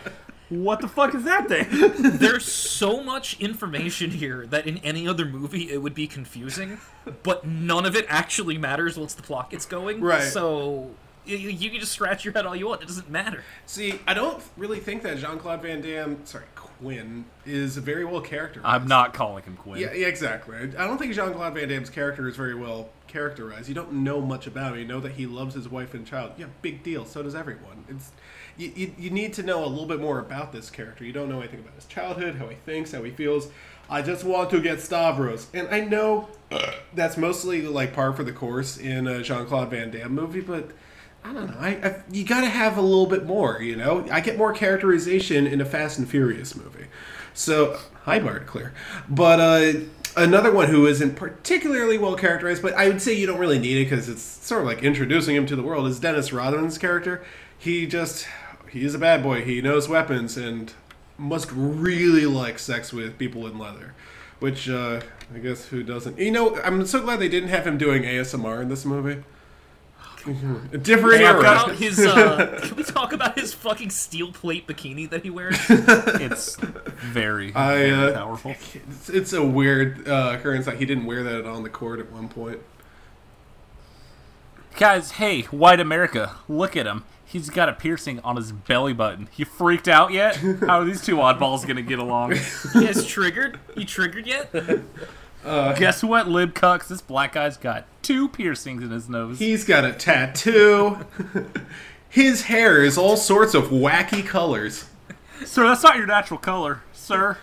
What 0.50 0.82
the 0.82 0.88
fuck 0.88 1.14
is 1.14 1.24
that 1.24 1.48
thing? 1.48 1.68
There's 2.18 2.46
so 2.46 3.04
much 3.04 3.40
information 3.40 4.10
here 4.12 4.48
that 4.48 4.66
in 4.66 4.80
any 4.80 5.08
other 5.08 5.26
movie 5.26 5.72
it 5.72 5.82
would 5.84 5.94
be 5.94 6.08
confusing, 6.08 6.80
but 7.22 7.46
none 7.46 7.86
of 7.86 7.96
it 7.96 8.06
actually 8.10 8.58
matters 8.58 8.98
once 8.98 9.14
the 9.14 9.24
plot 9.24 9.52
gets 9.52 9.68
going. 9.68 10.02
Right. 10.02 10.24
So 10.24 10.90
you, 11.26 11.38
you 11.38 11.70
can 11.70 11.80
just 11.80 11.92
scratch 11.92 12.26
your 12.26 12.34
head 12.34 12.48
all 12.48 12.56
you 12.56 12.68
want. 12.68 12.82
It 12.82 12.88
doesn't 12.88 13.12
matter. 13.12 13.44
See, 13.68 14.00
I 14.08 14.16
don't 14.16 14.44
really 14.58 14.80
think 14.80 15.04
that 15.04 15.20
Jean 15.20 15.38
Claude 15.38 15.62
Van 15.62 15.82
Damme, 15.82 16.26
sorry, 16.26 16.46
Quinn, 16.80 17.26
is 17.46 17.78
very 17.78 18.06
well 18.06 18.22
characterized. 18.22 18.68
I'm 18.68 18.88
not 18.88 19.14
calling 19.14 19.44
him 19.44 19.56
Quinn. 19.56 19.80
Yeah, 19.80 19.94
yeah, 19.94 20.08
exactly. 20.08 20.58
I 20.58 20.88
don't 20.88 20.98
think 20.98 21.14
Jean 21.14 21.34
Claude 21.34 21.54
Van 21.54 21.68
Damme's 21.68 21.90
character 21.90 22.28
is 22.28 22.36
very 22.36 22.56
well 22.56 22.90
characterized. 23.08 23.70
You 23.70 23.76
don't 23.76 23.94
know 23.94 24.22
much 24.22 24.48
about 24.48 24.74
him. 24.74 24.80
You 24.80 24.88
know 24.88 25.00
that 25.00 25.14
he 25.14 25.26
loves 25.26 25.56
his 25.56 25.70
wife 25.70 25.94
and 25.94 26.06
child. 26.06 26.34
Yeah, 26.38 26.48
big 26.62 26.84
deal. 26.84 27.06
So 27.06 27.24
does 27.24 27.36
everyone. 27.36 27.86
It's 27.88 28.12
you, 28.58 28.72
you, 28.76 28.96
you 28.98 29.10
need 29.10 29.34
to 29.34 29.44
know 29.44 29.64
a 29.64 29.68
little 29.68 29.86
bit 29.86 30.00
more 30.00 30.20
about 30.20 30.52
this 30.52 30.70
character. 30.70 31.04
You 31.06 31.14
don't 31.14 31.30
know 31.30 31.40
anything 31.40 31.60
about 31.60 31.76
his 31.76 31.86
childhood, 31.86 32.36
how 32.36 32.48
he 32.48 32.56
thinks, 32.56 32.92
how 32.92 33.04
he 33.04 33.12
feels. 33.12 33.50
I 33.90 34.02
just 34.02 34.24
want 34.24 34.50
to 34.50 34.62
get 34.62 34.82
Stavros, 34.82 35.48
and 35.54 35.68
I 35.68 35.82
know 35.82 36.30
that's 36.94 37.18
mostly 37.18 37.62
like 37.62 37.94
par 37.94 38.14
for 38.14 38.24
the 38.24 38.32
course 38.32 38.78
in 38.78 39.08
a 39.08 39.22
Jean 39.22 39.46
Claude 39.46 39.70
Van 39.72 39.92
Damme 39.92 40.14
movie, 40.14 40.42
but. 40.42 40.72
I 41.26 41.34
don't 41.34 41.48
know. 41.48 41.58
I, 41.60 41.70
I 41.70 41.96
you 42.12 42.24
got 42.24 42.42
to 42.42 42.50
have 42.50 42.78
a 42.78 42.82
little 42.82 43.08
bit 43.08 43.26
more, 43.26 43.60
you 43.60 43.76
know. 43.76 44.06
I 44.12 44.20
get 44.22 44.38
more 44.38 44.54
characterization 44.54 45.48
in 45.48 45.60
a 45.60 45.66
Fast 45.66 45.98
and 45.98 46.08
Furious 46.08 46.56
movie. 46.56 46.86
So, 47.34 47.80
hi, 48.04 48.20
Bart 48.20 48.46
Clear. 48.46 48.74
But 49.10 49.40
uh, 49.40 49.80
another 50.16 50.52
one 50.52 50.70
who 50.70 50.86
isn't 50.86 51.16
particularly 51.16 51.98
well 51.98 52.16
characterized, 52.16 52.62
but 52.62 52.76
I 52.76 52.88
would 52.88 53.02
say 53.02 53.14
you 53.14 53.26
don't 53.26 53.40
really 53.40 53.58
need 53.58 53.78
it 53.78 53.86
because 53.86 54.08
it's 54.08 54.22
sort 54.22 54.62
of 54.62 54.68
like 54.68 54.84
introducing 54.84 55.36
him 55.36 55.48
to 55.48 55.56
the 55.56 55.64
world, 55.64 55.88
is 55.88 56.00
Dennis 56.00 56.32
Rodman's 56.32 56.78
character. 56.78 57.26
He 57.58 57.88
just, 57.88 58.28
he's 58.70 58.94
a 58.94 59.00
bad 59.00 59.24
boy. 59.24 59.44
He 59.44 59.62
knows 59.62 59.90
weapons 59.90 60.38
and 60.38 60.74
must 61.18 61.52
really 61.52 62.28
like 62.28 62.60
sex 62.60 62.94
with 62.94 63.18
people 63.18 63.48
in 63.48 63.58
leather. 63.58 63.96
Which, 64.40 64.70
uh, 64.70 65.02
I 65.34 65.40
guess, 65.40 65.66
who 65.66 65.82
doesn't? 65.82 66.20
You 66.20 66.30
know, 66.30 66.62
I'm 66.62 66.86
so 66.86 67.02
glad 67.02 67.20
they 67.20 67.30
didn't 67.30 67.50
have 67.50 67.66
him 67.66 67.80
doing 67.80 68.04
ASMR 68.04 68.62
in 68.62 68.70
this 68.70 68.86
movie. 68.86 69.24
A 70.28 70.78
different 70.78 71.22
era. 71.22 71.40
About 71.40 71.76
his, 71.76 72.00
uh, 72.00 72.60
can 72.64 72.76
we 72.76 72.84
talk 72.84 73.14
about 73.14 73.38
his 73.38 73.54
fucking 73.54 73.92
steel 73.92 74.32
plate 74.32 74.68
bikini 74.68 75.10
that 75.10 75.24
he 75.24 75.30
wears? 75.30 75.58
It's 76.26 76.56
very, 76.56 77.54
I, 77.54 77.76
very 77.76 77.92
uh, 77.92 78.14
powerful. 78.14 78.56
It's, 78.90 79.10
it's 79.10 79.34
a 79.34 79.44
weird 79.44 80.08
uh, 80.08 80.36
occurrence 80.36 80.66
that 80.66 80.78
he 80.78 80.86
didn't 80.86 81.06
wear 81.06 81.24
that 81.24 81.46
on 81.46 81.64
the 81.64 81.70
court 81.70 82.00
at 82.00 82.12
one 82.12 82.28
point. 82.28 82.60
Guys, 84.78 85.12
hey, 85.12 85.44
white 85.44 85.80
America, 85.80 86.36
look 86.48 86.76
at 86.76 86.86
him. 86.86 87.04
He's 87.24 87.50
got 87.50 87.70
a 87.70 87.74
piercing 87.74 88.20
on 88.22 88.36
his 88.36 88.52
belly 88.52 88.94
button. 88.94 89.30
You 89.36 89.46
freaked 89.46 89.88
out 89.88 90.12
yet? 90.12 90.36
How 90.62 90.80
are 90.80 90.86
these 90.86 91.02
two 91.02 91.18
oddballs 91.18 91.68
gonna 91.68 91.82
get 91.82 92.00
along? 92.00 92.34
he 92.74 92.86
has 92.86 93.06
triggered. 93.06 93.60
You 93.76 93.86
triggered 93.86 94.28
yet? 94.28 94.52
Uh, 95.46 95.74
Guess 95.74 96.04
what, 96.04 96.28
lib 96.28 96.54
cucks? 96.54 96.88
This 96.88 97.02
black 97.02 97.34
guy's 97.34 97.56
got 97.58 97.86
two 98.02 98.28
piercings 98.28 98.84
in 98.84 98.90
his 98.90 99.08
nose. 99.08 99.38
He's 99.40 99.64
got 99.64 99.86
a 99.86 99.94
tattoo. 99.94 101.06
His 102.10 102.44
hair 102.44 102.82
is 102.82 102.98
all 102.98 103.18
sorts 103.18 103.54
of 103.54 103.66
wacky 103.66 104.26
colors. 104.26 104.86
Sir, 105.44 105.68
that's 105.68 105.84
not 105.84 105.98
your 105.98 106.08
natural 106.08 106.40
color, 106.40 106.82
sir. 106.94 107.38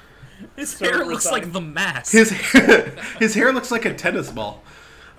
His 0.56 0.78
hair 0.78 1.04
looks 1.04 1.30
like 1.30 1.52
the 1.52 1.60
mask. 1.60 2.12
His 2.12 2.30
hair, 2.30 2.96
his 3.18 3.34
hair 3.34 3.52
looks 3.52 3.70
like 3.70 3.84
a 3.84 3.92
tennis 3.94 4.30
ball. 4.30 4.62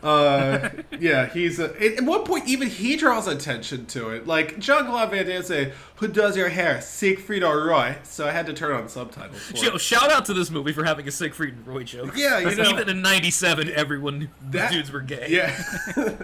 Uh, 0.03 0.69
yeah, 0.99 1.27
he's 1.27 1.59
a, 1.59 1.81
at 1.97 2.03
one 2.03 2.23
point 2.25 2.45
even 2.47 2.67
he 2.69 2.97
draws 2.97 3.25
attention 3.27 3.85
to 3.85 4.09
it. 4.09 4.27
Like 4.27 4.59
Jean 4.59 4.85
Claude 4.85 5.11
Van 5.11 5.25
Damme 5.25 5.43
say, 5.43 5.71
"Who 5.95 6.07
does 6.09 6.35
your 6.35 6.49
hair? 6.49 6.81
Siegfried 6.81 7.41
or 7.43 7.65
Roy?" 7.65 7.95
So 8.03 8.27
I 8.27 8.31
had 8.31 8.45
to 8.47 8.53
turn 8.53 8.75
on 8.75 8.89
subtitles. 8.89 9.41
For 9.41 9.57
Yo, 9.57 9.75
it. 9.75 9.79
shout 9.81 10.11
out 10.11 10.25
to 10.25 10.33
this 10.33 10.51
movie 10.51 10.73
for 10.73 10.83
having 10.83 11.07
a 11.07 11.11
Siegfried 11.11 11.53
and 11.53 11.65
Roy 11.65 11.83
joke. 11.83 12.17
Yeah, 12.17 12.39
you 12.39 12.53
know- 12.55 12.69
even 12.69 12.89
in 12.89 13.01
'97, 13.01 13.69
everyone 13.71 14.19
knew 14.19 14.27
That- 14.51 14.71
dudes 14.73 14.91
were 14.91 14.99
gay. 15.01 15.27
Yeah. 15.29 15.57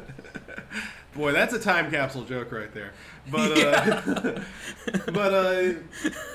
Boy, 1.15 1.31
that's 1.31 1.53
a 1.53 1.59
time 1.59 1.89
capsule 1.89 2.23
joke 2.23 2.51
right 2.51 2.71
there. 2.73 2.93
But 3.31 3.57
uh, 3.57 4.39
but 5.11 5.33
uh, 5.33 5.73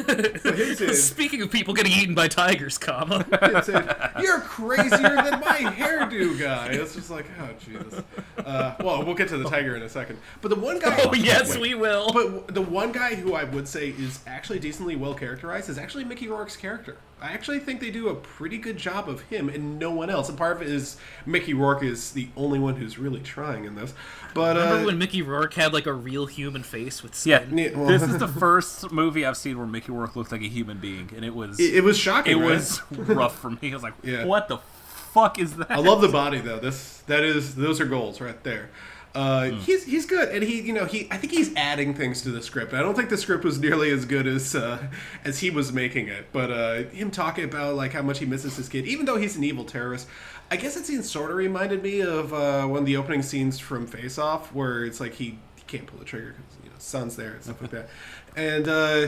but 0.06 0.54
his 0.56 0.80
is- 0.80 1.04
Speaking 1.04 1.42
of 1.42 1.50
people 1.50 1.74
getting 1.74 1.92
eaten 1.92 2.14
by 2.14 2.28
tigers, 2.28 2.78
comma. 2.78 3.24
You're 4.20 4.40
crazier 4.40 4.88
than 5.16 5.40
my 5.40 5.58
hairdo 5.76 6.38
guy. 6.38 6.68
It's 6.72 6.94
just 6.94 7.10
like, 7.10 7.26
oh 7.40 7.48
Jesus. 7.64 8.02
Uh, 8.38 8.74
well, 8.80 9.04
we'll 9.04 9.14
get 9.14 9.28
to 9.28 9.38
the 9.38 9.48
tiger 9.48 9.76
in 9.76 9.82
a 9.82 9.88
second. 9.88 10.18
But 10.40 10.48
the 10.48 10.56
one 10.56 10.78
guy. 10.78 10.96
Oh 11.04 11.14
yes, 11.14 11.56
we 11.56 11.74
will. 11.74 12.12
But 12.12 12.54
the 12.54 12.62
one 12.62 12.92
guy 12.92 13.14
who 13.14 13.34
I 13.34 13.44
would 13.44 13.66
say 13.68 13.90
is 13.90 14.20
actually 14.26 14.58
decently 14.58 14.96
well 14.96 15.14
characterized 15.14 15.68
is 15.68 15.78
actually 15.78 16.04
Mickey 16.04 16.28
Rourke's 16.28 16.56
character. 16.56 16.96
I 17.22 17.32
actually 17.32 17.58
think 17.60 17.80
they 17.80 17.90
do 17.90 18.08
a 18.08 18.14
pretty 18.14 18.58
good 18.58 18.76
job 18.76 19.08
of 19.08 19.22
him 19.22 19.48
and 19.48 19.78
no 19.78 19.90
one 19.90 20.10
else. 20.10 20.28
And 20.28 20.36
part 20.36 20.56
of 20.56 20.62
it 20.62 20.68
is 20.68 20.98
Mickey 21.24 21.54
Rourke 21.54 21.82
is 21.82 22.12
the 22.12 22.28
only 22.36 22.58
one 22.58 22.76
who's 22.76 22.98
really 22.98 23.20
trying 23.20 23.64
in 23.64 23.74
this. 23.76 23.94
But 24.34 24.56
Remember 24.56 24.82
uh, 24.82 24.86
when 24.86 24.98
Mickey 24.98 25.22
Rourke 25.22 25.54
had 25.54 25.72
like 25.72 25.86
a 25.86 25.92
real 25.92 26.26
human 26.26 26.62
face 26.62 27.02
with 27.02 27.12
Yeah, 27.26 27.42
skin? 27.44 27.56
Yeah, 27.58 27.76
well- 27.78 27.86
this 27.86 28.02
is 28.02 28.18
the 28.18 28.28
first 28.40 28.90
movie 28.92 29.24
I've 29.24 29.36
seen 29.38 29.56
where 29.56 29.66
Mickey 29.66 29.90
Rourke 29.92 30.16
looked 30.16 30.32
like 30.32 30.42
a 30.42 30.48
human 30.48 30.78
being, 30.78 31.10
and 31.16 31.24
it 31.24 31.34
was 31.34 31.58
it, 31.58 31.76
it 31.76 31.84
was 31.84 31.96
shocking. 31.98 32.38
it 32.38 32.40
right? 32.40 32.50
was 32.56 32.82
rough 32.92 33.38
for 33.38 33.50
me. 33.50 33.70
I 33.70 33.74
was 33.74 33.82
like, 33.82 33.94
Yeah. 34.02 34.24
what 34.26 34.48
the 34.48 34.58
fuck 34.58 35.38
is 35.38 35.56
that? 35.56 35.70
I 35.70 35.76
love 35.78 36.00
the 36.02 36.08
body 36.08 36.38
though. 36.40 36.58
This 36.58 36.98
that 37.06 37.22
is 37.22 37.54
those 37.54 37.80
are 37.80 37.86
goals 37.86 38.20
right 38.20 38.42
there. 38.44 38.70
Uh, 39.14 39.50
Hmm. 39.50 39.56
He's 39.58 39.84
he's 39.84 40.06
good, 40.06 40.30
and 40.30 40.42
he 40.42 40.60
you 40.60 40.72
know 40.72 40.86
he 40.86 41.06
I 41.10 41.16
think 41.18 41.32
he's 41.32 41.54
adding 41.54 41.94
things 41.94 42.22
to 42.22 42.30
the 42.30 42.42
script. 42.42 42.74
I 42.74 42.80
don't 42.80 42.96
think 42.96 43.10
the 43.10 43.16
script 43.16 43.44
was 43.44 43.60
nearly 43.60 43.90
as 43.90 44.04
good 44.04 44.26
as 44.26 44.54
uh, 44.56 44.78
as 45.24 45.38
he 45.38 45.50
was 45.50 45.72
making 45.72 46.08
it. 46.08 46.26
But 46.32 46.50
uh, 46.50 46.74
him 46.90 47.10
talking 47.12 47.44
about 47.44 47.76
like 47.76 47.92
how 47.92 48.02
much 48.02 48.18
he 48.18 48.26
misses 48.26 48.56
his 48.56 48.68
kid, 48.68 48.86
even 48.86 49.06
though 49.06 49.16
he's 49.16 49.36
an 49.36 49.44
evil 49.44 49.64
terrorist. 49.64 50.08
I 50.50 50.56
guess 50.56 50.74
that 50.74 50.84
scene 50.84 51.02
sort 51.02 51.30
of 51.30 51.36
reminded 51.36 51.82
me 51.82 52.00
of 52.00 52.34
uh, 52.34 52.66
one 52.66 52.80
of 52.80 52.86
the 52.86 52.96
opening 52.96 53.22
scenes 53.22 53.58
from 53.58 53.86
Face 53.86 54.18
Off, 54.18 54.52
where 54.52 54.84
it's 54.84 55.00
like 55.00 55.14
he, 55.14 55.38
he 55.56 55.62
can't 55.66 55.86
pull 55.86 55.98
the 55.98 56.04
trigger 56.04 56.34
because 56.36 56.64
you 56.64 56.70
know 56.70 56.76
son's 56.78 57.16
there 57.16 57.32
and 57.34 57.42
stuff 57.42 57.60
like 57.62 57.70
that. 57.70 57.88
And 58.36 58.68
uh, 58.68 59.06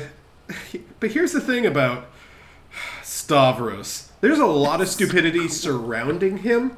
but 1.00 1.10
here's 1.10 1.32
the 1.32 1.40
thing 1.40 1.66
about 1.66 2.06
Stavros. 3.02 4.10
There's 4.20 4.38
a 4.38 4.46
lot 4.46 4.80
of 4.80 4.88
stupidity 4.88 5.48
surrounding 5.48 6.38
him. 6.38 6.76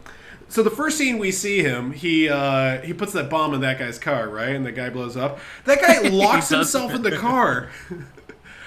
So 0.49 0.63
the 0.63 0.71
first 0.71 0.97
scene 0.97 1.19
we 1.19 1.31
see 1.31 1.63
him, 1.63 1.93
he 1.93 2.29
uh, 2.29 2.81
he 2.81 2.93
puts 2.95 3.13
that 3.13 3.29
bomb 3.29 3.53
in 3.55 3.61
that 3.61 3.79
guy's 3.79 3.99
car, 3.99 4.29
right? 4.29 4.57
And 4.57 4.65
the 4.65 4.73
guy 4.73 4.89
blows 4.91 5.17
up. 5.17 5.39
That 5.65 5.81
guy 5.81 6.09
locks 6.09 6.49
himself 6.49 6.95
in 6.95 7.03
the 7.03 7.17
car. 7.17 7.71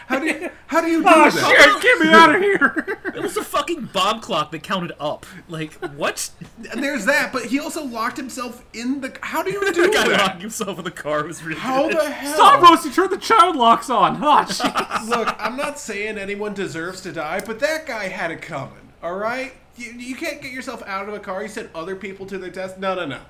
How 0.08 0.20
do 0.20 0.26
you, 0.26 0.50
how 0.68 0.82
do 0.82 0.88
you 0.88 1.02
do 1.02 1.08
Oh 1.08 1.30
that? 1.30 1.32
shit! 1.32 1.82
Get 1.82 2.00
me 2.02 2.10
out 2.14 2.36
of 2.36 2.42
here! 2.42 3.00
It 3.16 3.22
was 3.24 3.38
a 3.38 3.44
fucking 3.46 3.92
bomb 3.94 4.20
clock 4.20 4.52
that 4.52 4.62
counted 4.62 4.92
up. 5.00 5.26
Like 5.48 5.72
what? 5.96 6.30
And 6.70 6.84
there's 6.84 7.06
that, 7.06 7.32
but 7.32 7.46
he 7.46 7.62
also 7.62 7.86
locked 7.86 8.18
himself 8.18 8.66
in 8.74 9.00
the. 9.00 9.18
How 9.22 9.42
do 9.42 9.52
you 9.52 9.62
do 9.72 9.88
The 9.88 9.94
guy 9.94 10.10
that? 10.10 10.20
locked 10.20 10.42
himself 10.42 10.78
in 10.80 10.84
the 10.84 10.92
car 10.92 11.24
was 11.24 11.42
really 11.44 11.62
How 11.62 11.88
good. 11.88 11.98
the 11.98 12.12
hell? 12.12 12.34
Stop, 12.34 12.60
Roasty! 12.60 12.94
Turn 12.94 13.10
the 13.10 13.18
child 13.20 13.56
locks 13.56 13.90
on. 13.90 14.20
Oh. 14.22 15.06
Look, 15.08 15.34
I'm 15.40 15.56
not 15.56 15.80
saying 15.80 16.18
anyone 16.18 16.54
deserves 16.56 17.00
to 17.02 17.14
die, 17.14 17.42
but 17.46 17.60
that 17.62 17.86
guy 17.86 18.10
had 18.10 18.32
it 18.32 18.42
coming. 18.42 18.90
All 19.02 19.16
right, 19.16 19.54
you, 19.76 19.92
you 19.94 20.16
can't 20.16 20.42
get 20.42 20.52
yourself 20.52 20.84
out 20.86 21.08
of 21.08 21.14
a 21.14 21.20
car. 21.20 21.42
You 21.42 21.48
sent 21.50 21.70
other 21.76 21.96
people 21.96 22.26
to 22.28 22.38
their 22.38 22.50
death. 22.50 22.78
No, 22.78 22.96
no, 22.96 23.06
no. 23.06 23.22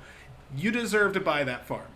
You 0.55 0.71
deserve 0.71 1.13
to 1.13 1.19
buy 1.19 1.43
that 1.43 1.65
farm. 1.65 1.87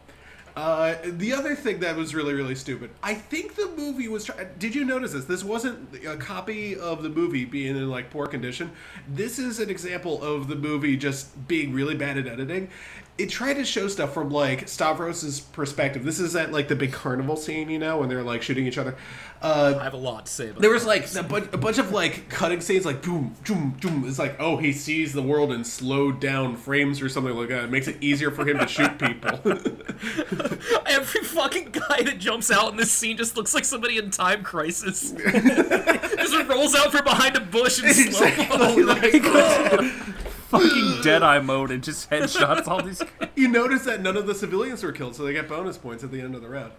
Uh, 0.56 0.96
the 1.04 1.34
other 1.34 1.54
thing 1.54 1.82
that 1.82 1.98
was 1.98 2.16
really, 2.16 2.34
really 2.34 2.56
stupid. 2.56 2.90
I 3.04 3.14
think 3.14 3.56
the 3.56 3.68
movie 3.76 4.08
was. 4.08 4.24
Try- 4.24 4.48
Did 4.58 4.74
you 4.74 4.86
notice 4.86 5.12
this? 5.12 5.26
This 5.26 5.44
wasn't 5.44 5.94
a 6.06 6.16
copy 6.16 6.78
of 6.78 7.04
the 7.04 7.10
movie 7.10 7.44
being 7.44 7.76
in 7.76 7.90
like 7.90 8.10
poor 8.10 8.26
condition. 8.26 8.72
This 9.06 9.38
is 9.38 9.60
an 9.60 9.70
example 9.70 10.24
of 10.24 10.48
the 10.48 10.56
movie 10.56 10.96
just 10.96 11.46
being 11.50 11.74
really 11.74 11.96
bad 11.96 12.18
at 12.18 12.28
editing. 12.28 12.70
It 13.18 13.30
tried 13.30 13.54
to 13.54 13.64
show 13.64 13.88
stuff 13.88 14.14
from 14.14 14.30
like 14.30 14.66
Stavros's 14.66 15.40
perspective. 15.40 16.04
This 16.04 16.20
is 16.20 16.36
at 16.36 16.52
like 16.52 16.68
the 16.68 16.76
big 16.76 16.92
carnival 16.92 17.38
scene, 17.38 17.70
you 17.70 17.80
know, 17.80 18.00
when 18.00 18.10
they're 18.10 18.24
like 18.24 18.42
shooting 18.42 18.68
each 18.68 18.78
other. 18.78 18.96
Uh, 19.42 19.78
I 19.80 19.84
have 19.84 19.94
a 19.94 19.98
lot 19.98 20.26
to 20.26 20.32
say 20.32 20.46
about 20.50 20.58
it. 20.58 20.62
there 20.62 20.72
was 20.72 20.86
like 20.86 21.14
a, 21.16 21.24
bu- 21.24 21.48
a 21.54 21.58
bunch 21.58 21.78
of 21.78 21.92
like 21.92 22.30
cutting 22.30 22.60
scenes, 22.60 22.86
like 22.86 23.02
boom, 23.02 23.36
boom, 23.48 23.78
boom. 23.80 24.04
It's 24.08 24.20
like, 24.20 24.36
oh, 24.40 24.58
he 24.58 24.74
sees 24.74 25.14
the 25.14 25.22
world 25.22 25.52
in 25.54 25.64
slowed 25.64 26.20
down 26.20 26.58
frames 26.58 27.02
or 27.02 27.08
something 27.08 27.34
like 27.34 27.50
that. 27.50 27.66
It 27.66 27.72
makes 27.72 27.88
it 27.88 27.98
easier 28.02 28.32
for 28.32 28.46
him 28.46 28.58
to 28.60 28.68
shoot 28.68 28.98
people. 28.98 29.40
Every 30.88 31.22
fucking 31.24 31.72
guy 31.72 32.04
that 32.04 32.18
jumps 32.18 32.52
out 32.52 32.72
in 32.72 32.78
this 32.78 32.92
scene 32.92 33.18
just 33.18 33.38
looks 33.38 33.54
like 33.54 33.66
somebody 33.66 33.98
in 33.98 34.10
time 34.12 34.44
crisis. 34.44 35.12
just 35.12 36.48
rolls 36.50 36.76
out 36.76 36.92
from 36.92 37.04
behind 37.04 37.36
a 37.36 37.42
bush 37.42 37.82
and 37.82 37.94
slow 37.94 38.26
Exactly, 38.28 38.84
like, 38.84 39.14
Fucking 40.60 41.02
Deadeye 41.04 41.40
mode 41.40 41.72
and 41.72 41.84
just 41.84 42.10
headshots 42.10 42.68
all 42.68 42.82
these. 42.82 43.02
you 43.36 43.48
notice 43.48 43.84
that 43.84 44.02
none 44.02 44.18
of 44.18 44.28
the 44.28 44.36
civilians 44.36 44.84
were 44.84 44.92
killed, 44.92 45.16
so 45.16 45.24
they 45.24 45.34
get 45.34 45.48
bonus 45.50 45.78
points 45.78 46.04
at 46.04 46.12
the 46.12 46.22
end 46.22 46.36
of 46.36 46.42
the 46.42 46.50
round. 46.50 46.72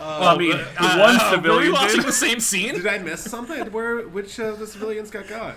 Well, 0.00 0.22
I 0.24 0.36
mean, 0.36 0.50
the 0.50 0.64
Uh, 0.78 0.98
one 0.98 1.16
uh, 1.16 1.30
Were 1.30 1.36
we 1.36 1.36
civilian 1.36 1.72
watching 1.72 1.96
did. 1.98 2.06
the 2.06 2.12
same 2.12 2.40
scene? 2.40 2.74
Did 2.74 2.86
I 2.86 2.98
miss 2.98 3.22
something? 3.22 3.70
Where 3.70 4.00
which 4.08 4.38
of 4.40 4.58
the 4.58 4.66
civilians 4.66 5.10
got 5.10 5.28
got? 5.28 5.56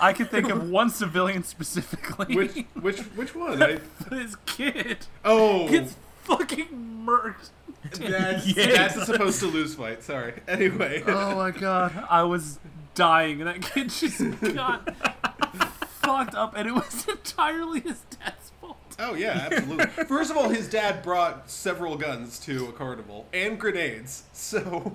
I 0.00 0.12
can 0.14 0.26
think 0.26 0.48
of 0.48 0.70
one 0.70 0.88
civilian 0.90 1.42
specifically. 1.44 2.34
Which 2.34 2.64
which 2.80 3.00
which 3.00 3.34
one? 3.34 3.62
I, 3.62 3.78
His 4.14 4.36
kid 4.46 5.06
oh, 5.24 5.68
gets 5.68 5.94
fucking 6.24 6.68
murked. 7.04 7.50
that's, 7.92 8.46
Yes. 8.56 8.94
that's 8.94 9.06
supposed 9.06 9.40
to 9.40 9.46
lose 9.46 9.74
fight. 9.74 10.02
Sorry. 10.02 10.34
Anyway. 10.48 11.02
Oh 11.06 11.36
my 11.36 11.50
god, 11.50 12.04
I 12.08 12.22
was 12.22 12.58
dying, 12.94 13.42
and 13.42 13.48
that 13.48 13.60
kid 13.62 13.90
just 13.90 14.22
got 14.54 14.88
fucked 16.06 16.34
up, 16.34 16.54
and 16.56 16.68
it 16.68 16.72
was 16.72 17.06
entirely 17.08 17.80
his 17.80 18.00
dad's 18.02 18.52
fault. 18.60 18.76
Oh 18.98 19.14
yeah, 19.14 19.48
absolutely. 19.50 19.86
First 20.04 20.30
of 20.30 20.36
all, 20.36 20.48
his 20.48 20.68
dad 20.68 21.02
brought 21.02 21.50
several 21.50 21.96
guns 21.96 22.38
to 22.40 22.66
a 22.68 22.72
carnival 22.72 23.26
and 23.32 23.58
grenades. 23.58 24.24
So, 24.32 24.94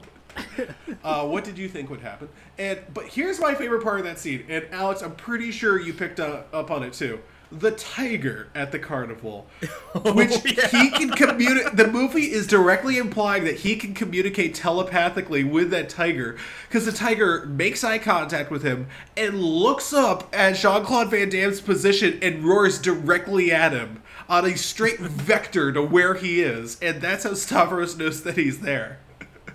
uh, 1.03 1.27
what 1.27 1.43
did 1.43 1.57
you 1.57 1.67
think 1.67 1.89
would 1.89 2.01
happen? 2.01 2.29
And 2.57 2.79
but 2.93 3.05
here's 3.05 3.39
my 3.39 3.53
favorite 3.53 3.83
part 3.83 3.99
of 3.99 4.05
that 4.05 4.17
scene. 4.17 4.45
And 4.47 4.65
Alex, 4.71 5.01
I'm 5.01 5.15
pretty 5.15 5.51
sure 5.51 5.79
you 5.79 5.93
picked 5.93 6.19
up, 6.19 6.47
up 6.53 6.71
on 6.71 6.83
it 6.83 6.93
too. 6.93 7.19
The 7.51 7.71
tiger 7.71 8.47
at 8.55 8.71
the 8.71 8.79
carnival, 8.79 9.45
oh, 9.95 10.13
which 10.13 10.35
he 10.41 10.89
can 10.89 11.09
communicate. 11.09 11.75
The 11.75 11.87
movie 11.87 12.31
is 12.31 12.47
directly 12.47 12.97
implying 12.97 13.43
that 13.43 13.57
he 13.57 13.75
can 13.75 13.93
communicate 13.93 14.55
telepathically 14.55 15.43
with 15.43 15.69
that 15.71 15.89
tiger 15.89 16.37
because 16.67 16.85
the 16.85 16.93
tiger 16.93 17.45
makes 17.47 17.83
eye 17.83 17.97
contact 17.97 18.51
with 18.51 18.63
him 18.63 18.87
and 19.17 19.41
looks 19.41 19.91
up 19.91 20.29
at 20.33 20.55
Jean 20.55 20.85
Claude 20.85 21.11
Van 21.11 21.29
Damme's 21.29 21.59
position 21.59 22.17
and 22.21 22.45
roars 22.45 22.79
directly 22.79 23.51
at 23.51 23.73
him 23.73 24.01
on 24.29 24.45
a 24.45 24.57
straight 24.57 24.99
vector 25.01 25.73
to 25.73 25.81
where 25.81 26.13
he 26.13 26.41
is, 26.41 26.79
and 26.81 27.01
that's 27.01 27.25
how 27.25 27.33
Stavros 27.33 27.97
knows 27.97 28.23
that 28.23 28.37
he's 28.37 28.61
there. 28.61 28.99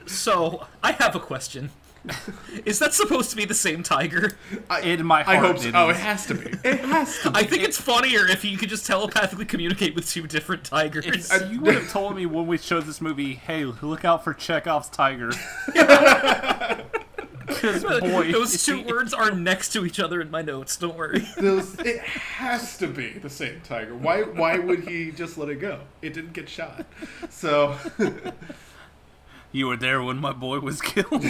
So, 0.04 0.66
I 0.82 0.92
have 0.92 1.16
a 1.16 1.20
question. 1.20 1.70
Is 2.64 2.78
that 2.78 2.94
supposed 2.94 3.30
to 3.30 3.36
be 3.36 3.44
the 3.44 3.54
same 3.54 3.82
tiger? 3.82 4.32
In 4.82 5.04
my 5.06 5.20
I 5.28 5.36
heart, 5.36 5.46
hope 5.46 5.58
so. 5.58 5.68
it 5.68 5.74
Oh, 5.74 5.88
it 5.90 5.96
has 5.96 6.26
to 6.26 6.34
be. 6.34 6.50
It 6.64 6.80
has 6.80 7.18
to. 7.20 7.30
be. 7.30 7.38
I 7.38 7.42
think 7.44 7.62
it's 7.62 7.80
funnier 7.80 8.26
if 8.26 8.44
you 8.44 8.56
could 8.58 8.68
just 8.68 8.86
telepathically 8.86 9.44
communicate 9.44 9.94
with 9.94 10.08
two 10.08 10.26
different 10.26 10.64
tigers. 10.64 11.06
If 11.06 11.30
uh, 11.42 11.46
you 11.46 11.60
would 11.62 11.74
have 11.74 11.90
told 11.90 12.16
me 12.16 12.26
when 12.26 12.46
we 12.46 12.58
showed 12.58 12.84
this 12.84 13.00
movie, 13.00 13.34
hey, 13.34 13.64
look 13.64 14.04
out 14.04 14.24
for 14.24 14.34
Chekhov's 14.34 14.88
tiger. 14.88 15.30
Because 17.46 17.84
boy, 17.84 18.32
Those 18.32 18.64
two 18.64 18.78
he- 18.78 18.84
words 18.92 19.14
are 19.14 19.30
next 19.30 19.72
to 19.74 19.86
each 19.86 20.00
other 20.00 20.20
in 20.20 20.30
my 20.32 20.42
notes. 20.42 20.76
Don't 20.76 20.96
worry. 20.96 21.24
Those, 21.38 21.78
it 21.78 22.00
has 22.00 22.76
to 22.78 22.88
be 22.88 23.10
the 23.12 23.30
same 23.30 23.60
tiger. 23.62 23.94
Why? 23.94 24.22
Why 24.22 24.58
would 24.58 24.80
he 24.88 25.12
just 25.12 25.38
let 25.38 25.48
it 25.48 25.60
go? 25.60 25.80
It 26.02 26.12
didn't 26.12 26.32
get 26.32 26.48
shot. 26.48 26.84
So 27.30 27.76
you 29.52 29.66
were 29.66 29.76
there 29.76 30.02
when 30.02 30.18
my 30.18 30.32
boy 30.32 30.60
was 30.60 30.80
killed. 30.82 31.24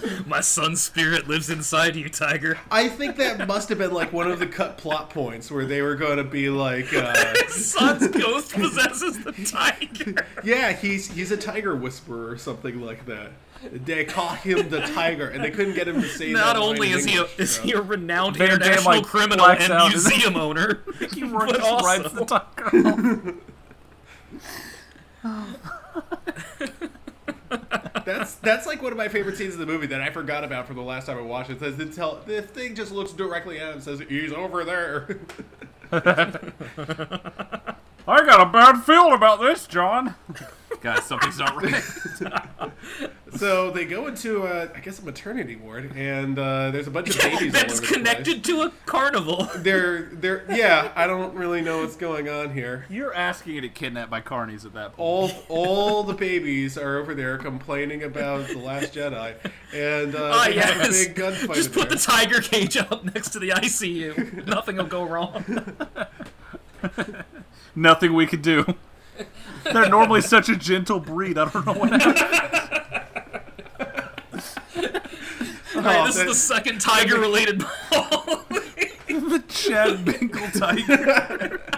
My 0.26 0.40
son's 0.40 0.80
spirit 0.80 1.28
lives 1.28 1.50
inside 1.50 1.96
you, 1.96 2.08
tiger. 2.08 2.58
I 2.70 2.88
think 2.88 3.16
that 3.16 3.46
must 3.48 3.68
have 3.68 3.78
been 3.78 3.92
like 3.92 4.12
one 4.12 4.30
of 4.30 4.38
the 4.38 4.46
cut 4.46 4.78
plot 4.78 5.10
points 5.10 5.50
where 5.50 5.64
they 5.64 5.82
were 5.82 5.96
going 5.96 6.18
to 6.18 6.24
be 6.24 6.48
like, 6.48 6.94
uh, 6.94 7.34
Son's 7.48 8.06
ghost 8.08 8.52
possesses 8.52 9.22
the 9.24 9.32
tiger. 9.32 10.26
yeah, 10.44 10.72
he's 10.72 11.10
he's 11.10 11.32
a 11.32 11.36
tiger 11.36 11.74
whisperer 11.74 12.30
or 12.30 12.38
something 12.38 12.80
like 12.80 13.06
that. 13.06 13.32
They 13.72 14.04
call 14.04 14.30
him 14.30 14.70
the 14.70 14.80
tiger, 14.80 15.28
and 15.28 15.44
they 15.44 15.50
couldn't 15.50 15.74
get 15.74 15.86
him 15.88 16.00
to 16.00 16.08
say 16.08 16.32
Not 16.32 16.54
that 16.54 16.60
line 16.60 16.68
only 16.70 16.92
in 16.92 16.98
is 16.98 17.04
he 17.04 17.16
a, 17.16 17.22
English, 17.22 17.38
is 17.38 17.56
he 17.58 17.72
a 17.72 17.80
renowned 17.80 18.36
Van 18.36 18.48
Damme, 18.48 18.62
international 18.62 18.94
like, 18.94 19.04
criminal 19.04 19.46
and 19.46 19.90
museum 19.90 20.36
owner, 20.36 20.84
he 21.12 21.24
runs, 21.24 21.52
but 21.52 21.60
also 21.60 21.84
rides 21.84 22.12
the 22.12 22.24
tiger. 22.24 23.34
That's 28.04 28.34
that's 28.36 28.66
like 28.66 28.82
one 28.82 28.92
of 28.92 28.98
my 28.98 29.08
favorite 29.08 29.36
scenes 29.36 29.54
in 29.54 29.60
the 29.60 29.66
movie 29.66 29.86
that 29.88 30.00
I 30.00 30.10
forgot 30.10 30.42
about 30.42 30.66
from 30.66 30.76
the 30.76 30.82
last 30.82 31.06
time 31.06 31.18
I 31.18 31.22
watched 31.22 31.50
it. 31.50 31.60
Says 31.60 31.76
the 31.76 31.86
tell 31.86 32.20
the 32.26 32.42
thing 32.42 32.74
just 32.74 32.92
looks 32.92 33.12
directly 33.12 33.58
at 33.58 33.68
him 33.68 33.74
and 33.74 33.82
says 33.82 34.00
he's 34.08 34.32
over 34.32 34.64
there. 34.64 35.20
I 35.92 36.40
got 38.06 38.40
a 38.40 38.46
bad 38.46 38.82
feeling 38.82 39.12
about 39.12 39.40
this, 39.40 39.66
John. 39.66 40.14
Guys, 40.80 41.04
something's 41.04 41.38
not 41.38 41.56
right. 41.56 41.82
So 43.36 43.70
they 43.70 43.84
go 43.84 44.06
into, 44.08 44.42
uh, 44.44 44.68
I 44.74 44.80
guess, 44.80 44.98
a 44.98 45.04
maternity 45.04 45.54
ward, 45.56 45.92
and 45.96 46.38
uh, 46.38 46.70
there's 46.70 46.86
a 46.86 46.90
bunch 46.90 47.10
of 47.10 47.18
babies 47.20 47.54
all 47.54 47.60
That's 47.60 47.72
over 47.74 47.80
the 47.80 47.86
place. 47.86 47.90
connected 47.92 48.44
to 48.44 48.62
a 48.62 48.70
carnival. 48.86 49.48
They're, 49.56 50.02
they're, 50.12 50.44
yeah. 50.50 50.90
I 50.96 51.06
don't 51.06 51.34
really 51.34 51.60
know 51.60 51.80
what's 51.82 51.96
going 51.96 52.28
on 52.28 52.52
here. 52.52 52.86
You're 52.90 53.14
asking 53.14 53.54
to 53.54 53.60
get 53.62 53.74
kidnapped 53.74 54.10
by 54.10 54.20
carnies 54.20 54.64
at 54.66 54.72
that 54.74 54.94
point. 54.94 54.98
All, 54.98 55.30
all 55.48 56.02
the 56.02 56.14
babies 56.14 56.76
are 56.76 56.98
over 56.98 57.14
there 57.14 57.38
complaining 57.38 58.02
about 58.02 58.48
the 58.48 58.58
Last 58.58 58.94
Jedi, 58.94 59.34
and 59.72 60.14
uh, 60.14 60.30
Ah, 60.34 60.44
they 60.46 60.54
have 60.58 60.76
a 60.76 60.78
yes. 60.92 61.06
big 61.06 61.16
gunfight. 61.16 61.54
Just 61.54 61.72
put 61.72 61.88
there. 61.88 61.96
the 61.98 62.02
tiger 62.02 62.40
cage 62.40 62.76
up 62.76 63.04
next 63.04 63.30
to 63.30 63.38
the 63.38 63.50
ICU. 63.50 64.46
Nothing 64.46 64.76
will 64.76 64.84
go 64.86 65.04
wrong. 65.04 65.44
Nothing 67.74 68.14
we 68.14 68.26
could 68.26 68.42
do. 68.42 68.66
They're 69.64 69.88
normally 69.88 70.22
such 70.22 70.48
a 70.48 70.56
gentle 70.56 70.98
breed. 70.98 71.38
I 71.38 71.48
don't 71.48 71.66
know 71.66 71.72
what 71.74 71.90
happened. 72.00 72.36
All 74.76 75.69
right, 75.84 76.06
this 76.06 76.16
is 76.16 76.24
the 76.26 76.34
second 76.34 76.80
tiger-related 76.80 77.58
ball. 77.90 78.44
the 79.08 79.44
Chad 79.48 80.04
Bingle 80.04 80.48
tiger. 80.48 81.62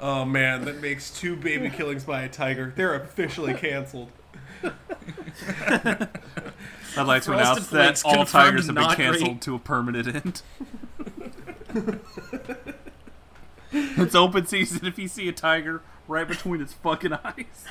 Oh 0.00 0.24
man, 0.24 0.64
that 0.66 0.80
makes 0.80 1.10
two 1.10 1.34
baby 1.34 1.70
killings 1.70 2.04
by 2.04 2.22
a 2.22 2.28
tiger. 2.28 2.72
They're 2.76 2.94
officially 2.94 3.52
canceled. 3.52 4.12
I'd 4.62 4.72
like 6.96 7.22
to 7.22 7.32
Frosted 7.32 7.32
announce 7.32 7.68
that 7.70 8.02
all 8.04 8.24
tigers 8.24 8.66
have 8.66 8.76
been 8.76 8.88
canceled 8.90 9.28
great. 9.30 9.40
to 9.42 9.54
a 9.56 9.58
permanent 9.58 10.14
end. 10.14 10.42
it's 13.72 14.14
open 14.14 14.46
season 14.46 14.86
if 14.86 15.00
you 15.00 15.08
see 15.08 15.28
a 15.28 15.32
tiger 15.32 15.82
right 16.06 16.28
between 16.28 16.60
its 16.60 16.72
fucking 16.74 17.12
eyes. 17.14 17.64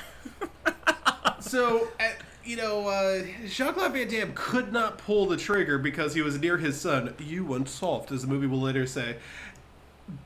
So, 1.40 1.88
uh, 1.98 2.08
you 2.48 2.56
know, 2.56 2.88
uh, 2.88 3.22
Jean 3.46 3.74
Claude 3.74 3.92
Van 3.92 4.08
Damme 4.08 4.32
could 4.34 4.72
not 4.72 4.96
pull 4.96 5.26
the 5.26 5.36
trigger 5.36 5.76
because 5.76 6.14
he 6.14 6.22
was 6.22 6.40
near 6.40 6.56
his 6.56 6.80
son, 6.80 7.12
you 7.18 7.52
unsolved, 7.52 8.10
as 8.10 8.22
the 8.22 8.28
movie 8.28 8.46
will 8.46 8.62
later 8.62 8.86
say. 8.86 9.16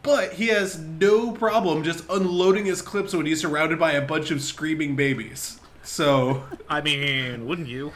But 0.05 0.35
he 0.35 0.47
has 0.47 0.79
no 0.79 1.33
problem 1.33 1.83
just 1.83 2.05
unloading 2.09 2.66
his 2.66 2.81
clips 2.81 3.12
when 3.12 3.27
he's 3.27 3.41
surrounded 3.41 3.81
by 3.81 3.93
a 3.93 4.01
bunch 4.07 4.31
of 4.31 4.41
screaming 4.41 4.95
babies. 4.95 5.59
So, 5.83 6.45
I 6.68 6.81
mean, 6.81 7.45
wouldn't 7.45 7.66
you? 7.66 7.93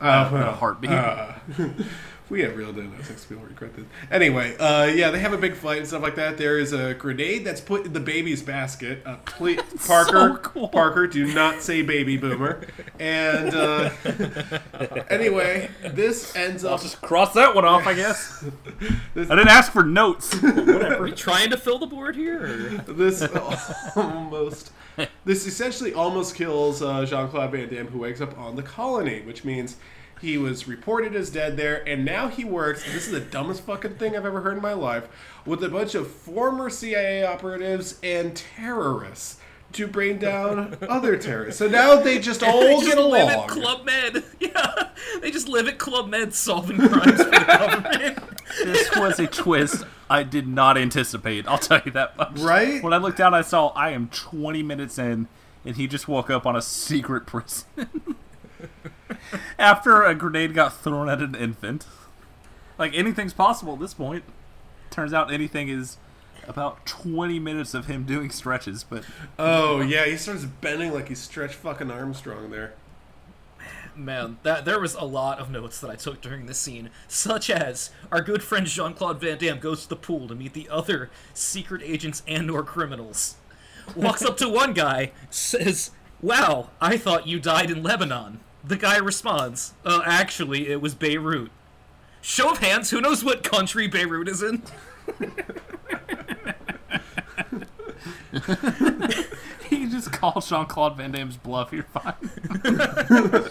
uh, 0.00 0.28
A 0.28 0.34
well, 0.34 0.52
heartbeat. 0.54 0.90
uh, 0.90 1.34
we 2.30 2.42
have 2.42 2.56
real 2.56 2.72
Dino 2.72 2.90
Six 3.02 3.24
people 3.24 3.44
regret 3.44 3.74
this. 3.74 3.84
Anyway, 4.10 4.56
uh, 4.56 4.84
yeah, 4.86 5.10
they 5.10 5.18
have 5.18 5.32
a 5.32 5.38
big 5.38 5.54
fight 5.54 5.78
and 5.78 5.86
stuff 5.86 6.02
like 6.02 6.14
that. 6.14 6.38
There 6.38 6.58
is 6.58 6.72
a 6.72 6.94
grenade 6.94 7.44
that's 7.44 7.60
put 7.60 7.84
in 7.84 7.92
the 7.92 8.00
baby's 8.00 8.40
basket. 8.40 9.02
Uh, 9.04 9.16
please, 9.26 9.60
Parker, 9.86 10.38
cool. 10.38 10.68
Parker, 10.68 11.08
do 11.08 11.32
not 11.34 11.60
say 11.60 11.82
baby 11.82 12.16
boomer. 12.16 12.66
And 13.00 13.52
uh, 13.52 13.90
anyway, 15.10 15.70
this 15.82 16.34
ends 16.36 16.64
up 16.64 16.70
I'll 16.70 16.74
up. 16.76 16.82
just 16.82 17.00
cross 17.02 17.34
that 17.34 17.54
one 17.54 17.64
off, 17.64 17.86
I 17.86 17.94
guess. 17.94 18.44
I 19.16 19.20
didn't 19.20 19.48
ask 19.48 19.72
for 19.72 19.82
notes. 19.82 20.32
Are 20.42 21.02
we 21.02 21.12
trying 21.12 21.50
to 21.50 21.56
fill 21.56 21.78
the 21.78 21.86
board 21.86 22.14
here? 22.14 22.44
Or? 22.44 22.92
This 22.92 23.22
almost. 23.96 24.70
This 25.24 25.46
essentially 25.46 25.94
almost 25.94 26.34
kills 26.34 26.82
uh, 26.82 27.04
Jean 27.06 27.28
Claude 27.28 27.50
Van 27.52 27.68
Damme, 27.68 27.86
who 27.86 27.98
wakes 27.98 28.20
up 28.20 28.38
on 28.38 28.54
the 28.54 28.62
colony, 28.62 29.22
which 29.22 29.44
means 29.44 29.76
he 30.20 30.36
was 30.38 30.68
reported 30.68 31.14
as 31.14 31.30
dead 31.30 31.56
there, 31.56 31.86
and 31.88 32.04
now 32.04 32.28
he 32.28 32.44
works. 32.44 32.84
This 32.84 33.06
is 33.06 33.12
the 33.12 33.20
dumbest 33.20 33.62
fucking 33.62 33.94
thing 33.94 34.16
I've 34.16 34.26
ever 34.26 34.40
heard 34.42 34.56
in 34.56 34.62
my 34.62 34.74
life 34.74 35.08
with 35.46 35.64
a 35.64 35.68
bunch 35.68 35.94
of 35.94 36.10
former 36.10 36.68
CIA 36.70 37.24
operatives 37.24 37.98
and 38.02 38.36
terrorists 38.36 39.38
to 39.72 39.86
bring 39.86 40.18
down 40.18 40.76
other 40.88 41.16
terrorists. 41.16 41.58
So 41.58 41.68
now 41.68 41.96
they 42.00 42.18
just 42.18 42.42
all 42.42 42.60
they 42.60 42.74
get 42.76 42.84
just 42.84 42.96
live 42.98 43.28
along. 43.30 43.44
at 43.44 43.48
Club 43.48 43.84
Med. 43.86 44.24
Yeah, 44.40 44.88
they 45.20 45.30
just 45.30 45.48
live 45.48 45.68
at 45.68 45.78
Club 45.78 46.08
Med 46.08 46.34
solving 46.34 46.76
crimes 46.78 47.22
for 47.22 47.30
the 47.30 47.44
government. 47.46 48.18
this 48.64 48.90
was 48.96 49.20
a 49.20 49.26
twist 49.26 49.84
I 50.08 50.22
did 50.24 50.48
not 50.48 50.76
anticipate. 50.76 51.46
I'll 51.46 51.58
tell 51.58 51.80
you 51.84 51.92
that 51.92 52.16
much. 52.16 52.38
Right? 52.40 52.82
When 52.82 52.92
I 52.92 52.96
looked 52.96 53.18
down, 53.18 53.32
I 53.32 53.42
saw 53.42 53.68
I 53.68 53.90
am 53.90 54.08
20 54.08 54.62
minutes 54.64 54.98
in, 54.98 55.28
and 55.64 55.76
he 55.76 55.86
just 55.86 56.08
woke 56.08 56.30
up 56.30 56.46
on 56.46 56.56
a 56.56 56.62
secret 56.62 57.26
prison 57.26 57.66
after 59.58 60.02
a 60.02 60.14
grenade 60.14 60.54
got 60.54 60.76
thrown 60.76 61.08
at 61.08 61.20
an 61.20 61.34
infant. 61.34 61.86
Like 62.78 62.94
anything's 62.94 63.34
possible 63.34 63.74
at 63.74 63.80
this 63.80 63.94
point. 63.94 64.24
Turns 64.90 65.12
out 65.12 65.32
anything 65.32 65.68
is 65.68 65.98
about 66.48 66.84
20 66.86 67.38
minutes 67.38 67.74
of 67.74 67.86
him 67.86 68.04
doing 68.04 68.30
stretches, 68.30 68.82
but 68.82 69.04
Oh 69.38 69.80
yeah, 69.80 70.06
he 70.06 70.16
starts 70.16 70.44
bending 70.44 70.92
like 70.92 71.08
he's 71.08 71.20
stretched 71.20 71.54
fucking 71.54 71.90
Armstrong 71.90 72.50
there. 72.50 72.74
Man, 73.94 74.38
that 74.44 74.64
there 74.64 74.80
was 74.80 74.94
a 74.94 75.04
lot 75.04 75.40
of 75.40 75.50
notes 75.50 75.80
that 75.80 75.90
I 75.90 75.96
took 75.96 76.20
during 76.20 76.46
this 76.46 76.58
scene, 76.58 76.90
such 77.06 77.50
as 77.50 77.90
our 78.10 78.22
good 78.22 78.42
friend 78.42 78.66
Jean 78.66 78.94
Claude 78.94 79.20
Van 79.20 79.36
Damme 79.36 79.58
goes 79.58 79.82
to 79.82 79.88
the 79.88 79.96
pool 79.96 80.26
to 80.28 80.34
meet 80.34 80.54
the 80.54 80.68
other 80.70 81.10
secret 81.34 81.82
agents 81.84 82.22
and/or 82.26 82.62
criminals. 82.62 83.36
Walks 83.94 84.22
up 84.22 84.36
to 84.38 84.48
one 84.48 84.72
guy, 84.72 85.12
says, 85.28 85.90
"Wow, 86.22 86.70
I 86.80 86.96
thought 86.96 87.26
you 87.26 87.40
died 87.40 87.70
in 87.70 87.82
Lebanon." 87.82 88.40
The 88.64 88.76
guy 88.76 88.98
responds, 88.98 89.74
"Uh, 89.84 90.02
actually, 90.04 90.68
it 90.68 90.80
was 90.80 90.94
Beirut." 90.94 91.50
Show 92.22 92.50
of 92.50 92.58
hands, 92.58 92.90
who 92.90 93.00
knows 93.00 93.24
what 93.24 93.42
country 93.42 93.86
Beirut 93.88 94.28
is 94.28 94.42
in? 94.42 94.62
he 99.70 99.86
just 99.88 100.12
called 100.12 100.44
Jean 100.44 100.66
Claude 100.66 100.96
Van 100.96 101.10
Damme's 101.12 101.36
bluff. 101.38 101.72
You're 101.72 101.84
fine. 101.84 102.14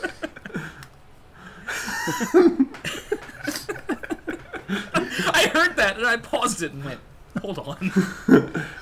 I 5.33 5.49
heard 5.53 5.75
that 5.77 5.95
and 5.97 6.05
I 6.05 6.17
paused 6.17 6.61
it 6.63 6.71
and 6.73 6.83
went, 6.83 6.99
"Hold 7.41 7.59
on." 7.59 7.91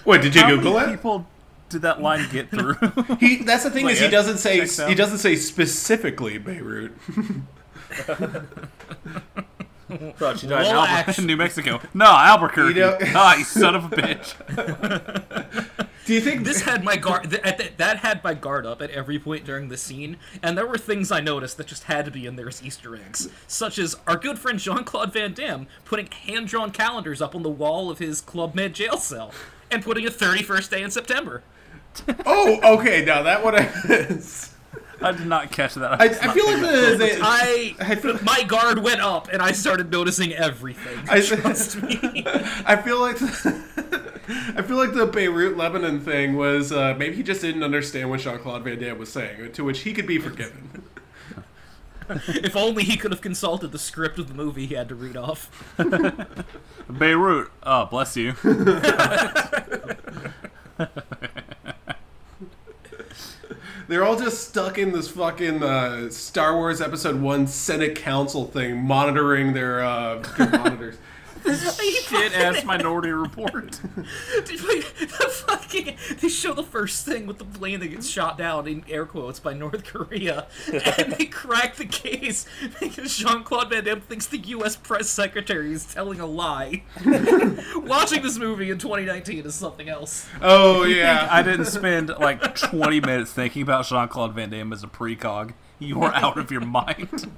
Wait, 0.06 0.22
did 0.22 0.36
you 0.36 0.42
How 0.42 0.50
Google 0.50 0.74
many 0.74 0.94
it? 0.94 0.98
people 0.98 1.26
did 1.70 1.82
that 1.84 2.02
line 2.02 2.28
get 2.32 2.50
through? 2.52 2.76
He 3.20 3.38
that's 3.44 3.64
the 3.64 3.72
thing 3.72 3.86
Like, 3.86 3.94
is 3.94 4.00
he 4.02 4.10
doesn't 4.10 4.38
say 4.38 4.66
he 4.88 4.96
doesn't 4.96 5.20
say 5.20 5.36
specifically 5.36 6.38
Beirut. 6.38 6.94
Thought 10.18 10.44
you 10.44 10.50
died 10.50 10.64
Well, 10.66 10.84
in 10.84 10.90
Albuquerque, 10.90 11.26
New 11.26 11.38
Mexico. 11.38 11.80
No, 11.94 12.06
Albuquerque. 12.06 12.74
You 12.76 12.82
know- 12.82 12.98
ah, 13.16 13.36
you 13.38 13.46
son 13.46 13.74
of 13.74 13.86
a 13.86 13.90
bitch. 13.96 14.36
Do 16.06 16.14
you 16.14 16.20
think 16.20 16.44
this 16.44 16.62
had 16.62 16.84
my 16.84 16.98
guard 16.98 17.30
th- 17.30 17.42
at 17.44 17.58
th- 17.58 17.74
that 17.78 17.98
had 18.00 18.22
my 18.24 18.34
guard 18.34 18.66
up 18.66 18.82
at 18.82 18.90
every 18.92 19.18
point 19.18 19.46
during 19.46 19.70
the 19.70 19.78
scene 19.78 20.18
and 20.44 20.58
there 20.58 20.66
were 20.66 20.78
things 20.78 21.12
i 21.12 21.20
noticed 21.20 21.58
that 21.58 21.68
just 21.68 21.84
had 21.84 22.06
to 22.06 22.12
be 22.12 22.26
in 22.26 22.38
there 22.38 22.48
as 22.48 22.64
easter 22.64 22.96
eggs 22.96 23.28
such 23.46 23.78
as 23.78 23.94
our 24.08 24.16
good 24.16 24.40
friend 24.40 24.58
jean-claude 24.60 25.12
van 25.12 25.34
damme 25.34 25.68
putting 25.84 26.08
hand-drawn 26.08 26.72
calendars 26.72 27.22
up 27.22 27.36
on 27.36 27.44
the 27.44 27.50
wall 27.50 27.90
of 27.92 28.00
his 28.00 28.22
club 28.22 28.56
med 28.56 28.74
jail 28.74 28.96
cell 28.98 29.34
and 29.70 29.84
putting 29.84 30.08
a 30.08 30.10
31st 30.10 30.70
day 30.70 30.82
in 30.82 30.90
september 30.90 31.44
Oh, 32.26 32.78
okay. 32.78 33.06
Now 33.06 33.24
that 33.24 33.44
one 33.44 33.56
I 33.56 33.70
missed. 33.88 34.54
I 35.02 35.12
did 35.12 35.28
not 35.28 35.52
catch 35.52 35.76
that. 35.76 36.02
I, 36.02 36.08
was 36.08 36.18
I 36.20 36.34
feel 36.34 36.46
like 36.46 36.56
paying 36.56 36.98
the, 36.98 36.98
the 36.98 37.20
i 37.22 37.76
I 37.80 37.96
feel, 37.96 38.20
my 38.24 38.44
guard 38.44 38.80
went 38.80 39.02
up 39.02 39.30
and 39.32 39.42
i 39.42 39.52
started 39.52 39.92
noticing 39.92 40.34
everything 40.34 41.00
I, 41.10 41.22
trust 41.22 41.82
me 41.84 42.24
I 42.66 42.76
feel 42.78 43.00
like 43.00 43.18
I 43.20 44.62
feel 44.62 44.76
like 44.78 44.94
the 44.94 45.06
Beirut 45.06 45.56
Lebanon 45.56 46.02
thing 46.02 46.36
was 46.36 46.72
uh, 46.72 46.96
maybe 46.98 47.16
he 47.16 47.24
just 47.24 47.42
didn't 47.42 47.64
understand 47.64 48.10
what 48.10 48.20
Jean 48.22 48.40
Claude 48.40 48.64
Van 48.64 48.78
Damme 48.78 48.98
was 48.98 49.12
saying, 49.12 49.54
to 49.54 49.64
which 49.64 49.82
he 49.82 49.94
could 49.94 50.06
be 50.08 50.18
forgiven. 50.20 50.84
if 52.28 52.56
only 52.56 52.84
he 52.84 52.98
could 52.98 53.12
have 53.12 53.22
consulted 53.22 53.72
the 53.72 53.80
script 53.80 54.20
of 54.20 54.28
the 54.28 54.34
movie 54.34 54.66
he 54.66 54.76
had 54.76 54.90
to 54.90 54.96
read 54.96 55.16
off 55.16 55.50
Beirut. 56.90 57.52
Oh, 57.64 57.86
bless 57.86 58.18
you. 58.18 58.34
They're 63.88 64.04
all 64.04 64.18
just 64.18 64.50
stuck 64.50 64.78
in 64.78 64.92
this 64.92 65.08
fucking 65.10 65.64
uh, 65.64 66.10
Star 66.10 66.56
Wars 66.56 66.82
Episode 66.82 67.22
One 67.22 67.48
Senate 67.48 67.96
Council 67.96 68.46
thing, 68.46 68.84
monitoring 68.84 69.54
their, 69.54 69.80
uh, 69.80 70.22
their 70.38 70.50
monitors. 70.50 70.98
Shit 71.56 72.34
ass 72.34 72.64
Minority 72.64 73.12
Report. 73.12 73.80
Dude, 74.46 74.64
like, 74.64 74.96
the 74.98 75.44
fucking, 75.48 75.98
they 76.22 76.30
show 76.30 76.54
the 76.54 76.64
first 76.64 77.06
thing 77.06 77.28
with 77.28 77.38
the 77.38 77.46
plane 77.46 77.80
that 77.80 77.88
gets 77.88 78.10
shot 78.10 78.38
down 78.38 78.68
in 78.68 78.84
air 78.90 79.06
quotes 79.06 79.40
by 79.40 79.54
North 79.54 79.84
Korea, 79.86 80.48
and 80.68 81.14
they 81.14 81.26
crack 81.26 81.76
the 81.76 81.86
case 81.86 82.46
because 82.80 83.18
Jean 83.18 83.44
Claude 83.44 83.70
Van 83.70 83.84
Damme 83.84 84.02
thinks 84.02 84.28
the 84.28 84.38
U.S. 84.38 84.76
press 84.76 85.10
secretary 85.10 85.74
is 85.74 85.86
telling 85.86 86.20
a 86.20 86.26
lie. 86.26 86.84
Watching 87.76 88.22
this 88.22 88.38
movie 88.38 88.70
in 88.72 88.78
2019 88.78 89.46
is 89.46 89.56
something 89.56 89.90
else. 89.90 90.28
Oh 90.42 90.84
yeah, 90.84 91.28
I 91.32 91.44
didn't 91.44 91.66
spend 91.66 92.10
like 92.10 92.56
20 92.56 93.02
minutes 93.02 93.32
thinking 93.32 93.62
about 93.62 93.86
Jean 93.86 94.08
Claude 94.08 94.34
Van 94.34 94.50
Damme 94.50 94.74
as 94.74 94.84
a 94.84 94.88
precog. 94.88 95.54
You 95.80 96.02
are 96.04 96.14
out 96.14 96.38
of 96.38 96.52
your 96.52 96.62
mind. 96.62 97.30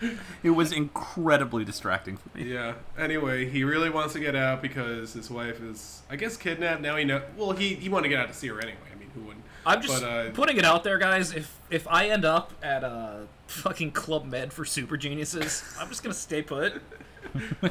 It 0.42 0.50
was 0.50 0.72
incredibly 0.72 1.64
distracting 1.64 2.16
for 2.16 2.36
me. 2.38 2.44
Yeah. 2.44 2.74
Anyway, 2.96 3.48
he 3.48 3.64
really 3.64 3.90
wants 3.90 4.12
to 4.14 4.20
get 4.20 4.36
out 4.36 4.62
because 4.62 5.12
his 5.12 5.30
wife 5.30 5.60
is, 5.60 6.02
I 6.08 6.16
guess, 6.16 6.36
kidnapped. 6.36 6.80
Now 6.80 6.96
he 6.96 7.04
know. 7.04 7.22
Well, 7.36 7.52
he 7.52 7.74
he 7.74 7.88
wanted 7.88 8.04
to 8.04 8.08
get 8.10 8.20
out 8.20 8.28
to 8.28 8.34
see 8.34 8.48
her 8.48 8.60
anyway. 8.60 8.78
I 8.94 8.98
mean, 8.98 9.10
who 9.14 9.20
wouldn't? 9.22 9.44
I'm 9.66 9.82
just 9.82 10.00
But, 10.00 10.08
uh, 10.08 10.30
putting 10.30 10.56
it 10.56 10.64
out 10.64 10.84
there, 10.84 10.98
guys. 10.98 11.32
If 11.34 11.58
if 11.70 11.86
I 11.88 12.08
end 12.08 12.24
up 12.24 12.52
at 12.62 12.84
a 12.84 13.26
fucking 13.48 13.90
Club 13.92 14.24
Med 14.24 14.52
for 14.52 14.64
super 14.64 14.96
geniuses, 14.96 15.64
I'm 15.80 15.88
just 15.88 16.02
gonna 16.02 16.14
stay 16.14 16.42
put. 16.42 16.80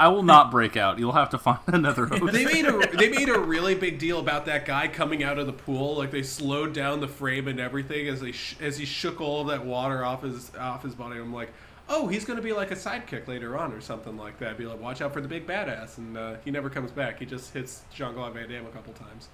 I 0.00 0.08
will 0.08 0.22
not 0.22 0.50
break 0.50 0.78
out. 0.78 0.98
You'll 0.98 1.12
have 1.12 1.28
to 1.30 1.38
find 1.38 1.58
another 1.66 2.06
host. 2.06 2.32
They 2.32 2.46
made 2.46 2.64
a 2.64 2.96
they 2.96 3.10
made 3.10 3.28
a 3.28 3.38
really 3.38 3.74
big 3.74 3.98
deal 3.98 4.18
about 4.18 4.46
that 4.46 4.64
guy 4.64 4.88
coming 4.88 5.22
out 5.22 5.38
of 5.38 5.46
the 5.46 5.52
pool. 5.52 5.98
Like 5.98 6.10
they 6.10 6.22
slowed 6.22 6.72
down 6.72 7.00
the 7.00 7.08
frame 7.08 7.46
and 7.48 7.60
everything 7.60 8.08
as 8.08 8.22
they 8.22 8.32
sh- 8.32 8.56
as 8.62 8.78
he 8.78 8.86
shook 8.86 9.20
all 9.20 9.42
of 9.42 9.48
that 9.48 9.66
water 9.66 10.02
off 10.02 10.22
his 10.22 10.52
off 10.56 10.82
his 10.82 10.94
body. 10.94 11.20
I'm 11.20 11.34
like, 11.34 11.52
oh, 11.90 12.08
he's 12.08 12.24
gonna 12.24 12.40
be 12.40 12.54
like 12.54 12.70
a 12.70 12.76
sidekick 12.76 13.28
later 13.28 13.58
on 13.58 13.74
or 13.74 13.82
something 13.82 14.16
like 14.16 14.38
that. 14.38 14.56
Be 14.56 14.64
like, 14.64 14.80
watch 14.80 15.02
out 15.02 15.12
for 15.12 15.20
the 15.20 15.28
big 15.28 15.46
badass, 15.46 15.98
and 15.98 16.16
uh, 16.16 16.36
he 16.46 16.50
never 16.50 16.70
comes 16.70 16.90
back. 16.90 17.18
He 17.18 17.26
just 17.26 17.52
hits 17.52 17.82
Jean 17.92 18.14
Claude 18.14 18.32
Van 18.32 18.48
Damme 18.48 18.64
a 18.64 18.70
couple 18.70 18.94
times. 18.94 19.28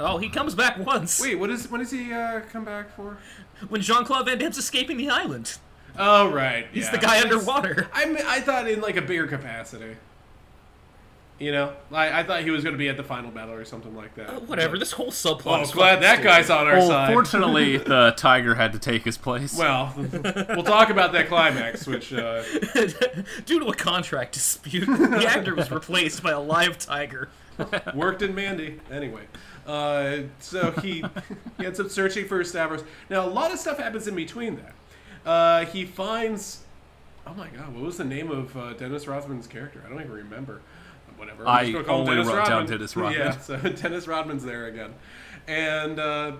Oh, 0.00 0.18
he 0.18 0.30
comes 0.30 0.54
back 0.54 0.78
once 0.78 1.20
Wait, 1.20 1.36
what 1.36 1.50
is 1.50 1.70
when 1.70 1.80
does 1.80 1.92
he 1.92 2.12
uh, 2.12 2.40
come 2.50 2.64
back 2.64 2.90
for? 2.96 3.18
when 3.68 3.82
Jean 3.82 4.04
Claude 4.04 4.26
Van 4.26 4.38
Damme's 4.38 4.58
escaping 4.58 4.96
the 4.96 5.10
island. 5.10 5.58
Oh 5.98 6.30
right, 6.30 6.66
He's 6.72 6.84
yeah. 6.86 6.90
the 6.92 6.98
guy 6.98 7.20
underwater. 7.20 7.88
I 7.92 8.06
mean, 8.06 8.22
I 8.26 8.40
thought 8.40 8.68
in 8.68 8.80
like 8.80 8.96
a 8.96 9.02
bigger 9.02 9.26
capacity. 9.26 9.96
You 11.38 11.52
know, 11.52 11.72
I, 11.90 12.20
I 12.20 12.22
thought 12.22 12.42
he 12.42 12.50
was 12.50 12.62
going 12.62 12.74
to 12.74 12.78
be 12.78 12.90
at 12.90 12.98
the 12.98 13.02
final 13.02 13.30
battle 13.30 13.54
or 13.54 13.64
something 13.64 13.96
like 13.96 14.14
that. 14.16 14.28
Uh, 14.28 14.40
Whatever. 14.40 14.76
This 14.78 14.92
whole 14.92 15.10
subplot. 15.10 15.60
Oh, 15.60 15.62
is 15.62 15.70
glad 15.70 16.02
that 16.02 16.16
stupid. 16.16 16.24
guy's 16.28 16.50
on 16.50 16.66
our 16.66 16.74
Well, 16.76 16.88
side. 16.88 17.12
fortunately, 17.14 17.76
the 17.78 18.12
tiger 18.14 18.56
had 18.56 18.74
to 18.74 18.78
take 18.78 19.04
his 19.04 19.16
place. 19.16 19.56
Well, 19.56 19.94
we'll 19.96 20.62
talk 20.64 20.90
about 20.90 21.12
that 21.12 21.28
climax, 21.28 21.86
which 21.86 22.12
uh, 22.12 22.42
Due 23.46 23.58
to 23.58 23.66
a 23.68 23.74
contract 23.74 24.32
dispute, 24.34 24.84
the 24.84 25.24
actor 25.26 25.54
was 25.54 25.70
replaced 25.70 26.22
by 26.22 26.32
a 26.32 26.40
live 26.40 26.78
tiger. 26.78 27.30
worked 27.94 28.20
in 28.20 28.34
Mandy. 28.34 28.78
Anyway, 28.90 29.22
uh, 29.66 30.18
so 30.40 30.72
he, 30.82 31.02
he 31.56 31.64
ends 31.64 31.80
up 31.80 31.88
searching 31.88 32.26
for 32.28 32.44
Stavros. 32.44 32.84
Now, 33.08 33.24
a 33.24 33.30
lot 33.30 33.50
of 33.50 33.58
stuff 33.58 33.78
happens 33.78 34.06
in 34.06 34.14
between 34.14 34.56
that. 34.56 34.74
Uh, 35.24 35.64
he 35.66 35.84
finds. 35.84 36.60
Oh 37.26 37.34
my 37.34 37.48
god, 37.48 37.74
what 37.74 37.84
was 37.84 37.98
the 37.98 38.04
name 38.04 38.30
of 38.30 38.56
uh, 38.56 38.72
Dennis 38.74 39.06
Rodman's 39.06 39.46
character? 39.46 39.82
I 39.84 39.88
don't 39.88 40.00
even 40.00 40.12
remember. 40.12 40.60
Whatever. 41.16 41.46
I'm 41.46 41.66
I 41.66 41.72
just 41.72 41.86
call 41.86 42.02
him 42.02 42.08
only 42.08 42.14
Dennis 42.16 42.26
wrote 42.28 42.46
down 42.46 42.60
Rodman. 42.60 42.78
Dennis 42.78 42.96
Rodman. 42.96 43.20
Yeah, 43.20 43.38
so 43.38 43.56
Dennis 43.82 44.08
Rodman's 44.08 44.44
there 44.44 44.66
again, 44.66 44.94
and. 45.46 45.98
Uh, 45.98 46.32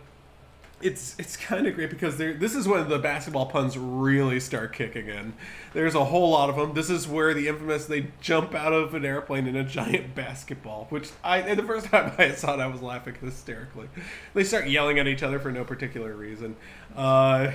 it's 0.82 1.14
it's 1.18 1.36
kind 1.36 1.66
of 1.66 1.74
great 1.74 1.90
because 1.90 2.16
there. 2.16 2.32
This 2.34 2.54
is 2.54 2.66
when 2.66 2.88
the 2.88 2.98
basketball 2.98 3.46
puns 3.46 3.76
really 3.76 4.40
start 4.40 4.72
kicking 4.72 5.08
in. 5.08 5.34
There's 5.72 5.94
a 5.94 6.04
whole 6.04 6.30
lot 6.30 6.48
of 6.48 6.56
them. 6.56 6.74
This 6.74 6.88
is 6.88 7.06
where 7.06 7.34
the 7.34 7.48
infamous 7.48 7.86
they 7.86 8.08
jump 8.20 8.54
out 8.54 8.72
of 8.72 8.94
an 8.94 9.04
airplane 9.04 9.46
in 9.46 9.56
a 9.56 9.64
giant 9.64 10.14
basketball, 10.14 10.86
which 10.88 11.10
I 11.22 11.54
the 11.54 11.62
first 11.62 11.86
time 11.86 12.12
I 12.18 12.32
saw 12.32 12.54
it, 12.54 12.60
I 12.60 12.66
was 12.66 12.80
laughing 12.80 13.16
hysterically. 13.20 13.88
They 14.34 14.44
start 14.44 14.68
yelling 14.68 14.98
at 14.98 15.06
each 15.06 15.22
other 15.22 15.38
for 15.38 15.52
no 15.52 15.64
particular 15.64 16.14
reason. 16.14 16.56
Uh, 16.96 17.52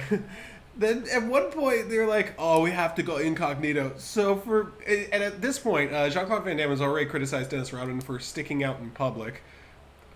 then 0.78 1.05
at 1.11 1.23
one 1.23 1.51
point 1.51 1.89
they're 1.89 2.07
like, 2.07 2.34
"Oh, 2.38 2.61
we 2.61 2.71
have 2.71 2.95
to 2.95 3.03
go 3.03 3.17
incognito." 3.17 3.93
So 3.97 4.38
for 4.38 4.71
and 4.88 5.23
at 5.23 5.41
this 5.41 5.59
point, 5.59 5.93
uh, 5.93 6.09
Jean 6.09 6.26
Claude 6.26 6.43
Van 6.43 6.57
Damme 6.57 6.69
has 6.69 6.82
already 6.82 7.05
criticized 7.05 7.51
Dennis 7.51 7.71
Rodman 7.71 8.01
for 8.01 8.19
sticking 8.19 8.63
out 8.63 8.80
in 8.80 8.89
public. 8.91 9.43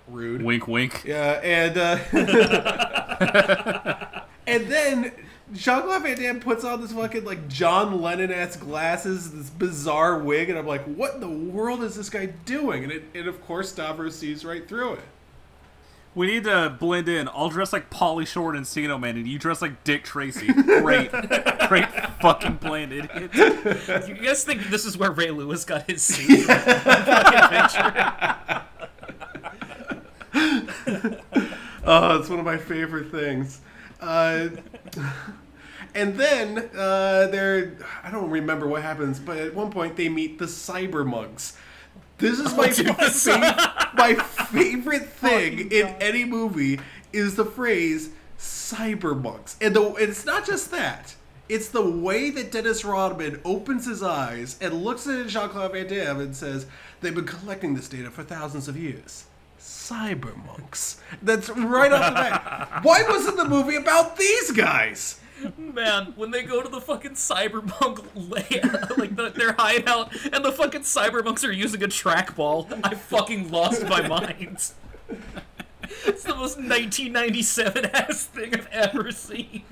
Rude. 0.08 0.42
Wink, 0.42 0.68
wink. 0.68 1.04
Yeah, 1.06 1.40
and 1.44 1.78
uh, 1.78 2.00
and 4.48 4.68
then 4.68 5.12
Jean 5.54 5.84
Claude 5.84 6.04
Van 6.04 6.18
Damme 6.18 6.40
puts 6.40 6.64
on 6.64 6.82
this 6.82 6.92
fucking 6.92 7.26
like 7.26 7.48
John 7.48 8.02
Lennon 8.02 8.32
esque 8.32 8.60
glasses, 8.60 9.32
this 9.32 9.50
bizarre 9.50 10.20
wig, 10.20 10.50
and 10.50 10.60
I'm 10.60 10.68
like, 10.68 10.84
what 10.84 11.16
in 11.16 11.22
the 11.22 11.30
world 11.30 11.84
is 11.84 11.96
this 11.96 12.10
guy 12.10 12.28
doing? 12.46 12.84
And 12.84 12.92
it, 12.92 13.04
and 13.16 13.28
of 13.28 13.42
course 13.46 13.70
Stavros 13.70 14.16
sees 14.16 14.44
right 14.44 14.68
through 14.68 14.94
it. 14.94 15.04
We 16.20 16.28
need 16.28 16.44
to 16.44 16.76
blend 16.78 17.08
in. 17.08 17.30
I'll 17.30 17.48
dress 17.48 17.72
like 17.72 17.90
Pauly 17.90 18.28
Shore 18.28 18.54
and 18.54 18.66
Encino 18.66 19.00
Man, 19.00 19.16
and 19.16 19.26
you 19.26 19.40
dress 19.40 19.62
like 19.62 19.86
Dick 19.86 20.04
Tracy. 20.04 20.48
Great, 20.52 21.12
great 21.70 21.88
fucking 22.22 22.58
plan, 22.58 22.92
idiot. 22.92 23.34
You 24.06 24.16
guys 24.16 24.44
think 24.44 24.66
this 24.66 24.84
is 24.84 24.98
where 24.98 25.12
Ray 25.12 25.32
Lewis 25.32 25.64
got 25.64 25.90
his 25.90 26.02
suit? 26.02 26.42
Fucking 26.46 27.50
picture. 30.34 31.46
Oh, 31.86 32.20
it's 32.20 32.30
one 32.30 32.40
of 32.40 32.46
my 32.46 32.58
favorite 32.58 33.10
things. 33.10 33.62
Uh, 34.02 34.50
and 35.96 36.16
then 36.16 36.70
uh, 36.76 37.28
they're 37.28 37.78
I 38.04 38.12
don't 38.12 38.30
remember 38.30 38.68
what 38.68 38.82
happens, 38.82 39.20
but 39.20 39.38
at 39.38 39.56
one 39.56 39.72
point 39.72 39.96
they 39.96 40.10
meet 40.10 40.38
the 40.38 40.46
cyber 40.46 41.08
monks. 41.08 41.58
This 42.20 42.40
is 42.40 42.54
my 42.58 42.68
dude, 42.68 42.96
fucking 42.96 43.42
my 43.96 44.14
favorite 44.16 45.10
thing 45.10 45.72
in 45.72 45.88
any 46.02 46.26
movie 46.26 46.80
is 47.12 47.36
the 47.36 47.46
phrase 47.46 48.10
cyber 48.38 49.20
monks, 49.20 49.58
and 49.60 49.76
the 49.76 49.82
and 49.82 50.10
it's 50.10 50.26
not 50.26 50.46
just 50.46 50.72
that. 50.72 51.16
It's 51.48 51.70
the 51.70 51.82
way 51.90 52.30
that 52.30 52.52
Dennis 52.52 52.86
Rodman 52.86 53.42
opens 53.44 53.88
his 53.88 54.04
eyes 54.04 54.56
and 54.62 54.84
looks 54.84 55.08
at 55.08 55.28
Jean 55.28 55.50
Claude 55.50 55.72
Van 55.72 55.88
Damme 55.88 56.20
and 56.20 56.36
says, 56.36 56.68
"They've 57.02 57.16
been 57.16 57.26
collecting 57.26 57.74
this 57.74 57.90
data 57.90 58.12
for 58.12 58.24
thousands 58.24 58.68
of 58.68 58.78
years." 58.78 59.26
Cyber 59.90 60.36
monks. 60.46 61.02
That's 61.24 61.50
right 61.50 61.92
off 61.92 62.10
the 62.10 62.14
bat. 62.14 62.84
Why 62.84 63.04
wasn't 63.08 63.38
the 63.38 63.46
movie 63.46 63.76
about 63.76 64.18
these 64.18 64.52
guys? 64.52 65.20
Man, 65.58 66.14
when 66.16 66.30
they 66.30 66.44
go 66.44 66.62
to 66.62 66.70
the 66.70 66.82
fucking 66.82 67.14
cyberpunk 67.14 68.06
layout, 68.14 68.98
like 69.00 69.16
the, 69.16 69.30
their 69.30 69.54
hideout, 69.54 70.14
and 70.32 70.46
the 70.46 70.52
fucking 70.52 70.82
cyberpunks 70.82 71.48
are 71.48 71.52
using 71.52 71.82
a 71.82 71.88
trackball, 71.88 72.80
I 72.84 72.94
fucking 72.94 73.50
lost 73.50 73.84
my 73.88 74.08
mind. 74.08 74.58
It's 76.06 76.24
the 76.24 76.36
most 76.36 76.58
1997 76.58 77.86
ass 77.86 78.26
thing 78.26 78.54
I've 78.54 78.68
ever 78.72 79.12
seen. 79.12 79.64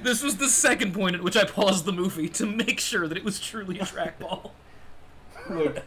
this 0.00 0.22
was 0.22 0.38
the 0.38 0.48
second 0.48 0.94
point 0.94 1.16
at 1.16 1.22
which 1.22 1.36
I 1.36 1.44
paused 1.44 1.84
the 1.84 1.92
movie 1.92 2.30
to 2.30 2.46
make 2.46 2.80
sure 2.80 3.06
that 3.08 3.18
it 3.18 3.24
was 3.24 3.38
truly 3.38 3.78
a 3.78 3.84
trackball. 3.84 4.52
Look, 5.50 5.82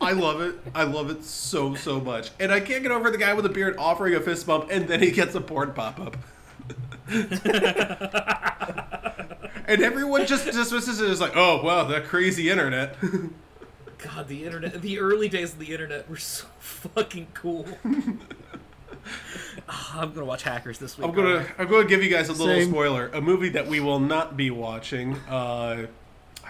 I 0.00 0.12
love 0.12 0.40
it. 0.40 0.56
I 0.74 0.84
love 0.84 1.10
it 1.10 1.24
so 1.24 1.74
so 1.74 2.00
much, 2.00 2.30
and 2.38 2.52
I 2.52 2.60
can't 2.60 2.82
get 2.82 2.92
over 2.92 3.10
the 3.10 3.18
guy 3.18 3.34
with 3.34 3.46
a 3.46 3.50
beard 3.50 3.76
offering 3.78 4.14
a 4.14 4.20
fist 4.20 4.46
bump, 4.46 4.68
and 4.70 4.88
then 4.88 5.00
he 5.00 5.10
gets 5.10 5.34
a 5.34 5.40
porn 5.40 5.72
pop 5.72 5.98
up. 6.00 6.16
and 9.66 9.82
everyone 9.82 10.26
just 10.26 10.44
dismisses 10.46 11.00
it 11.00 11.08
as 11.08 11.20
like, 11.20 11.32
"Oh, 11.36 11.62
wow, 11.62 11.84
that 11.84 12.04
crazy 12.04 12.50
internet." 12.50 12.96
God, 13.98 14.28
the 14.28 14.44
internet, 14.44 14.80
the 14.80 15.00
early 15.00 15.28
days 15.28 15.52
of 15.52 15.58
the 15.58 15.72
internet 15.72 16.08
were 16.08 16.16
so 16.16 16.46
fucking 16.60 17.28
cool. 17.34 17.66
Ah, 19.70 20.00
I'm 20.00 20.12
gonna 20.12 20.26
watch 20.26 20.42
Hackers 20.42 20.78
this 20.78 20.98
week. 20.98 21.06
I'm 21.06 21.14
gonna 21.14 21.36
aren't 21.36 21.50
I? 21.58 21.62
I'm 21.62 21.68
gonna 21.70 21.88
give 21.88 22.02
you 22.02 22.10
guys 22.10 22.28
a 22.28 22.32
little 22.32 22.46
Same. 22.46 22.70
spoiler. 22.70 23.08
A 23.08 23.20
movie 23.20 23.48
that 23.50 23.66
we 23.66 23.80
will 23.80 24.00
not 24.00 24.36
be 24.36 24.50
watching. 24.50 25.14
Uh, 25.28 25.86
I 25.86 25.88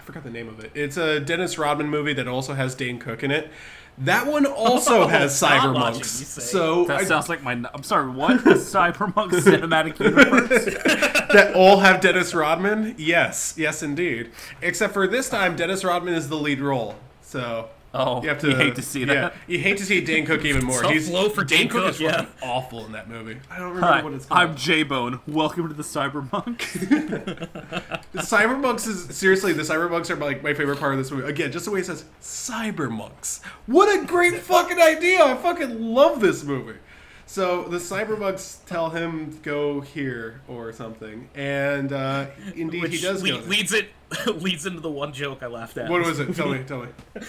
forgot 0.09 0.23
the 0.23 0.31
name 0.31 0.49
of 0.49 0.59
it. 0.59 0.71
It's 0.73 0.97
a 0.97 1.19
Dennis 1.19 1.59
Rodman 1.59 1.87
movie 1.87 2.13
that 2.13 2.27
also 2.27 2.55
has 2.55 2.73
Dane 2.73 2.97
Cook 2.97 3.21
in 3.23 3.29
it. 3.29 3.51
That 3.99 4.25
one 4.25 4.47
also 4.47 5.05
has 5.15 5.39
cyber 5.39 5.71
monks. 5.71 6.09
So 6.09 6.85
That 6.85 7.01
I- 7.01 7.03
sounds 7.05 7.29
like 7.29 7.43
my. 7.43 7.51
I'm 7.73 7.83
sorry. 7.83 8.09
What? 8.09 8.43
The 8.43 8.55
Cyberpunk 8.55 9.29
cinematic 9.33 9.99
universe? 9.99 10.65
that 11.33 11.53
all 11.55 11.81
have 11.81 12.01
Dennis 12.01 12.33
Rodman. 12.33 12.95
Yes, 12.97 13.53
yes, 13.55 13.83
indeed. 13.83 14.31
Except 14.63 14.93
for 14.93 15.05
this 15.07 15.29
time, 15.29 15.55
Dennis 15.55 15.83
Rodman 15.83 16.15
is 16.15 16.27
the 16.27 16.37
lead 16.37 16.59
role. 16.59 16.95
So 17.21 17.69
Oh, 17.93 18.21
you 18.21 18.29
have 18.29 18.39
to 18.39 18.49
you 18.49 18.55
hate 18.55 18.75
to 18.75 18.81
see 18.83 18.99
yeah, 19.01 19.05
that. 19.05 19.33
you 19.47 19.57
hate 19.57 19.77
to 19.77 19.85
see 19.85 19.99
Dane 20.01 20.25
Cook 20.25 20.45
even 20.45 20.63
more. 20.63 20.81
Tough 20.81 20.91
He's 20.91 21.09
low 21.09 21.29
for 21.29 21.43
Dane 21.43 21.67
Cook. 21.67 21.83
Cook, 21.83 21.93
is 21.95 22.01
yeah. 22.01 22.11
fucking 22.11 22.33
awful 22.43 22.85
in 22.85 22.91
that 22.91 23.09
movie. 23.09 23.39
I 23.49 23.57
don't 23.57 23.69
remember 23.69 23.87
Hi, 23.87 24.03
what 24.03 24.13
it's 24.13 24.25
called. 24.27 24.39
I'm 24.41 24.55
J 24.55 24.83
Bone. 24.83 25.19
Welcome 25.27 25.67
to 25.67 25.73
the 25.73 25.83
Cyberpunk. 25.83 26.59
The 28.11 28.21
Cybermonks 28.21 28.87
is 28.87 29.15
seriously 29.15 29.53
the 29.53 29.61
Cybermonks 29.61 30.09
are 30.09 30.15
like 30.15 30.43
my 30.43 30.55
favorite 30.55 30.79
part 30.79 30.93
of 30.93 30.97
this 30.97 31.11
movie. 31.11 31.27
Again, 31.27 31.51
just 31.51 31.65
the 31.65 31.71
way 31.71 31.81
it 31.81 31.85
says 31.85 32.05
Cybermonks. 32.21 33.43
What 33.67 33.87
a 33.87 34.03
great 34.05 34.37
fucking 34.37 34.81
idea! 34.81 35.23
I 35.23 35.35
fucking 35.35 35.79
love 35.79 36.19
this 36.19 36.43
movie. 36.43 36.79
So 37.31 37.65
the 37.65 37.77
cyberbugs 37.77 38.65
tell 38.65 38.89
him 38.89 39.39
go 39.43 39.81
here 39.81 40.41
or 40.47 40.73
something, 40.73 41.29
and 41.35 41.93
uh, 41.93 42.25
indeed 42.55 42.81
Which 42.81 42.95
he 42.95 42.99
does 43.01 43.21
le- 43.21 43.29
go. 43.29 43.37
there. 43.41 43.47
leads 43.51 43.71
it 43.71 43.89
leads 44.41 44.65
into 44.65 44.79
the 44.79 44.89
one 44.89 45.13
joke 45.13 45.43
I 45.43 45.45
laughed 45.45 45.77
at. 45.77 45.91
What 45.91 46.03
was 46.03 46.19
it? 46.19 46.35
Tell 46.35 46.49
me. 46.49 46.63
Tell 46.63 46.79
me. 46.81 46.87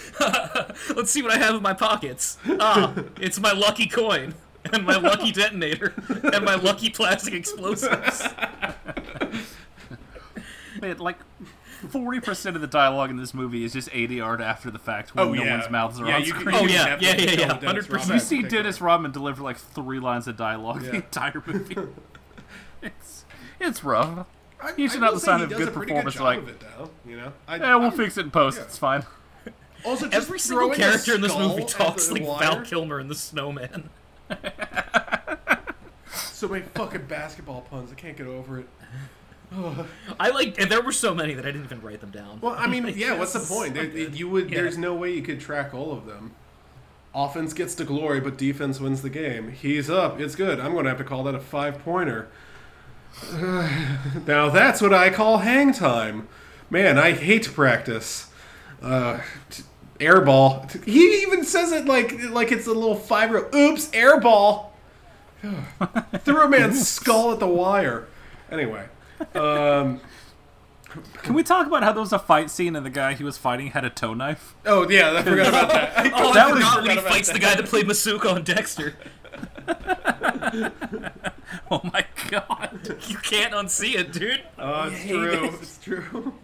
Let's 0.96 1.10
see 1.10 1.20
what 1.22 1.32
I 1.32 1.36
have 1.36 1.54
in 1.54 1.60
my 1.62 1.74
pockets. 1.74 2.38
Ah, 2.48 2.94
it's 3.20 3.38
my 3.38 3.52
lucky 3.52 3.86
coin 3.86 4.34
and 4.72 4.86
my 4.86 4.96
lucky 4.96 5.32
detonator 5.32 5.92
and 6.32 6.46
my 6.46 6.54
lucky 6.54 6.88
plastic 6.88 7.34
explosives. 7.34 8.22
Man, 10.80 10.96
like 10.96 11.18
forty 11.88 12.20
percent 12.20 12.56
of 12.56 12.62
the 12.62 12.68
dialogue 12.68 13.10
in 13.10 13.16
this 13.16 13.32
movie 13.34 13.64
is 13.64 13.72
just 13.72 13.88
ADR 13.90 14.40
after 14.40 14.70
the 14.70 14.78
fact 14.78 15.14
when 15.14 15.26
Oh, 15.28 15.32
no 15.32 15.42
yeah. 15.42 15.58
one's 15.58 15.70
mouths 15.70 16.00
are 16.00 16.06
Yeah, 16.06 16.16
on 16.16 16.20
you 16.22 16.26
screen. 16.28 16.54
Oh, 16.56 16.60
you 16.62 16.68
yeah, 16.70 16.96
yeah, 17.00 17.16
yeah, 17.16 17.30
yeah, 17.32 17.58
100%. 17.58 18.12
You 18.14 18.20
see. 18.20 18.42
Dennis 18.42 18.80
Rodman 18.80 19.12
deliver 19.12 19.42
like 19.42 19.56
three 19.56 19.98
lines 20.00 20.26
of 20.28 20.36
dialogue 20.36 20.82
Yeah. 20.82 20.90
the 20.90 20.96
entire 20.96 21.42
movie. 21.46 21.76
it's 22.82 23.24
it's 23.58 23.82
rough. 23.84 24.26
I- 24.62 24.72
Usually 24.76 24.98
I 25.02 25.06
not 25.06 25.14
the 25.14 25.20
sign 25.20 25.40
of 25.40 25.48
good 25.48 25.72
performance, 25.72 26.20
like- 26.20 26.46
it, 26.46 26.60
though, 26.60 26.90
you 27.06 27.16
know. 27.16 27.32
I, 27.48 27.56
Yeah, 27.56 27.74
we'll 27.76 27.88
I'm- 27.88 27.96
fix 27.96 28.16
it 28.18 28.26
in 28.26 28.30
post. 28.30 28.58
yeah. 28.58 28.64
It's 28.64 28.78
fine. 28.78 29.04
Also, 29.84 30.10
Every 30.10 30.38
single 30.38 30.68
character 30.70 31.14
in 31.14 31.22
this 31.22 31.34
movie 31.34 31.64
talks 31.64 32.10
like. 32.12 32.22
Val 32.22 32.60
Kilmer 32.62 33.00
in 33.00 33.08
The 33.08 33.14
Snowman. 33.14 33.88
So 36.12 36.48
many 36.48 36.64
fucking 36.74 37.04
basketball 37.06 37.60
puns. 37.62 37.92
I 37.92 37.94
can't 37.94 38.16
get 38.16 38.26
over 38.26 38.58
it. 38.60 38.68
I 39.52 40.30
like, 40.30 40.60
and 40.60 40.70
there 40.70 40.80
were 40.82 40.92
so 40.92 41.14
many 41.14 41.34
that 41.34 41.44
I 41.44 41.50
didn't 41.50 41.64
even 41.64 41.80
write 41.82 42.00
them 42.00 42.10
down. 42.10 42.40
Well, 42.40 42.54
I 42.56 42.66
mean, 42.66 42.86
yeah. 42.96 43.18
What's 43.18 43.32
the 43.32 43.40
point? 43.40 43.74
There- 43.74 43.84
you 43.84 44.28
would. 44.28 44.50
Yeah. 44.50 44.62
There's 44.62 44.78
no 44.78 44.94
way 44.94 45.12
you 45.12 45.22
could 45.22 45.40
track 45.40 45.74
all 45.74 45.92
of 45.92 46.06
them. 46.06 46.32
Offense 47.14 47.52
gets 47.52 47.74
to 47.76 47.84
glory, 47.84 48.20
but 48.20 48.38
defense 48.38 48.78
wins 48.78 49.02
the 49.02 49.10
game. 49.10 49.50
He's 49.50 49.90
up. 49.90 50.20
It's 50.20 50.36
good. 50.36 50.60
I'm 50.60 50.72
going 50.72 50.84
to 50.84 50.90
have 50.90 50.98
to 50.98 51.04
call 51.04 51.24
that 51.24 51.34
a 51.34 51.40
five 51.40 51.80
pointer. 51.80 52.28
now 53.32 54.48
that's 54.50 54.80
what 54.80 54.94
I 54.94 55.10
call 55.10 55.38
hang 55.38 55.72
time. 55.72 56.28
Man, 56.70 56.98
I 56.98 57.12
hate 57.12 57.52
practice. 57.52 58.30
Uh, 58.80 59.18
t- 59.50 59.64
air 59.98 60.20
ball. 60.20 60.66
He 60.84 61.22
even 61.22 61.44
says 61.44 61.72
it 61.72 61.86
like 61.86 62.22
like 62.30 62.52
it's 62.52 62.68
a 62.68 62.72
little 62.72 62.94
five 62.94 63.30
year. 63.30 63.48
Oops, 63.54 63.90
air 63.92 64.20
ball. 64.20 64.72
Threw 66.20 66.42
a 66.42 66.48
man's 66.48 66.86
skull 66.88 67.32
at 67.32 67.40
the 67.40 67.48
wire. 67.48 68.06
Anyway, 68.52 68.86
um, 69.34 70.00
Can 71.22 71.34
we 71.34 71.42
talk 71.42 71.66
about 71.66 71.82
how 71.82 71.92
there 71.92 72.00
was 72.00 72.12
a 72.12 72.18
fight 72.18 72.50
scene 72.50 72.74
and 72.76 72.84
the 72.84 72.90
guy 72.90 73.14
he 73.14 73.22
was 73.24 73.36
fighting 73.38 73.68
had 73.68 73.84
a 73.84 73.90
toe 73.90 74.14
knife? 74.14 74.54
oh 74.66 74.88
yeah, 74.88 75.12
I 75.16 75.22
forgot 75.22 75.48
about 75.48 75.68
that. 75.70 76.12
Oh, 76.14 76.32
That 76.34 76.46
I 76.48 76.52
was- 76.52 76.62
forgot 76.64 76.82
when 76.82 76.90
he 76.96 77.02
fights 77.02 77.30
the 77.30 77.38
guy 77.38 77.54
that 77.54 77.66
played 77.66 77.86
Masuka 77.86 78.32
on 78.34 78.42
Dexter. 78.44 78.94
Oh 81.70 81.80
my 81.84 82.04
god! 82.30 82.96
You 83.08 83.16
can't 83.18 83.52
unsee 83.54 83.94
it, 83.96 84.12
dude. 84.12 84.42
Oh, 84.58 84.88
it's 84.92 85.06
true. 85.08 85.44
It's 85.62 85.78
true. 85.78 86.34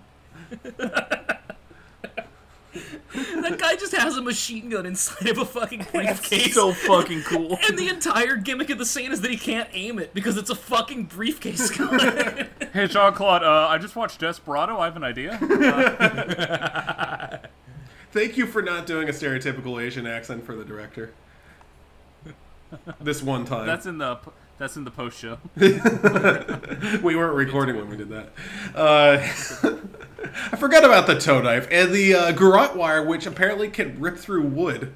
That 3.42 3.58
guy 3.58 3.76
just 3.76 3.94
has 3.94 4.16
a 4.16 4.22
machine 4.22 4.68
gun 4.70 4.86
inside 4.86 5.28
of 5.28 5.38
a 5.38 5.44
fucking 5.44 5.86
briefcase. 5.92 6.54
so 6.54 6.72
fucking 6.72 7.22
cool. 7.22 7.58
and 7.68 7.78
the 7.78 7.88
entire 7.88 8.36
gimmick 8.36 8.70
of 8.70 8.78
the 8.78 8.86
scene 8.86 9.12
is 9.12 9.20
that 9.20 9.30
he 9.30 9.36
can't 9.36 9.68
aim 9.72 9.98
it 9.98 10.12
because 10.14 10.36
it's 10.36 10.50
a 10.50 10.54
fucking 10.54 11.04
briefcase 11.04 11.70
gun. 11.70 11.98
Hey, 12.72 12.86
Jean 12.86 13.12
Claude, 13.12 13.42
uh, 13.42 13.68
I 13.68 13.78
just 13.78 13.96
watched 13.96 14.20
Desperado. 14.20 14.78
I 14.78 14.86
have 14.86 14.96
an 14.96 15.04
idea. 15.04 15.38
Thank 18.12 18.36
you 18.36 18.46
for 18.46 18.62
not 18.62 18.86
doing 18.86 19.08
a 19.08 19.12
stereotypical 19.12 19.82
Asian 19.82 20.06
accent 20.06 20.44
for 20.44 20.54
the 20.56 20.64
director. 20.64 21.12
This 23.00 23.22
one 23.22 23.44
time. 23.44 23.66
That's 23.66 23.86
in 23.86 23.98
the 23.98 24.18
that's 24.58 24.76
in 24.76 24.84
the 24.84 24.90
post 24.90 25.18
show. 25.18 25.38
we 25.56 27.14
weren't 27.14 27.34
recording 27.34 27.76
when 27.76 27.88
we 27.90 27.96
did 27.96 28.08
that. 28.08 28.32
Uh, 28.74 29.18
I 30.52 30.56
forgot 30.56 30.84
about 30.84 31.06
the 31.06 31.18
toe 31.18 31.42
knife 31.42 31.68
and 31.70 31.92
the 31.92 32.14
uh, 32.14 32.32
garrote 32.32 32.74
wire, 32.74 33.04
which 33.04 33.26
apparently 33.26 33.68
can 33.68 34.00
rip 34.00 34.16
through 34.16 34.42
wood. 34.42 34.94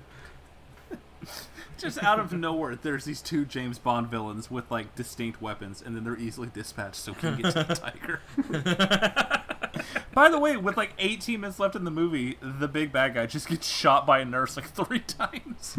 Just 1.79 2.03
out 2.03 2.19
of 2.19 2.33
nowhere, 2.33 2.77
there's 2.77 3.05
these 3.05 3.23
two 3.23 3.47
James 3.47 3.79
Bond 3.79 4.09
villains 4.09 4.51
with 4.51 4.71
like 4.71 4.95
distinct 4.95 5.41
weapons, 5.41 5.83
and 5.85 5.97
then 5.97 6.05
they're 6.05 6.19
easily 6.19 6.51
dispatched 6.53 6.97
so 6.97 7.15
he 7.15 7.21
can 7.21 7.37
get 7.41 7.53
to 7.53 7.65
the 7.65 7.75
tiger. 9.73 9.85
By 10.13 10.29
the 10.29 10.39
way, 10.39 10.59
with 10.59 10.77
like 10.77 10.93
18 10.99 11.41
minutes 11.41 11.59
left 11.59 11.77
in 11.77 11.85
the 11.85 11.91
movie, 11.91 12.37
the 12.43 12.69
big 12.69 12.93
bad 12.93 13.15
guy 13.15 13.25
just 13.27 13.49
gets 13.49 13.67
shot 13.67 14.07
by 14.07 14.19
a 14.19 14.25
nurse 14.27 14.57
like 14.57 14.69
three 14.69 15.01
times. 15.01 15.79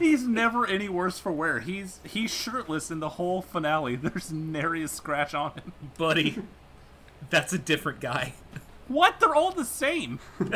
He's 0.00 0.26
never 0.26 0.66
any 0.66 0.88
worse 0.88 1.18
for 1.20 1.30
wear. 1.30 1.60
He's 1.60 2.00
he's 2.04 2.34
shirtless 2.34 2.90
in 2.90 2.98
the 3.00 3.10
whole 3.10 3.42
finale. 3.42 3.94
There's 4.02 4.32
nary 4.32 4.82
a 4.82 4.88
scratch 4.88 5.34
on 5.34 5.52
him. 5.52 5.72
Buddy, 5.96 6.42
that's 7.28 7.52
a 7.52 7.58
different 7.58 8.00
guy. 8.00 8.34
What? 8.88 9.20
They're 9.20 9.34
all 9.34 9.52
the 9.52 9.64
same. 9.64 10.18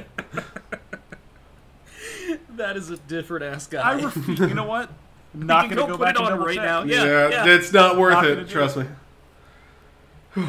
That 2.56 2.76
is 2.76 2.90
a 2.90 2.96
different 2.96 3.44
ass 3.44 3.66
guy. 3.66 3.80
I 3.80 4.00
refuse. 4.00 4.38
You 4.38 4.54
know 4.54 4.64
what? 4.64 4.90
Not 5.34 5.68
gonna 5.68 5.74
go 5.74 5.86
go 5.88 5.98
back 5.98 6.14
it 6.14 6.20
on 6.20 6.30
double 6.30 6.46
right 6.46 6.54
check. 6.54 6.64
now. 6.64 6.84
Yeah, 6.84 7.28
yeah. 7.28 7.46
it's 7.46 7.72
not 7.72 7.98
worth 7.98 8.12
Not 8.14 8.26
it. 8.26 8.48
Trust 8.48 8.76
it. 8.76 8.86
me. 10.36 10.44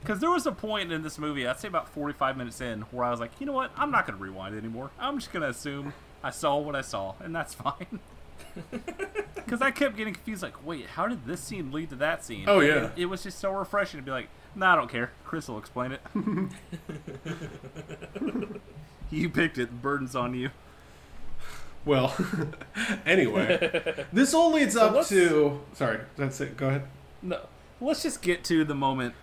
Because 0.00 0.18
there 0.20 0.30
was 0.30 0.46
a 0.46 0.52
point 0.52 0.92
in 0.92 1.02
this 1.02 1.18
movie, 1.18 1.46
I'd 1.46 1.60
say 1.60 1.68
about 1.68 1.90
45 1.90 2.38
minutes 2.38 2.62
in, 2.62 2.80
where 2.90 3.04
I 3.04 3.10
was 3.10 3.20
like, 3.20 3.32
you 3.38 3.44
know 3.44 3.52
what? 3.52 3.70
I'm 3.76 3.90
not 3.90 4.06
going 4.06 4.18
to 4.18 4.24
rewind 4.24 4.56
anymore. 4.56 4.90
I'm 4.98 5.18
just 5.18 5.30
going 5.30 5.42
to 5.42 5.50
assume 5.50 5.92
I 6.24 6.30
saw 6.30 6.56
what 6.56 6.74
I 6.74 6.80
saw, 6.80 7.14
and 7.20 7.34
that's 7.34 7.52
fine. 7.52 8.00
Because 9.34 9.62
I 9.62 9.72
kept 9.72 9.96
getting 9.96 10.14
confused, 10.14 10.44
like, 10.44 10.64
wait, 10.64 10.86
how 10.86 11.08
did 11.08 11.26
this 11.26 11.40
scene 11.40 11.72
lead 11.72 11.90
to 11.90 11.96
that 11.96 12.24
scene? 12.24 12.44
Oh, 12.46 12.60
yeah. 12.60 12.84
It, 12.84 12.92
it 12.98 13.06
was 13.06 13.24
just 13.24 13.40
so 13.40 13.50
refreshing 13.50 13.98
to 13.98 14.04
be 14.04 14.12
like, 14.12 14.28
nah, 14.54 14.74
I 14.74 14.76
don't 14.76 14.88
care. 14.88 15.10
Chris 15.24 15.48
will 15.48 15.58
explain 15.58 15.90
it. 15.90 16.00
you 19.10 19.28
picked 19.28 19.58
it. 19.58 19.66
The 19.66 19.74
burden's 19.74 20.14
on 20.14 20.34
you. 20.34 20.50
Well, 21.84 22.14
anyway, 23.06 24.04
this 24.12 24.32
all 24.34 24.52
leads 24.52 24.76
up 24.76 25.04
to. 25.08 25.60
Sorry, 25.72 25.98
that's 26.16 26.40
it. 26.40 26.56
Go 26.56 26.68
ahead. 26.68 26.82
No. 27.20 27.40
Let's 27.80 28.04
just 28.04 28.22
get 28.22 28.44
to 28.44 28.64
the 28.64 28.76
moment 28.76 29.14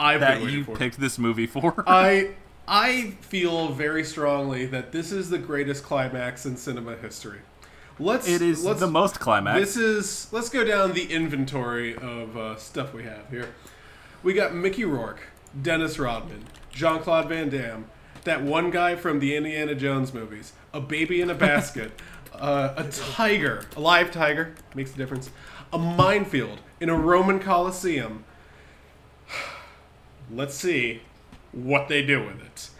I've 0.00 0.18
that 0.20 0.42
you 0.42 0.64
for. 0.64 0.74
picked 0.74 0.98
this 0.98 1.18
movie 1.18 1.46
for. 1.46 1.84
I 1.86 2.30
I 2.66 3.12
feel 3.20 3.68
very 3.68 4.02
strongly 4.04 4.66
that 4.66 4.90
this 4.90 5.12
is 5.12 5.30
the 5.30 5.38
greatest 5.38 5.84
climax 5.84 6.46
in 6.46 6.56
cinema 6.56 6.96
history. 6.96 7.40
Let's. 7.98 8.28
it 8.28 8.42
is 8.42 8.64
let's, 8.64 8.80
the 8.80 8.86
most 8.86 9.20
climax. 9.20 9.58
This 9.58 9.76
is. 9.76 10.32
Let's 10.32 10.48
go 10.48 10.64
down 10.64 10.92
the 10.92 11.12
inventory 11.12 11.96
of 11.96 12.36
uh, 12.36 12.56
stuff 12.56 12.94
we 12.94 13.04
have 13.04 13.28
here. 13.30 13.54
We 14.22 14.34
got 14.34 14.54
Mickey 14.54 14.84
Rourke, 14.84 15.22
Dennis 15.60 15.98
Rodman, 15.98 16.44
Jean 16.70 17.00
Claude 17.00 17.28
Van 17.28 17.48
Damme, 17.48 17.86
that 18.24 18.42
one 18.42 18.70
guy 18.70 18.96
from 18.96 19.20
the 19.20 19.36
Indiana 19.36 19.74
Jones 19.74 20.12
movies, 20.12 20.52
a 20.72 20.80
baby 20.80 21.20
in 21.20 21.30
a 21.30 21.34
basket, 21.48 21.92
uh, 22.32 22.74
a 22.76 22.84
tiger, 22.84 23.64
a 23.76 23.80
live 23.80 24.10
tiger, 24.10 24.54
makes 24.74 24.94
a 24.94 24.96
difference, 24.96 25.30
a 25.72 25.78
minefield 25.78 26.60
in 26.80 26.88
a 26.88 26.94
Roman 26.94 27.40
Colosseum. 27.40 28.24
Let's 30.30 30.54
see 30.54 31.02
what 31.52 31.88
they 31.88 32.02
do 32.02 32.24
with 32.24 32.42
it. 32.42 32.70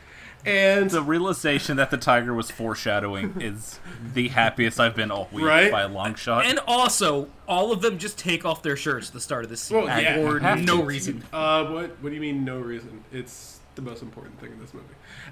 And 0.47 0.91
the 0.91 1.03
realization 1.03 1.76
that 1.76 1.91
the 1.91 1.97
tiger 1.97 2.32
was 2.32 2.51
foreshadowing 2.51 3.34
is 3.41 3.80
the 4.14 4.28
happiest 4.28 4.78
I've 4.80 4.95
been 4.95 5.11
all 5.11 5.28
week 5.32 5.45
Right? 5.45 5.70
by 5.70 5.82
a 5.82 5.89
long 5.89 6.14
shot. 6.14 6.47
and 6.47 6.59
also, 6.66 7.28
all 7.47 7.72
of 7.72 7.82
them 7.82 7.99
just 7.99 8.18
take 8.18 8.45
off 8.45 8.62
their 8.62 8.76
shirts 8.76 9.09
at 9.09 9.14
the 9.14 9.20
start 9.20 9.45
of 9.45 9.51
this 9.51 9.61
scene 9.61 9.78
Well, 9.84 10.01
yeah, 10.01 10.14
for 10.16 10.41
no 10.41 10.78
to. 10.78 10.82
reason. 10.84 11.24
Uh, 11.32 11.66
what? 11.66 11.91
What 12.03 12.09
do 12.11 12.14
you 12.14 12.20
mean? 12.20 12.45
No 12.45 12.59
reason. 12.59 13.05
It's 13.12 13.61
the 13.74 13.82
most 13.82 14.03
important 14.03 14.41
thing 14.41 14.53
in 14.53 14.59
this 14.61 14.72
movie. 14.74 14.86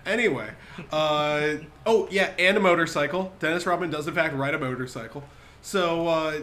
Anyway, 0.05 0.51
uh, 0.93 1.55
oh 1.87 2.07
yeah, 2.11 2.33
and 2.39 2.57
a 2.57 2.61
motorcycle. 2.61 3.33
Dennis 3.39 3.67
Rodman 3.67 3.91
does 3.91 4.07
in 4.07 4.15
fact 4.15 4.35
ride 4.35 4.55
a 4.55 4.59
motorcycle. 4.59 5.25
So 5.63 6.07
uh, 6.07 6.41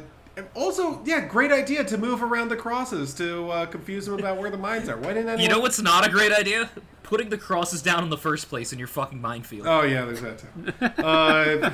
also, 0.55 1.01
yeah, 1.05 1.25
great 1.25 1.51
idea 1.51 1.83
to 1.83 1.97
move 1.97 2.23
around 2.23 2.49
the 2.49 2.55
crosses 2.55 3.13
to 3.15 3.49
uh, 3.49 3.65
confuse 3.67 4.05
them 4.05 4.17
about 4.17 4.37
where 4.37 4.49
the 4.49 4.57
mines 4.57 4.89
are. 4.89 4.97
Why 4.97 5.09
didn't 5.09 5.29
anyone? 5.29 5.39
You 5.39 5.49
know 5.49 5.59
what's 5.59 5.81
not 5.81 6.07
a 6.07 6.11
great 6.11 6.31
idea? 6.31 6.69
Putting 7.03 7.29
the 7.29 7.37
crosses 7.37 7.81
down 7.81 8.03
in 8.03 8.09
the 8.09 8.17
first 8.17 8.49
place 8.49 8.73
in 8.73 8.79
your 8.79 8.87
fucking 8.87 9.21
minefield. 9.21 9.67
Oh 9.67 9.83
yeah, 9.83 10.05
there's 10.05 10.21
that 10.21 10.39
too. 10.39 10.47
Uh, 11.03 11.69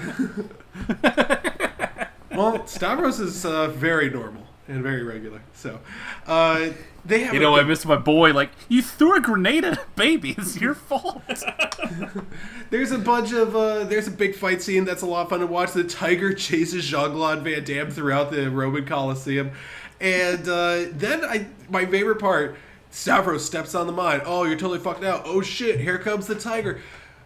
well, 2.35 2.65
Stavros 2.67 3.19
is 3.19 3.45
uh, 3.45 3.67
very 3.69 4.09
normal 4.09 4.43
and 4.67 4.83
very 4.83 5.03
regular. 5.03 5.41
So 5.53 5.79
uh, 6.27 6.69
they 7.05 7.23
have. 7.23 7.33
you 7.33 7.39
know, 7.39 7.55
I 7.55 7.59
good- 7.59 7.67
miss 7.69 7.85
my 7.85 7.95
boy. 7.97 8.33
Like, 8.33 8.51
you 8.67 8.81
threw 8.81 9.15
a 9.17 9.21
grenade 9.21 9.63
at 9.65 9.77
a 9.77 9.85
baby. 9.95 10.35
It's 10.37 10.59
your 10.59 10.73
fault. 10.73 11.21
There's 12.69 12.91
a 12.91 12.97
bunch 12.99 13.31
of 13.33 13.55
uh, 13.55 13.85
there's 13.85 14.07
a 14.07 14.11
big 14.11 14.35
fight 14.35 14.61
scene 14.61 14.85
that's 14.85 15.01
a 15.01 15.05
lot 15.05 15.23
of 15.23 15.29
fun 15.29 15.39
to 15.39 15.47
watch. 15.47 15.73
The 15.73 15.83
tiger 15.83 16.33
chases 16.33 16.85
Jean 16.87 17.11
Claude 17.13 17.41
Van 17.43 17.63
Damme 17.63 17.89
throughout 17.89 18.29
the 18.31 18.49
Roman 18.51 18.85
Coliseum, 18.85 19.51
and 19.99 20.47
uh, 20.47 20.85
then 20.91 21.25
I 21.25 21.47
my 21.69 21.85
favorite 21.87 22.19
part, 22.19 22.57
Stavros 22.91 23.43
steps 23.43 23.73
on 23.73 23.87
the 23.87 23.93
mine. 23.93 24.21
Oh, 24.23 24.43
you're 24.43 24.55
totally 24.57 24.77
fucked 24.79 25.03
out. 25.03 25.23
Oh 25.25 25.41
shit, 25.41 25.79
here 25.79 25.97
comes 25.97 26.27
the 26.27 26.35
tiger. 26.35 26.79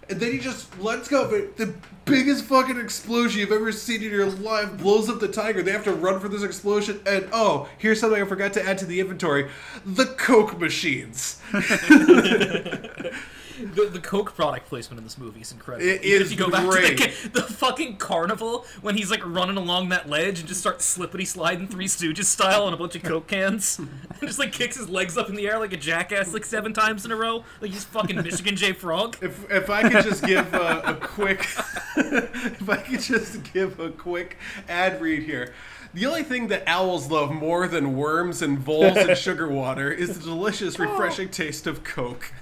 And 0.10 0.20
then 0.20 0.32
he 0.32 0.40
just 0.40 0.80
lets 0.80 1.08
go. 1.08 1.30
But 1.30 1.58
the 1.58 1.74
biggest 2.06 2.46
fucking 2.46 2.78
explosion 2.80 3.40
you've 3.40 3.52
ever 3.52 3.72
seen 3.72 4.04
in 4.04 4.12
your 4.12 4.30
life 4.30 4.78
blows 4.78 5.10
up 5.10 5.20
the 5.20 5.28
tiger. 5.28 5.62
They 5.62 5.72
have 5.72 5.84
to 5.86 5.94
run 5.94 6.20
for 6.20 6.28
this 6.30 6.44
explosion. 6.44 7.02
And 7.06 7.28
oh, 7.32 7.70
here's 7.78 8.00
something 8.00 8.22
I 8.22 8.26
forgot 8.26 8.54
to 8.54 8.68
add 8.68 8.78
to 8.80 8.86
the 8.86 9.00
inventory: 9.00 9.50
the 9.86 10.06
Coke 10.06 10.60
machines. 10.60 11.42
the, 13.76 13.86
the 13.86 14.00
Coke 14.00 14.36
product 14.36 14.68
placement 14.68 14.98
in 15.00 15.04
this 15.04 15.18
movie 15.18 15.42
is 15.42 15.52
incredible. 15.52 15.88
It 15.88 16.04
Even 16.04 16.22
is 16.22 16.32
if 16.32 16.40
you 16.40 16.46
go 16.46 16.52
back 16.52 16.68
great. 16.68 16.98
to 16.98 17.30
the, 17.30 17.42
the 17.42 17.44
fucking 17.44 17.98
carnival 17.98 18.66
when 18.82 18.96
he's 18.96 19.12
like 19.12 19.26
running 19.26 19.58
along 19.58 19.90
that 19.90 20.10
ledge 20.10 20.40
and 20.40 20.48
just 20.48 20.60
starts 20.62 20.86
slippity 20.86 21.26
sliding 21.26 21.68
Three 21.68 21.88
Stooges 21.88 22.26
style 22.26 22.64
on 22.64 22.74
a 22.74 22.78
bunch 22.78 22.96
of 22.96 23.04
Coke 23.04 23.28
cans, 23.28 23.80
and 23.80 23.90
just 24.22 24.40
like 24.40 24.52
kicks 24.52 24.78
his 24.78 24.90
legs 24.90 25.18
up 25.18 25.30
in 25.30 25.36
the 25.36 25.48
air 25.48 25.60
like 25.60 25.74
a 25.74 25.78
jackass 25.78 26.34
like 26.34 26.46
seven 26.46 26.74
times 26.74 27.06
in 27.06 27.12
a 27.12 27.16
row, 27.16 27.44
like 27.62 27.72
he's 27.72 27.84
fucking 27.84 28.18
Michigan 28.18 28.56
J 28.56 28.74
Frog. 28.74 29.18
If, 29.22 29.50
if 29.52 29.70
I 29.70 29.90
could 29.90 30.04
just 30.04 30.26
give 30.26 30.54
a, 30.54 30.82
a 30.86 30.96
quick, 30.96 31.40
if 31.98 32.70
I 32.70 32.78
could 32.78 33.02
just 33.02 33.54
give 33.54 33.80
a 33.80 33.90
quick 33.90 34.38
ad 34.68 35.02
read 35.02 35.24
here. 35.24 35.54
The 35.94 36.06
only 36.06 36.24
thing 36.24 36.48
that 36.48 36.64
owls 36.68 37.12
love 37.12 37.32
more 37.32 37.68
than 37.68 37.96
worms 37.96 38.42
and 38.42 38.58
voles 38.58 38.98
and 38.98 39.18
sugar 39.18 39.48
water 39.48 39.92
is 39.92 40.18
the 40.18 40.24
delicious, 40.24 40.80
oh. 40.80 40.84
refreshing 40.84 41.30
taste 41.30 41.68
of 41.68 41.84
Coke. 41.84 42.34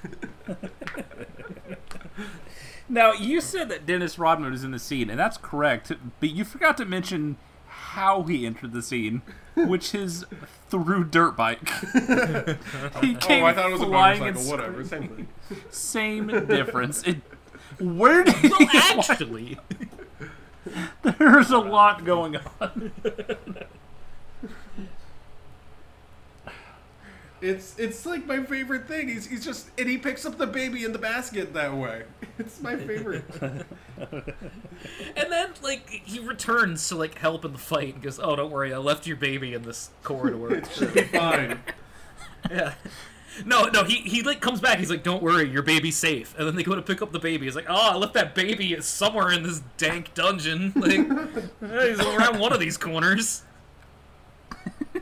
Now, 2.92 3.14
you 3.14 3.40
said 3.40 3.70
that 3.70 3.86
Dennis 3.86 4.20
Rodman 4.20 4.52
was 4.52 4.66
in 4.66 4.72
the 4.72 4.80
scene, 4.80 5.10
and 5.10 5.18
that's 5.18 5.38
correct, 5.38 5.94
but 6.20 6.30
you 6.32 6.44
forgot 6.44 6.76
to 6.76 6.84
mention 6.84 7.38
how 7.66 8.24
he 8.24 8.46
entered 8.46 8.74
the 8.74 8.82
scene, 8.82 9.22
which 9.56 9.96
is 9.96 10.26
through 10.68 11.06
dirt 11.06 11.38
bike. 11.38 11.70
he 13.02 13.16
came 13.16 13.44
oh, 13.44 13.48
I 13.48 13.54
thought 13.54 13.70
it 13.70 13.72
was 13.72 13.82
a 13.82 13.86
flying 13.86 14.20
motorcycle. 14.20 14.26
and 14.28 14.50
Whatever, 14.50 14.86
same 14.86 15.08
thing. 15.08 15.28
Same 15.70 16.28
difference. 16.48 17.04
It, 17.04 17.22
where 17.80 18.26
did 18.26 18.44
Well, 18.44 18.60
he 18.60 18.68
actually, 18.74 19.58
There's 21.04 21.50
a 21.52 21.58
lot 21.58 22.06
going 22.06 22.38
on. 22.60 22.92
It's 27.42 27.78
it's 27.80 28.06
like 28.06 28.28
my 28.28 28.44
favorite 28.44 28.88
thing. 28.88 29.08
He's 29.08 29.26
he's 29.26 29.44
just 29.44 29.70
and 29.78 29.90
he 29.90 29.98
picks 29.98 30.26
up 30.26 30.38
the 30.38 30.46
baby 30.46 30.84
in 30.84 30.94
the 30.94 31.00
basket 31.00 31.54
that 31.54 31.76
way. 31.76 32.04
It's 32.40 32.60
my 32.60 32.76
favorite. 32.76 33.24
and 33.42 34.24
then 35.16 35.52
like 35.62 35.88
he 35.90 36.18
returns 36.18 36.88
to 36.90 36.96
like 36.96 37.20
help 37.20 37.46
in 37.46 37.52
the 37.52 37.60
fight 37.60 37.94
and 37.94 38.04
goes, 38.04 38.20
"Oh, 38.20 38.36
don't 38.36 38.50
worry, 38.50 38.74
I 38.74 38.78
left 38.78 39.06
your 39.06 39.18
baby 39.18 39.54
in 39.54 39.62
this 39.62 39.92
corridor." 40.02 40.56
it 40.56 40.68
should 40.72 40.92
be 40.92 41.04
fine. 41.04 41.60
Yeah. 42.50 42.74
No, 43.46 43.66
no, 43.66 43.84
he, 43.84 43.96
he 43.98 44.24
like 44.24 44.42
comes 44.42 44.60
back. 44.60 44.78
He's 44.80 44.90
like, 44.90 45.04
"Don't 45.04 45.24
worry, 45.24 45.50
your 45.50 45.64
baby's 45.64 45.98
safe." 45.98 46.36
And 46.38 46.48
then 46.48 46.56
they 46.56 46.64
go 46.64 46.76
to 46.76 46.82
pick 46.82 47.02
up 47.02 47.12
the 47.12 47.20
baby. 47.20 47.46
He's 47.46 47.56
like, 47.56 47.68
"Oh, 47.70 47.92
I 47.94 47.96
left 47.96 48.14
that 48.16 48.36
baby 48.36 48.80
somewhere 48.82 49.32
in 49.32 49.44
this 49.44 49.62
dank 49.78 50.14
dungeon. 50.14 50.74
Like, 50.82 50.92
he's 51.88 52.00
around 52.00 52.40
one 52.40 52.54
of 52.54 52.60
these 52.60 52.78
corners." 52.78 53.44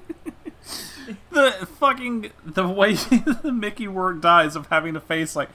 The 1.31 1.67
fucking 1.79 2.31
the 2.45 2.67
way 2.67 2.93
the 3.43 3.51
Mickey 3.51 3.87
Rourke 3.87 4.21
dies 4.21 4.55
of 4.55 4.67
having 4.67 4.93
to 4.93 4.99
face 4.99 5.35
like, 5.35 5.49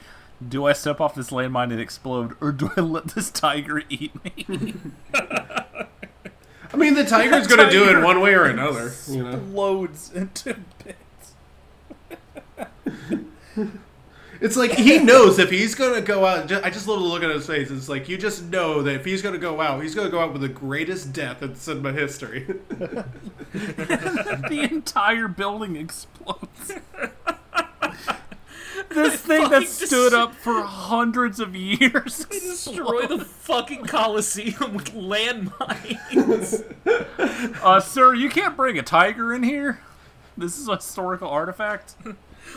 do 0.45 0.65
I 0.65 0.73
step 0.73 0.99
off 0.99 1.15
this 1.15 1.29
landmine 1.29 1.71
and 1.71 1.79
explode, 1.79 2.35
or 2.41 2.51
do 2.51 2.71
I 2.75 2.81
let 2.81 3.07
this 3.09 3.31
tiger 3.31 3.81
eat 3.89 4.11
me? 4.23 4.73
I 5.13 6.77
mean, 6.77 6.93
the 6.95 7.05
tiger's 7.05 7.47
gonna 7.47 7.71
do 7.71 7.87
it 7.89 8.03
one 8.03 8.19
way 8.19 8.33
or 8.33 8.43
another. 8.45 8.91
You 9.07 9.23
know, 9.23 9.29
Explodes 9.29 10.11
into 10.11 10.55
bits. 10.83 10.97
It's 14.41 14.55
like 14.55 14.71
he 14.71 14.99
knows 14.99 15.39
if 15.39 15.49
he's 15.49 15.75
gonna 15.75 16.01
go 16.01 16.25
out. 16.25 16.47
ju- 16.47 16.61
I 16.63 16.69
just 16.69 16.87
love 16.87 16.99
the 16.99 17.05
look 17.05 17.23
at 17.23 17.29
his 17.29 17.45
face. 17.47 17.71
It's 17.71 17.89
like 17.89 18.07
you 18.09 18.17
just 18.17 18.43
know 18.45 18.81
that 18.81 18.95
if 18.95 19.05
he's 19.05 19.21
gonna 19.21 19.37
go 19.37 19.61
out, 19.61 19.81
he's 19.81 19.95
gonna 19.95 20.09
go 20.09 20.19
out 20.19 20.33
with 20.33 20.41
the 20.41 20.49
greatest 20.49 21.13
death 21.13 21.41
in 21.41 21.55
cinema 21.55 21.91
history. 21.93 22.45
the 23.53 24.67
entire 24.71 25.27
building 25.27 25.75
explodes. 25.75 26.73
this 28.89 29.21
thing 29.21 29.49
that 29.49 29.67
stood 29.67 30.11
dis- 30.11 30.13
up 30.13 30.33
for 30.35 30.61
hundreds 30.61 31.39
of 31.39 31.55
years. 31.55 32.25
Destroy 32.25 33.05
the 33.07 33.23
fucking 33.23 33.85
Coliseum 33.85 34.73
with 34.73 34.93
landmines. 34.93 36.63
Uh, 37.63 37.79
sir, 37.79 38.13
you 38.13 38.29
can't 38.29 38.55
bring 38.55 38.77
a 38.77 38.83
tiger 38.83 39.33
in 39.33 39.43
here. 39.43 39.79
This 40.37 40.57
is 40.59 40.67
a 40.67 40.75
historical 40.75 41.29
artifact. 41.29 41.95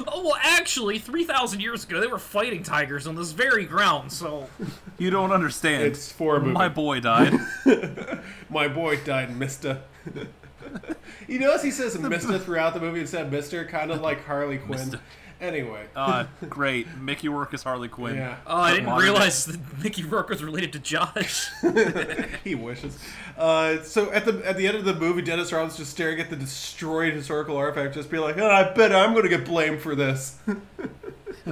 Oh 0.07 0.23
well, 0.25 0.39
actually, 0.41 0.99
three 0.99 1.25
thousand 1.25 1.61
years 1.61 1.85
ago, 1.85 2.01
they 2.01 2.07
were 2.07 2.19
fighting 2.19 2.63
tigers 2.63 3.07
on 3.07 3.15
this 3.15 3.33
very 3.33 3.65
ground. 3.65 4.13
So 4.13 4.49
You 4.99 5.11
don't 5.11 5.31
understand. 5.33 5.85
It's 5.85 6.11
for 6.11 6.37
a 6.37 6.41
movie. 6.41 6.53
My 6.53 6.69
boy 6.69 7.01
died. 7.01 7.35
My 8.51 8.67
boy 8.69 8.99
died, 9.05 9.37
Mister. 9.37 9.83
you 11.29 11.39
notice 11.39 11.63
he 11.63 11.71
says 11.71 11.97
Mister 11.99 12.39
throughout 12.39 12.75
the 12.75 12.81
movie 12.81 13.01
instead 13.01 13.27
of 13.27 13.33
Mister, 13.33 13.65
kind 13.65 13.91
of 13.91 14.01
like 14.01 14.25
Harley 14.25 14.59
Quinn. 14.59 14.79
Mister. 14.79 15.01
Anyway, 15.41 15.87
Uh, 15.95 16.25
great. 16.49 16.97
Mickey 16.99 17.29
Rourke 17.29 17.55
is 17.55 17.63
Harley 17.63 17.87
Quinn. 17.89 18.17
yeah, 18.17 18.37
oh, 18.47 18.57
I 18.57 18.71
didn't 18.73 18.87
Modern- 18.87 19.03
realize 19.05 19.45
that 19.47 19.61
Mickey 19.85 20.03
Rourke 20.05 20.29
was 20.31 20.43
related 20.43 20.73
to 20.73 20.79
Josh. 20.81 21.49
he 22.45 22.55
wishes. 22.57 22.99
Uh, 23.37 23.81
so 23.83 24.11
at 24.11 24.25
the 24.25 24.43
at 24.45 24.57
the 24.57 24.67
end 24.67 24.77
of 24.77 24.85
the 24.85 24.95
movie, 24.95 25.23
Dennis 25.23 25.53
Rodman's 25.53 25.77
just 25.77 25.93
staring 25.93 26.19
at 26.19 26.29
the 26.31 26.35
destroyed 26.37 27.15
historical 27.15 27.57
artifact, 27.57 27.95
just 27.95 28.11
be 28.11 28.19
like, 28.19 28.37
oh, 28.39 28.51
"I 28.51 28.73
bet 28.73 28.93
I'm 28.93 29.13
going 29.13 29.23
to 29.23 29.29
get 29.29 29.45
blamed 29.45 29.81
for 29.81 29.95
this." 29.95 30.39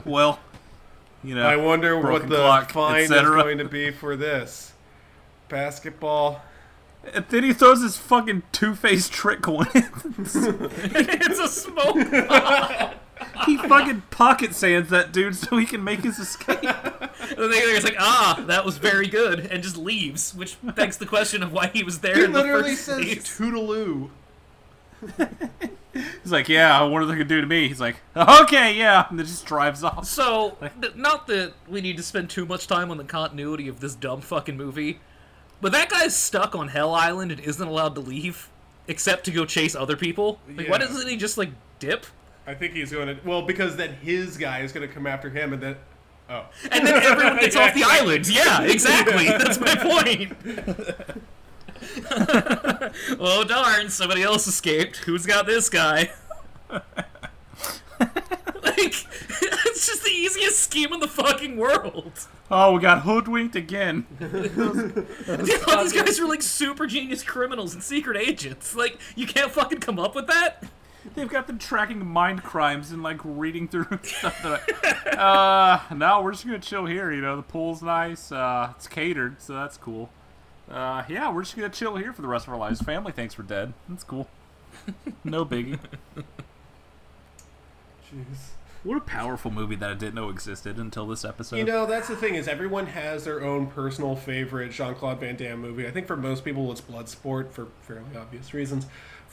Well, 0.04 0.40
you 1.22 1.34
know. 1.36 1.46
I 1.46 1.56
wonder 1.56 1.98
what 2.00 2.28
the 2.28 2.36
clock, 2.36 2.72
fine 2.72 3.02
is 3.04 3.08
going 3.10 3.58
to 3.58 3.64
be 3.66 3.90
for 3.92 4.16
this. 4.16 4.72
Basketball. 5.48 6.42
And 7.14 7.24
then 7.28 7.44
he 7.44 7.52
throws 7.52 7.82
his 7.82 7.96
fucking 7.96 8.42
two-faced 8.50 9.12
trick 9.12 9.40
coin. 9.42 9.68
it's 9.72 10.34
a 11.38 11.46
smoke. 11.46 11.96
He 13.44 13.56
fucking 13.56 14.02
pocket 14.10 14.54
sands 14.54 14.90
that 14.90 15.12
dude 15.12 15.36
so 15.36 15.56
he 15.56 15.66
can 15.66 15.82
make 15.84 16.00
his 16.00 16.18
escape. 16.18 16.58
And 17.28 17.38
then 17.38 17.50
they're 17.50 17.80
like, 17.80 17.96
ah, 17.98 18.44
that 18.46 18.64
was 18.64 18.78
very 18.78 19.08
good, 19.08 19.46
and 19.50 19.62
just 19.62 19.76
leaves, 19.76 20.32
which 20.34 20.56
begs 20.62 20.98
the 20.98 21.06
question 21.06 21.42
of 21.42 21.52
why 21.52 21.68
he 21.68 21.82
was 21.82 21.98
there 21.98 22.16
He 22.16 22.24
in 22.24 22.32
the 22.32 22.40
literally 22.40 22.70
first 22.70 22.84
says 22.84 23.04
place. 23.04 23.38
"toodaloo." 23.38 24.10
He's 26.22 26.32
like, 26.32 26.48
yeah, 26.48 26.80
what 26.82 26.90
wonder 26.92 27.06
what 27.06 27.12
they 27.12 27.18
could 27.18 27.28
do 27.28 27.40
to 27.40 27.46
me. 27.46 27.68
He's 27.68 27.80
like, 27.80 27.96
okay, 28.14 28.74
yeah, 28.76 29.06
and 29.08 29.18
then 29.18 29.26
just 29.26 29.46
drives 29.46 29.82
off. 29.82 30.06
So, 30.06 30.56
th- 30.80 30.94
not 30.94 31.26
that 31.28 31.54
we 31.66 31.80
need 31.80 31.96
to 31.96 32.02
spend 32.02 32.28
too 32.28 32.44
much 32.44 32.66
time 32.66 32.90
on 32.90 32.96
the 32.98 33.04
continuity 33.04 33.66
of 33.66 33.80
this 33.80 33.94
dumb 33.94 34.20
fucking 34.20 34.56
movie, 34.56 35.00
but 35.60 35.72
that 35.72 35.88
guy's 35.88 36.14
stuck 36.14 36.54
on 36.54 36.68
Hell 36.68 36.94
Island 36.94 37.32
and 37.32 37.40
isn't 37.40 37.66
allowed 37.66 37.94
to 37.94 38.00
leave, 38.02 38.50
except 38.88 39.24
to 39.24 39.30
go 39.30 39.46
chase 39.46 39.74
other 39.74 39.96
people. 39.96 40.38
Like, 40.54 40.68
why 40.68 40.78
doesn't 40.78 41.08
he 41.08 41.16
just 41.16 41.38
like 41.38 41.50
dip? 41.78 42.06
I 42.46 42.54
think 42.54 42.74
he's 42.74 42.92
going 42.92 43.08
to. 43.08 43.18
Well, 43.24 43.42
because 43.42 43.76
then 43.76 43.94
his 43.94 44.36
guy 44.36 44.60
is 44.60 44.72
going 44.72 44.86
to 44.86 44.92
come 44.92 45.06
after 45.06 45.30
him, 45.30 45.52
and 45.52 45.62
then. 45.62 45.76
Oh. 46.28 46.46
And 46.70 46.86
then 46.86 47.02
everyone 47.02 47.38
gets 47.38 47.56
off 47.56 47.74
the 47.74 47.84
island. 47.86 48.28
Yeah, 48.28 48.62
exactly. 48.62 49.26
That's 49.26 49.60
my 49.60 49.76
point. 49.76 50.32
oh 53.20 53.44
darn! 53.44 53.90
Somebody 53.90 54.22
else 54.22 54.46
escaped. 54.46 54.98
Who's 54.98 55.26
got 55.26 55.46
this 55.46 55.68
guy? 55.68 56.10
like, 56.70 56.84
it's 58.00 59.86
just 59.86 60.04
the 60.04 60.10
easiest 60.10 60.60
scheme 60.60 60.92
in 60.92 61.00
the 61.00 61.08
fucking 61.08 61.56
world. 61.56 62.12
Oh, 62.50 62.74
we 62.74 62.80
got 62.80 63.02
hoodwinked 63.02 63.56
again. 63.56 64.06
All 64.20 65.82
these 65.82 65.92
guys 65.92 66.20
are 66.20 66.26
like 66.26 66.42
super 66.42 66.86
genius 66.86 67.22
criminals 67.22 67.74
and 67.74 67.82
secret 67.82 68.16
agents. 68.16 68.74
Like, 68.74 68.98
you 69.16 69.26
can't 69.26 69.50
fucking 69.50 69.80
come 69.80 69.98
up 69.98 70.14
with 70.14 70.26
that. 70.28 70.64
They've 71.14 71.28
got 71.28 71.46
them 71.46 71.58
tracking 71.58 72.04
mind 72.04 72.42
crimes 72.42 72.90
and 72.90 73.02
like 73.02 73.20
reading 73.24 73.68
through 73.68 73.86
stuff 74.02 74.42
that. 74.42 75.16
I, 75.18 75.80
uh, 75.90 75.94
no, 75.94 76.22
we're 76.22 76.32
just 76.32 76.44
gonna 76.46 76.58
chill 76.58 76.86
here. 76.86 77.12
You 77.12 77.20
know, 77.20 77.36
the 77.36 77.42
pool's 77.42 77.82
nice. 77.82 78.32
Uh, 78.32 78.72
it's 78.76 78.86
catered, 78.86 79.40
so 79.40 79.54
that's 79.54 79.76
cool. 79.76 80.10
Uh, 80.70 81.04
yeah, 81.08 81.32
we're 81.32 81.42
just 81.42 81.56
gonna 81.56 81.68
chill 81.68 81.96
here 81.96 82.12
for 82.12 82.22
the 82.22 82.28
rest 82.28 82.46
of 82.46 82.52
our 82.52 82.58
lives. 82.58 82.80
Family 82.80 83.12
thinks 83.12 83.38
we're 83.38 83.44
dead. 83.44 83.72
That's 83.88 84.04
cool. 84.04 84.28
No 85.24 85.44
biggie. 85.44 85.78
Jeez. 88.08 88.50
What 88.86 88.98
a 88.98 89.00
powerful 89.00 89.50
movie 89.50 89.74
that 89.76 89.90
I 89.90 89.94
didn't 89.94 90.14
know 90.14 90.28
existed 90.28 90.78
until 90.78 91.08
this 91.08 91.24
episode. 91.24 91.56
You 91.56 91.64
know, 91.64 91.86
that's 91.86 92.06
the 92.06 92.14
thing 92.14 92.36
is 92.36 92.46
everyone 92.46 92.86
has 92.86 93.24
their 93.24 93.42
own 93.42 93.66
personal 93.66 94.14
favorite 94.14 94.70
Jean 94.70 94.94
Claude 94.94 95.18
Van 95.18 95.34
Damme 95.34 95.60
movie. 95.60 95.88
I 95.88 95.90
think 95.90 96.06
for 96.06 96.16
most 96.16 96.44
people 96.44 96.70
it's 96.70 96.80
Bloodsport 96.80 97.50
for 97.50 97.66
fairly 97.82 98.16
obvious 98.16 98.54
reasons. 98.54 98.86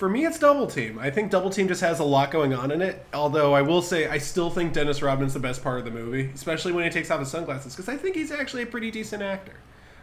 For 0.03 0.09
me, 0.09 0.25
it's 0.25 0.37
Double 0.37 0.67
Team. 0.67 0.99
I 0.99 1.09
think 1.09 1.31
Double 1.31 1.49
Team 1.49 1.69
just 1.69 1.79
has 1.79 1.99
a 1.99 2.03
lot 2.03 2.29
going 2.29 2.53
on 2.53 2.71
in 2.71 2.81
it. 2.81 3.05
Although 3.13 3.53
I 3.53 3.61
will 3.61 3.81
say, 3.81 4.05
I 4.05 4.17
still 4.17 4.49
think 4.49 4.73
Dennis 4.73 5.01
Rodman's 5.01 5.33
the 5.33 5.39
best 5.39 5.63
part 5.63 5.79
of 5.79 5.85
the 5.85 5.91
movie, 5.91 6.29
especially 6.35 6.73
when 6.73 6.83
he 6.83 6.89
takes 6.89 7.09
off 7.09 7.21
his 7.21 7.31
sunglasses, 7.31 7.73
because 7.73 7.87
I 7.87 7.95
think 7.95 8.17
he's 8.17 8.29
actually 8.29 8.63
a 8.63 8.65
pretty 8.65 8.91
decent 8.91 9.23
actor. 9.23 9.53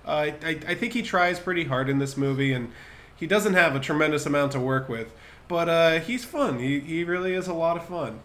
Uh, 0.06 0.10
I, 0.10 0.36
I, 0.42 0.60
I 0.68 0.74
think 0.74 0.94
he 0.94 1.02
tries 1.02 1.38
pretty 1.38 1.64
hard 1.64 1.90
in 1.90 1.98
this 1.98 2.16
movie, 2.16 2.54
and 2.54 2.72
he 3.14 3.26
doesn't 3.26 3.52
have 3.52 3.76
a 3.76 3.78
tremendous 3.78 4.24
amount 4.24 4.52
to 4.52 4.58
work 4.58 4.88
with. 4.88 5.12
But 5.48 5.68
uh, 5.68 6.00
he's 6.00 6.24
fun. 6.24 6.60
He, 6.60 6.80
he 6.80 7.04
really 7.04 7.34
is 7.34 7.46
a 7.46 7.52
lot 7.52 7.76
of 7.76 7.84
fun. 7.84 8.20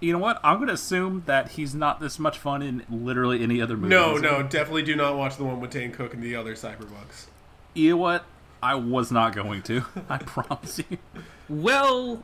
You 0.00 0.12
know 0.12 0.18
what? 0.18 0.38
I'm 0.44 0.58
gonna 0.58 0.74
assume 0.74 1.22
that 1.24 1.52
he's 1.52 1.74
not 1.74 1.98
this 1.98 2.18
much 2.18 2.38
fun 2.38 2.60
in 2.60 2.84
literally 2.90 3.42
any 3.42 3.62
other 3.62 3.78
movie. 3.78 3.94
No, 3.94 4.18
no, 4.18 4.42
definitely 4.42 4.82
do 4.82 4.94
not 4.94 5.16
watch 5.16 5.38
the 5.38 5.44
one 5.44 5.62
with 5.62 5.70
Dane 5.70 5.92
Cook 5.92 6.12
and 6.12 6.22
the 6.22 6.36
other 6.36 6.54
Cyberbugs. 6.54 7.28
You 7.72 7.92
know 7.92 7.96
what? 7.96 8.26
I 8.62 8.74
was 8.74 9.10
not 9.12 9.34
going 9.34 9.62
to. 9.62 9.84
I 10.08 10.18
promise 10.18 10.78
you. 10.90 10.98
Well, 11.48 12.22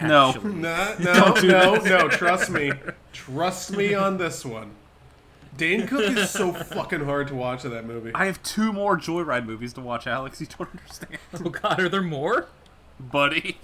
No. 0.00 0.28
Actually. 0.30 0.52
No, 0.54 0.94
no, 0.98 1.12
Don't 1.14 1.44
no, 1.44 1.74
this. 1.76 1.84
no. 1.84 2.08
Trust 2.08 2.50
me. 2.50 2.72
Trust 3.12 3.76
me 3.76 3.94
on 3.94 4.16
this 4.18 4.44
one. 4.44 4.72
Dane 5.56 5.86
Cook 5.86 6.16
is 6.16 6.30
so 6.30 6.52
fucking 6.52 7.04
hard 7.04 7.28
to 7.28 7.34
watch 7.36 7.64
in 7.64 7.70
that 7.70 7.86
movie. 7.86 8.10
I 8.12 8.26
have 8.26 8.42
two 8.42 8.72
more 8.72 8.98
Joyride 8.98 9.46
movies 9.46 9.72
to 9.74 9.80
watch, 9.80 10.06
Alex. 10.08 10.40
You 10.40 10.48
don't 10.58 10.68
understand. 10.70 11.18
Oh 11.34 11.48
god, 11.50 11.78
are 11.80 11.88
there 11.88 12.02
more? 12.02 12.48
Buddy. 12.98 13.58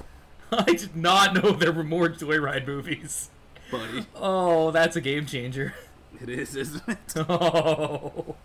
I 0.52 0.64
did 0.74 0.94
not 0.96 1.34
know 1.34 1.50
there 1.52 1.72
were 1.72 1.82
more 1.84 2.08
Joyride 2.08 2.66
movies. 2.66 3.30
Buddy. 3.72 4.06
Oh, 4.14 4.70
that's 4.70 4.94
a 4.96 5.00
game 5.00 5.26
changer. 5.26 5.74
It 6.20 6.28
is, 6.28 6.54
isn't 6.54 6.82
it? 6.88 6.98
Oh. 7.28 8.36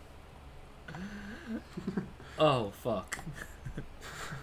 Oh 2.38 2.72
fuck. 2.84 3.20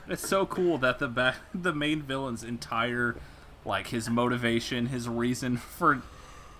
It's 0.08 0.26
so 0.26 0.46
cool 0.46 0.78
that 0.78 0.98
the 0.98 1.08
ba- 1.08 1.36
the 1.54 1.72
main 1.72 2.02
villain's 2.02 2.42
entire 2.44 3.16
like 3.64 3.88
his 3.88 4.10
motivation, 4.10 4.86
his 4.86 5.08
reason 5.08 5.56
for 5.56 6.02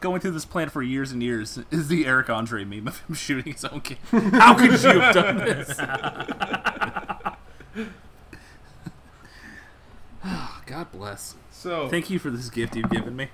going 0.00 0.20
through 0.20 0.30
this 0.32 0.44
plan 0.44 0.68
for 0.68 0.82
years 0.82 1.12
and 1.12 1.22
years 1.22 1.58
is 1.70 1.88
the 1.88 2.06
Eric 2.06 2.30
Andre 2.30 2.64
meme 2.64 2.88
of 2.88 3.00
him 3.00 3.14
shooting 3.16 3.52
his 3.52 3.64
own 3.64 3.80
kid. 3.80 3.98
How 4.10 4.54
could 4.54 4.82
you 4.82 5.00
have 5.00 5.14
done 5.14 5.36
this? 5.38 5.76
God 10.66 10.92
bless. 10.92 11.34
So 11.50 11.88
Thank 11.88 12.10
you 12.10 12.18
for 12.18 12.30
this 12.30 12.50
gift 12.50 12.76
you've 12.76 12.90
given 12.90 13.16
me. 13.16 13.28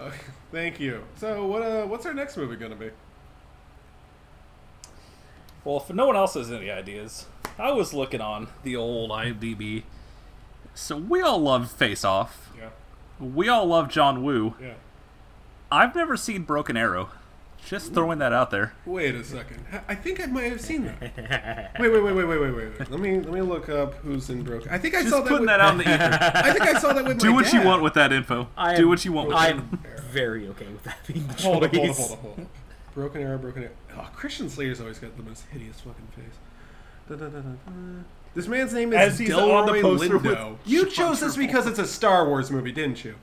Okay, 0.00 0.16
thank 0.50 0.80
you. 0.80 1.04
So 1.16 1.46
what? 1.46 1.62
Uh, 1.62 1.86
what's 1.86 2.04
our 2.04 2.14
next 2.14 2.36
movie 2.36 2.56
gonna 2.56 2.74
be? 2.74 2.90
Well, 5.64 5.78
if 5.78 5.88
no 5.94 6.06
one 6.06 6.16
else 6.16 6.34
has 6.34 6.50
any 6.52 6.70
ideas, 6.70 7.26
I 7.58 7.72
was 7.72 7.94
looking 7.94 8.20
on 8.20 8.48
the 8.62 8.76
old 8.76 9.10
IMDb. 9.10 9.84
So 10.74 10.96
we 10.96 11.20
all 11.22 11.38
love 11.38 11.70
Face 11.70 12.04
Off. 12.04 12.50
Yeah, 12.58 12.70
We 13.20 13.48
all 13.48 13.66
love 13.66 13.88
John 13.88 14.22
Woo. 14.24 14.54
yeah. 14.60 14.74
I've 15.70 15.94
never 15.94 16.16
seen 16.16 16.42
Broken 16.42 16.76
Arrow. 16.76 17.10
Just 17.66 17.94
throwing 17.94 18.18
that 18.18 18.32
out 18.32 18.50
there. 18.50 18.74
Wait 18.84 19.14
a 19.14 19.24
second. 19.24 19.64
I- 19.72 19.80
I 19.88 19.94
think 19.94 20.20
I 20.22 20.26
might 20.26 20.50
have 20.50 20.60
seen 20.60 20.84
that. 20.84 21.72
Wait, 21.80 21.90
wait, 21.90 22.02
wait, 22.04 22.12
wait, 22.12 22.24
wait, 22.26 22.38
wait, 22.38 22.54
wait. 22.54 22.90
Let 22.90 23.00
me 23.00 23.20
let 23.20 23.32
me 23.32 23.40
look 23.40 23.70
up 23.70 23.94
who's 23.94 24.28
in 24.28 24.42
Broken. 24.42 24.68
I 24.70 24.76
think 24.78 24.94
I 24.94 24.98
Just 24.98 25.10
saw 25.10 25.20
that. 25.22 25.28
putting 25.28 25.40
with, 25.40 25.48
that 25.48 25.60
out 25.60 25.72
in 25.72 25.78
the 25.78 25.84
ether. 25.94 26.18
I 26.34 26.52
think 26.52 26.62
I 26.62 26.78
saw 26.78 26.92
that 26.92 27.06
with 27.06 27.18
Do 27.20 27.30
my 27.30 27.36
what 27.36 27.46
you 27.54 27.60
dad. 27.60 27.66
want 27.66 27.82
with 27.82 27.94
that 27.94 28.12
info. 28.12 28.48
I 28.56 28.74
Do 28.76 28.86
what 28.88 29.02
you 29.06 29.12
want 29.12 29.28
with 29.28 29.38
that 29.38 29.50
info. 29.52 29.66
I'm 29.72 29.78
very 30.12 30.46
okay 30.48 30.66
with 30.66 30.82
that 30.84 30.98
being 31.06 31.26
the 31.26 31.32
choice. 31.34 31.42
Hold 31.44 31.64
on, 31.64 31.70
hold 31.70 31.88
on, 31.88 31.94
hold 31.94 32.10
on, 32.10 32.18
hold 32.18 32.38
on. 32.40 32.48
Broken 32.94 33.22
Arrow, 33.22 33.38
Broken 33.38 33.62
Arrow. 33.62 33.72
Oh, 33.96 34.10
Christian 34.14 34.50
Slater's 34.50 34.80
always 34.80 34.98
got 34.98 35.16
the 35.16 35.22
most 35.22 35.44
hideous 35.50 35.80
fucking 35.80 36.08
face. 36.14 36.34
Da, 37.08 37.16
da, 37.16 37.24
da, 37.26 37.40
da, 37.40 37.40
da. 37.40 37.70
This 38.34 38.48
man's 38.48 38.72
name 38.72 38.92
is 38.92 38.98
As 38.98 39.18
he's 39.18 39.32
on 39.32 39.66
the 39.66 39.72
Delroy 39.72 39.82
poster 39.82 40.18
with 40.18 40.58
You 40.64 40.86
chose 40.86 41.20
this 41.20 41.36
because 41.36 41.66
it's 41.66 41.78
a 41.78 41.86
Star 41.86 42.26
Wars 42.26 42.50
movie, 42.50 42.72
didn't 42.72 43.04
you? 43.04 43.14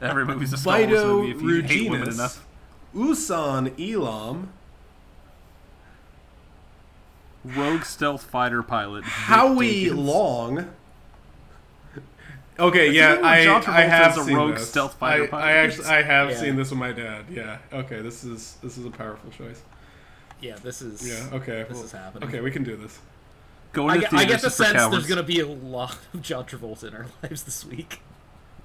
Every 0.00 0.24
movie's 0.24 0.52
a 0.52 0.56
Star 0.56 0.78
Wars 0.78 0.88
Vito 0.88 1.16
movie 1.22 1.30
if 1.32 1.42
you 1.42 1.62
hate 1.62 1.90
women 1.90 2.08
Ruginis, 2.08 2.14
enough. 2.14 2.46
Usan 2.94 3.94
Elam, 3.94 4.52
Rogue 7.44 7.84
stealth 7.84 8.22
fighter 8.24 8.62
pilot. 8.62 9.04
Vic 9.04 9.12
Howie 9.12 9.84
Jenkins. 9.86 9.98
Long. 10.00 10.70
Okay, 12.58 12.88
Is 12.90 12.94
yeah, 12.94 13.12
anyone 13.12 13.24
I, 13.24 13.44
John 13.44 13.62
Travolta 13.62 13.68
I 13.68 13.80
have 13.82 14.12
as 14.12 14.18
a 14.18 14.24
seen 14.24 14.36
rogue 14.36 14.54
this. 14.56 14.68
stealth 14.68 14.94
fighter 14.94 15.22
I, 15.24 15.26
pilot? 15.28 15.44
I 15.44 15.52
actually 15.52 15.86
I 15.86 16.02
have 16.02 16.30
Yeah. 16.30 16.36
seen 16.36 16.56
this 16.56 16.70
with 16.70 16.78
my 16.78 16.92
dad. 16.92 17.24
Yeah. 17.30 17.58
Okay, 17.72 18.02
this 18.02 18.22
is 18.24 18.56
this 18.62 18.76
is 18.76 18.84
a 18.84 18.90
powerful 18.90 19.30
choice. 19.30 19.62
Yeah, 20.40 20.56
this 20.56 20.82
is. 20.82 21.06
Yeah. 21.06 21.36
Okay. 21.36 21.64
This 21.68 21.76
well, 21.76 21.84
is 21.84 21.92
happening. 21.92 22.28
Okay, 22.28 22.40
we 22.40 22.50
can 22.50 22.64
do 22.64 22.76
this. 22.76 22.98
Going 23.72 23.90
I 23.90 23.94
to 23.94 24.00
get, 24.00 24.12
I 24.14 24.24
get 24.24 24.42
the 24.42 24.50
sense 24.50 24.72
cowards. 24.72 24.92
there's 24.92 25.06
gonna 25.06 25.22
be 25.22 25.40
a 25.40 25.46
lot 25.46 25.96
of 26.12 26.22
John 26.22 26.44
Travolta 26.44 26.88
in 26.88 26.94
our 26.94 27.06
lives 27.22 27.44
this 27.44 27.64
week. 27.64 28.00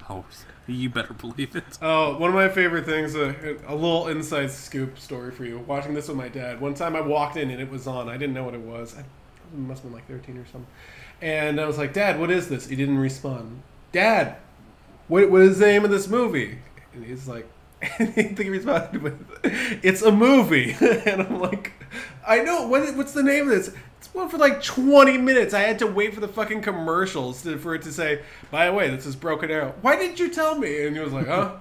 Oh, 0.10 0.26
you 0.68 0.90
better 0.90 1.14
believe 1.14 1.56
it. 1.56 1.64
Oh, 1.82 2.18
one 2.18 2.30
of 2.30 2.36
my 2.36 2.50
favorite 2.50 2.86
things, 2.86 3.16
uh, 3.16 3.34
a 3.68 3.74
little 3.74 4.08
inside 4.08 4.52
scoop 4.52 5.00
story 5.00 5.32
for 5.32 5.46
you. 5.46 5.60
Watching 5.60 5.94
this 5.94 6.08
with 6.08 6.18
my 6.18 6.28
dad. 6.28 6.62
One 6.62 6.76
time 6.76 6.96
I 6.96 7.02
walked 7.02 7.38
in 7.38 7.50
and 7.50 7.60
it 7.60 7.72
was 7.72 7.88
on. 7.88 8.08
I 8.08 8.18
didn't 8.18 8.36
know 8.36 8.44
what 8.44 8.54
it 8.54 8.62
was. 8.62 8.96
I 8.96 9.04
it 9.54 9.58
must 9.58 9.84
have 9.84 9.92
been 9.92 9.94
like 9.94 10.08
13 10.08 10.38
or 10.38 10.46
something. 10.46 10.68
And 11.22 11.60
I 11.60 11.66
was 11.66 11.78
like, 11.78 11.94
Dad, 11.94 12.20
what 12.20 12.30
is 12.30 12.50
this? 12.50 12.68
He 12.68 12.76
didn't 12.76 12.98
respond. 12.98 13.62
Dad, 13.92 14.38
what, 15.08 15.30
what 15.30 15.42
is 15.42 15.60
the 15.60 15.66
name 15.66 15.86
of 15.86 15.92
this 15.92 16.08
movie? 16.08 16.60
And 16.94 17.06
he's 17.06 17.28
like, 17.28 17.48
He 17.98 18.50
responded 18.50 19.02
with, 19.02 19.20
It's 19.84 20.02
a 20.02 20.12
movie. 20.12 20.76
and 20.82 21.22
I'm 21.22 21.40
like, 21.40 21.74
I 22.28 22.42
know. 22.42 22.68
What, 22.68 22.96
what's 22.96 23.14
the 23.14 23.24
name 23.24 23.44
of 23.44 23.50
this? 23.50 23.74
It's 23.98 24.14
one 24.14 24.30
for 24.30 24.38
like 24.38 24.64
20 24.64 25.18
minutes. 25.18 25.54
I 25.54 25.62
had 25.62 25.80
to 25.80 25.88
wait 25.88 26.14
for 26.14 26.20
the 26.20 26.28
fucking 26.28 26.62
commercials 26.62 27.44
to, 27.44 27.58
for 27.58 27.76
it 27.76 27.82
to 27.84 27.92
say, 27.92 28.22
by 28.52 28.68
the 28.68 28.74
way, 28.74 28.90
this 28.90 29.06
is 29.06 29.16
Broken 29.16 29.52
Arrow. 29.52 29.74
Why 29.82 29.96
didn't 29.98 30.20
you 30.20 30.30
tell 30.30 30.58
me? 30.58 30.86
And 30.88 30.96
he 30.96 31.02
was 31.02 31.14
like, 31.14 31.28
huh? 31.28 31.56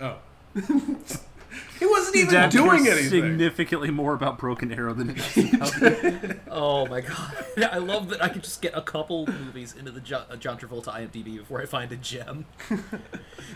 oh. 0.00 0.16
he 1.78 1.86
wasn't 1.86 2.16
even 2.16 2.34
Dad 2.34 2.50
doing 2.50 2.84
cares 2.84 2.98
anything. 2.98 3.22
significantly 3.22 3.90
more 3.90 4.14
about 4.14 4.38
Broken 4.38 4.72
Arrow 4.72 4.94
than 4.94 5.14
he 5.16 5.50
does 5.50 5.76
about 5.82 6.36
Oh 6.50 6.86
my 6.86 7.00
god! 7.00 7.34
I 7.70 7.78
love 7.78 8.08
that 8.10 8.22
I 8.22 8.28
can 8.28 8.40
just 8.40 8.62
get 8.62 8.76
a 8.76 8.82
couple 8.82 9.26
movies 9.26 9.74
into 9.78 9.90
the 9.90 10.00
John, 10.00 10.24
uh, 10.30 10.36
John 10.36 10.58
Travolta 10.58 10.88
IMDb 10.88 11.38
before 11.38 11.60
I 11.60 11.66
find 11.66 11.90
a 11.92 11.96
gem. 11.96 12.46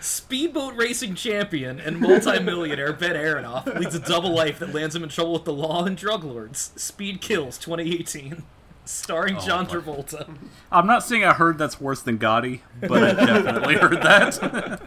Speedboat 0.01 0.75
racing 0.75 1.15
champion 1.15 1.81
and 1.81 2.01
multimillionaire 2.01 2.93
Ben 2.93 3.15
Aronoff 3.17 3.79
leads 3.79 3.95
a 3.95 4.01
double 4.01 4.35
life 4.35 4.59
that 4.59 4.75
lands 4.75 4.95
him 4.95 5.03
in 5.03 5.09
trouble 5.09 5.33
with 5.35 5.45
the 5.45 5.53
law 5.53 5.85
and 5.85 5.97
drug 5.97 6.25
lords. 6.25 6.73
Speed 6.77 7.21
Kills 7.21 7.59
2018, 7.59 8.43
starring 8.85 9.39
John. 9.41 9.67
Travolta. 9.67 10.37
I'm 10.71 10.87
not 10.87 11.03
saying 11.05 11.25
I 11.25 11.33
heard 11.35 11.59
that's 11.59 11.81
worse 11.81 12.03
than 12.03 12.19
Gotti, 12.19 12.61
but 12.81 13.03
I 13.03 13.13
definitely 13.25 13.77
heard 13.77 14.03
that. 14.03 14.81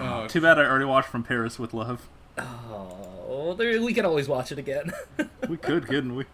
Oh, 0.00 0.26
Too 0.26 0.40
bad 0.40 0.58
I 0.58 0.64
already 0.64 0.86
watched 0.86 1.08
From 1.08 1.22
Paris 1.22 1.58
with 1.58 1.74
Love. 1.74 2.08
Oh, 2.38 3.54
there, 3.56 3.80
we 3.82 3.92
can 3.92 4.06
always 4.06 4.28
watch 4.28 4.50
it 4.52 4.58
again. 4.58 4.92
We 5.48 5.56
could, 5.56 5.86
couldn't 5.86 6.14
we? 6.14 6.26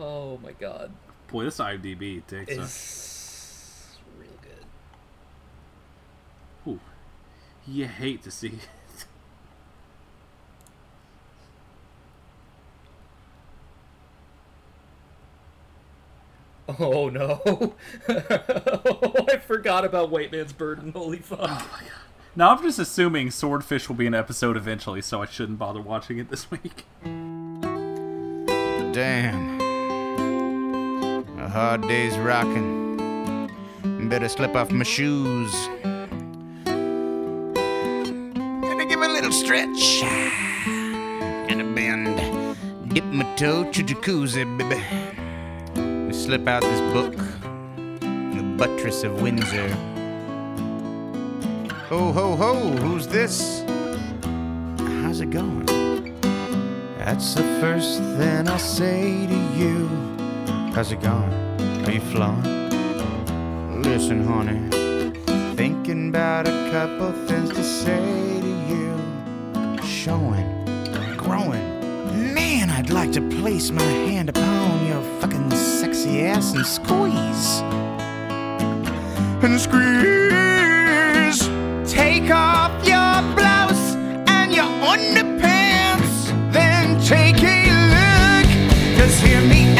oh 0.00 0.38
my 0.42 0.52
god, 0.58 0.90
Boy, 1.30 1.44
this 1.44 1.58
IMDb 1.58 2.26
takes 2.26 2.50
a... 2.50 2.62
it's 2.62 3.98
real 4.18 4.30
good. 6.64 6.70
Ooh, 6.72 6.80
you 7.66 7.86
hate 7.86 8.22
to 8.22 8.30
see 8.30 8.58
Oh 16.68 17.08
no! 17.08 17.74
I 18.08 19.38
forgot 19.38 19.84
about 19.84 20.10
White 20.10 20.30
Man's 20.32 20.52
Burden. 20.52 20.92
Holy 20.92 21.18
fuck! 21.18 21.40
Oh, 21.42 21.80
now 22.36 22.54
I'm 22.54 22.62
just 22.62 22.78
assuming 22.78 23.30
Swordfish 23.30 23.88
will 23.88 23.96
be 23.96 24.06
an 24.06 24.14
episode 24.14 24.56
eventually, 24.56 25.02
so 25.02 25.20
I 25.22 25.26
shouldn't 25.26 25.58
bother 25.58 25.80
watching 25.80 26.18
it 26.18 26.30
this 26.30 26.50
week. 26.50 26.86
Damn. 28.92 29.60
A 31.40 31.48
hard 31.48 31.82
day's 31.88 32.16
rocking. 32.16 33.50
Better 34.08 34.28
slip 34.28 34.54
off 34.54 34.70
my 34.70 34.84
shoes. 34.84 35.52
Gonna 38.62 38.86
give 38.86 39.02
a 39.02 39.08
little 39.08 39.32
stretch. 39.32 40.02
And 40.04 41.60
a 41.60 41.64
bend. 41.74 42.16
Dip 42.94 43.04
my 43.04 43.24
toe 43.34 43.70
to 43.72 43.82
jacuzzi, 43.82 44.44
baby. 44.58 45.21
We 46.12 46.18
slip 46.18 46.46
out 46.46 46.60
this 46.60 46.80
book. 46.92 47.16
The 48.00 48.42
buttress 48.58 49.02
of 49.02 49.22
Windsor. 49.22 49.70
Ho, 51.88 52.12
ho, 52.12 52.36
ho, 52.36 52.54
who's 52.82 53.06
this? 53.06 53.64
How's 55.00 55.22
it 55.22 55.30
going? 55.30 55.64
That's 56.98 57.32
the 57.32 57.44
first 57.62 58.02
thing 58.18 58.46
I'll 58.46 58.58
say 58.58 59.26
to 59.26 59.38
you. 59.56 59.88
How's 60.74 60.92
it 60.92 61.00
going? 61.00 61.32
Are 61.86 61.90
you 61.90 62.02
flowing? 62.02 62.42
Listen, 63.80 64.22
honey. 64.22 64.68
Thinking 65.56 66.10
about 66.10 66.46
a 66.46 66.70
couple 66.70 67.10
things 67.26 67.48
to 67.54 67.64
say 67.64 68.38
to 68.42 68.52
you. 68.68 69.82
Showing, 69.82 70.46
growing. 71.16 71.71
I'd 72.74 72.88
like 72.88 73.12
to 73.12 73.20
place 73.20 73.70
my 73.70 73.82
hand 73.82 74.30
upon 74.30 74.86
your 74.86 75.02
fucking 75.20 75.50
sexy 75.50 76.22
ass 76.22 76.54
and 76.54 76.66
squeeze. 76.66 77.60
And 79.44 79.60
squeeze. 79.60 81.40
Take 81.92 82.30
off 82.30 82.72
your 82.86 83.22
blouse 83.36 83.94
and 84.26 84.54
your 84.54 84.64
underpants. 84.64 86.32
Then 86.52 86.98
take 87.02 87.42
a 87.42 87.68
look. 87.92 88.48
Cause 88.98 89.18
hear 89.20 89.42
me 89.42 89.71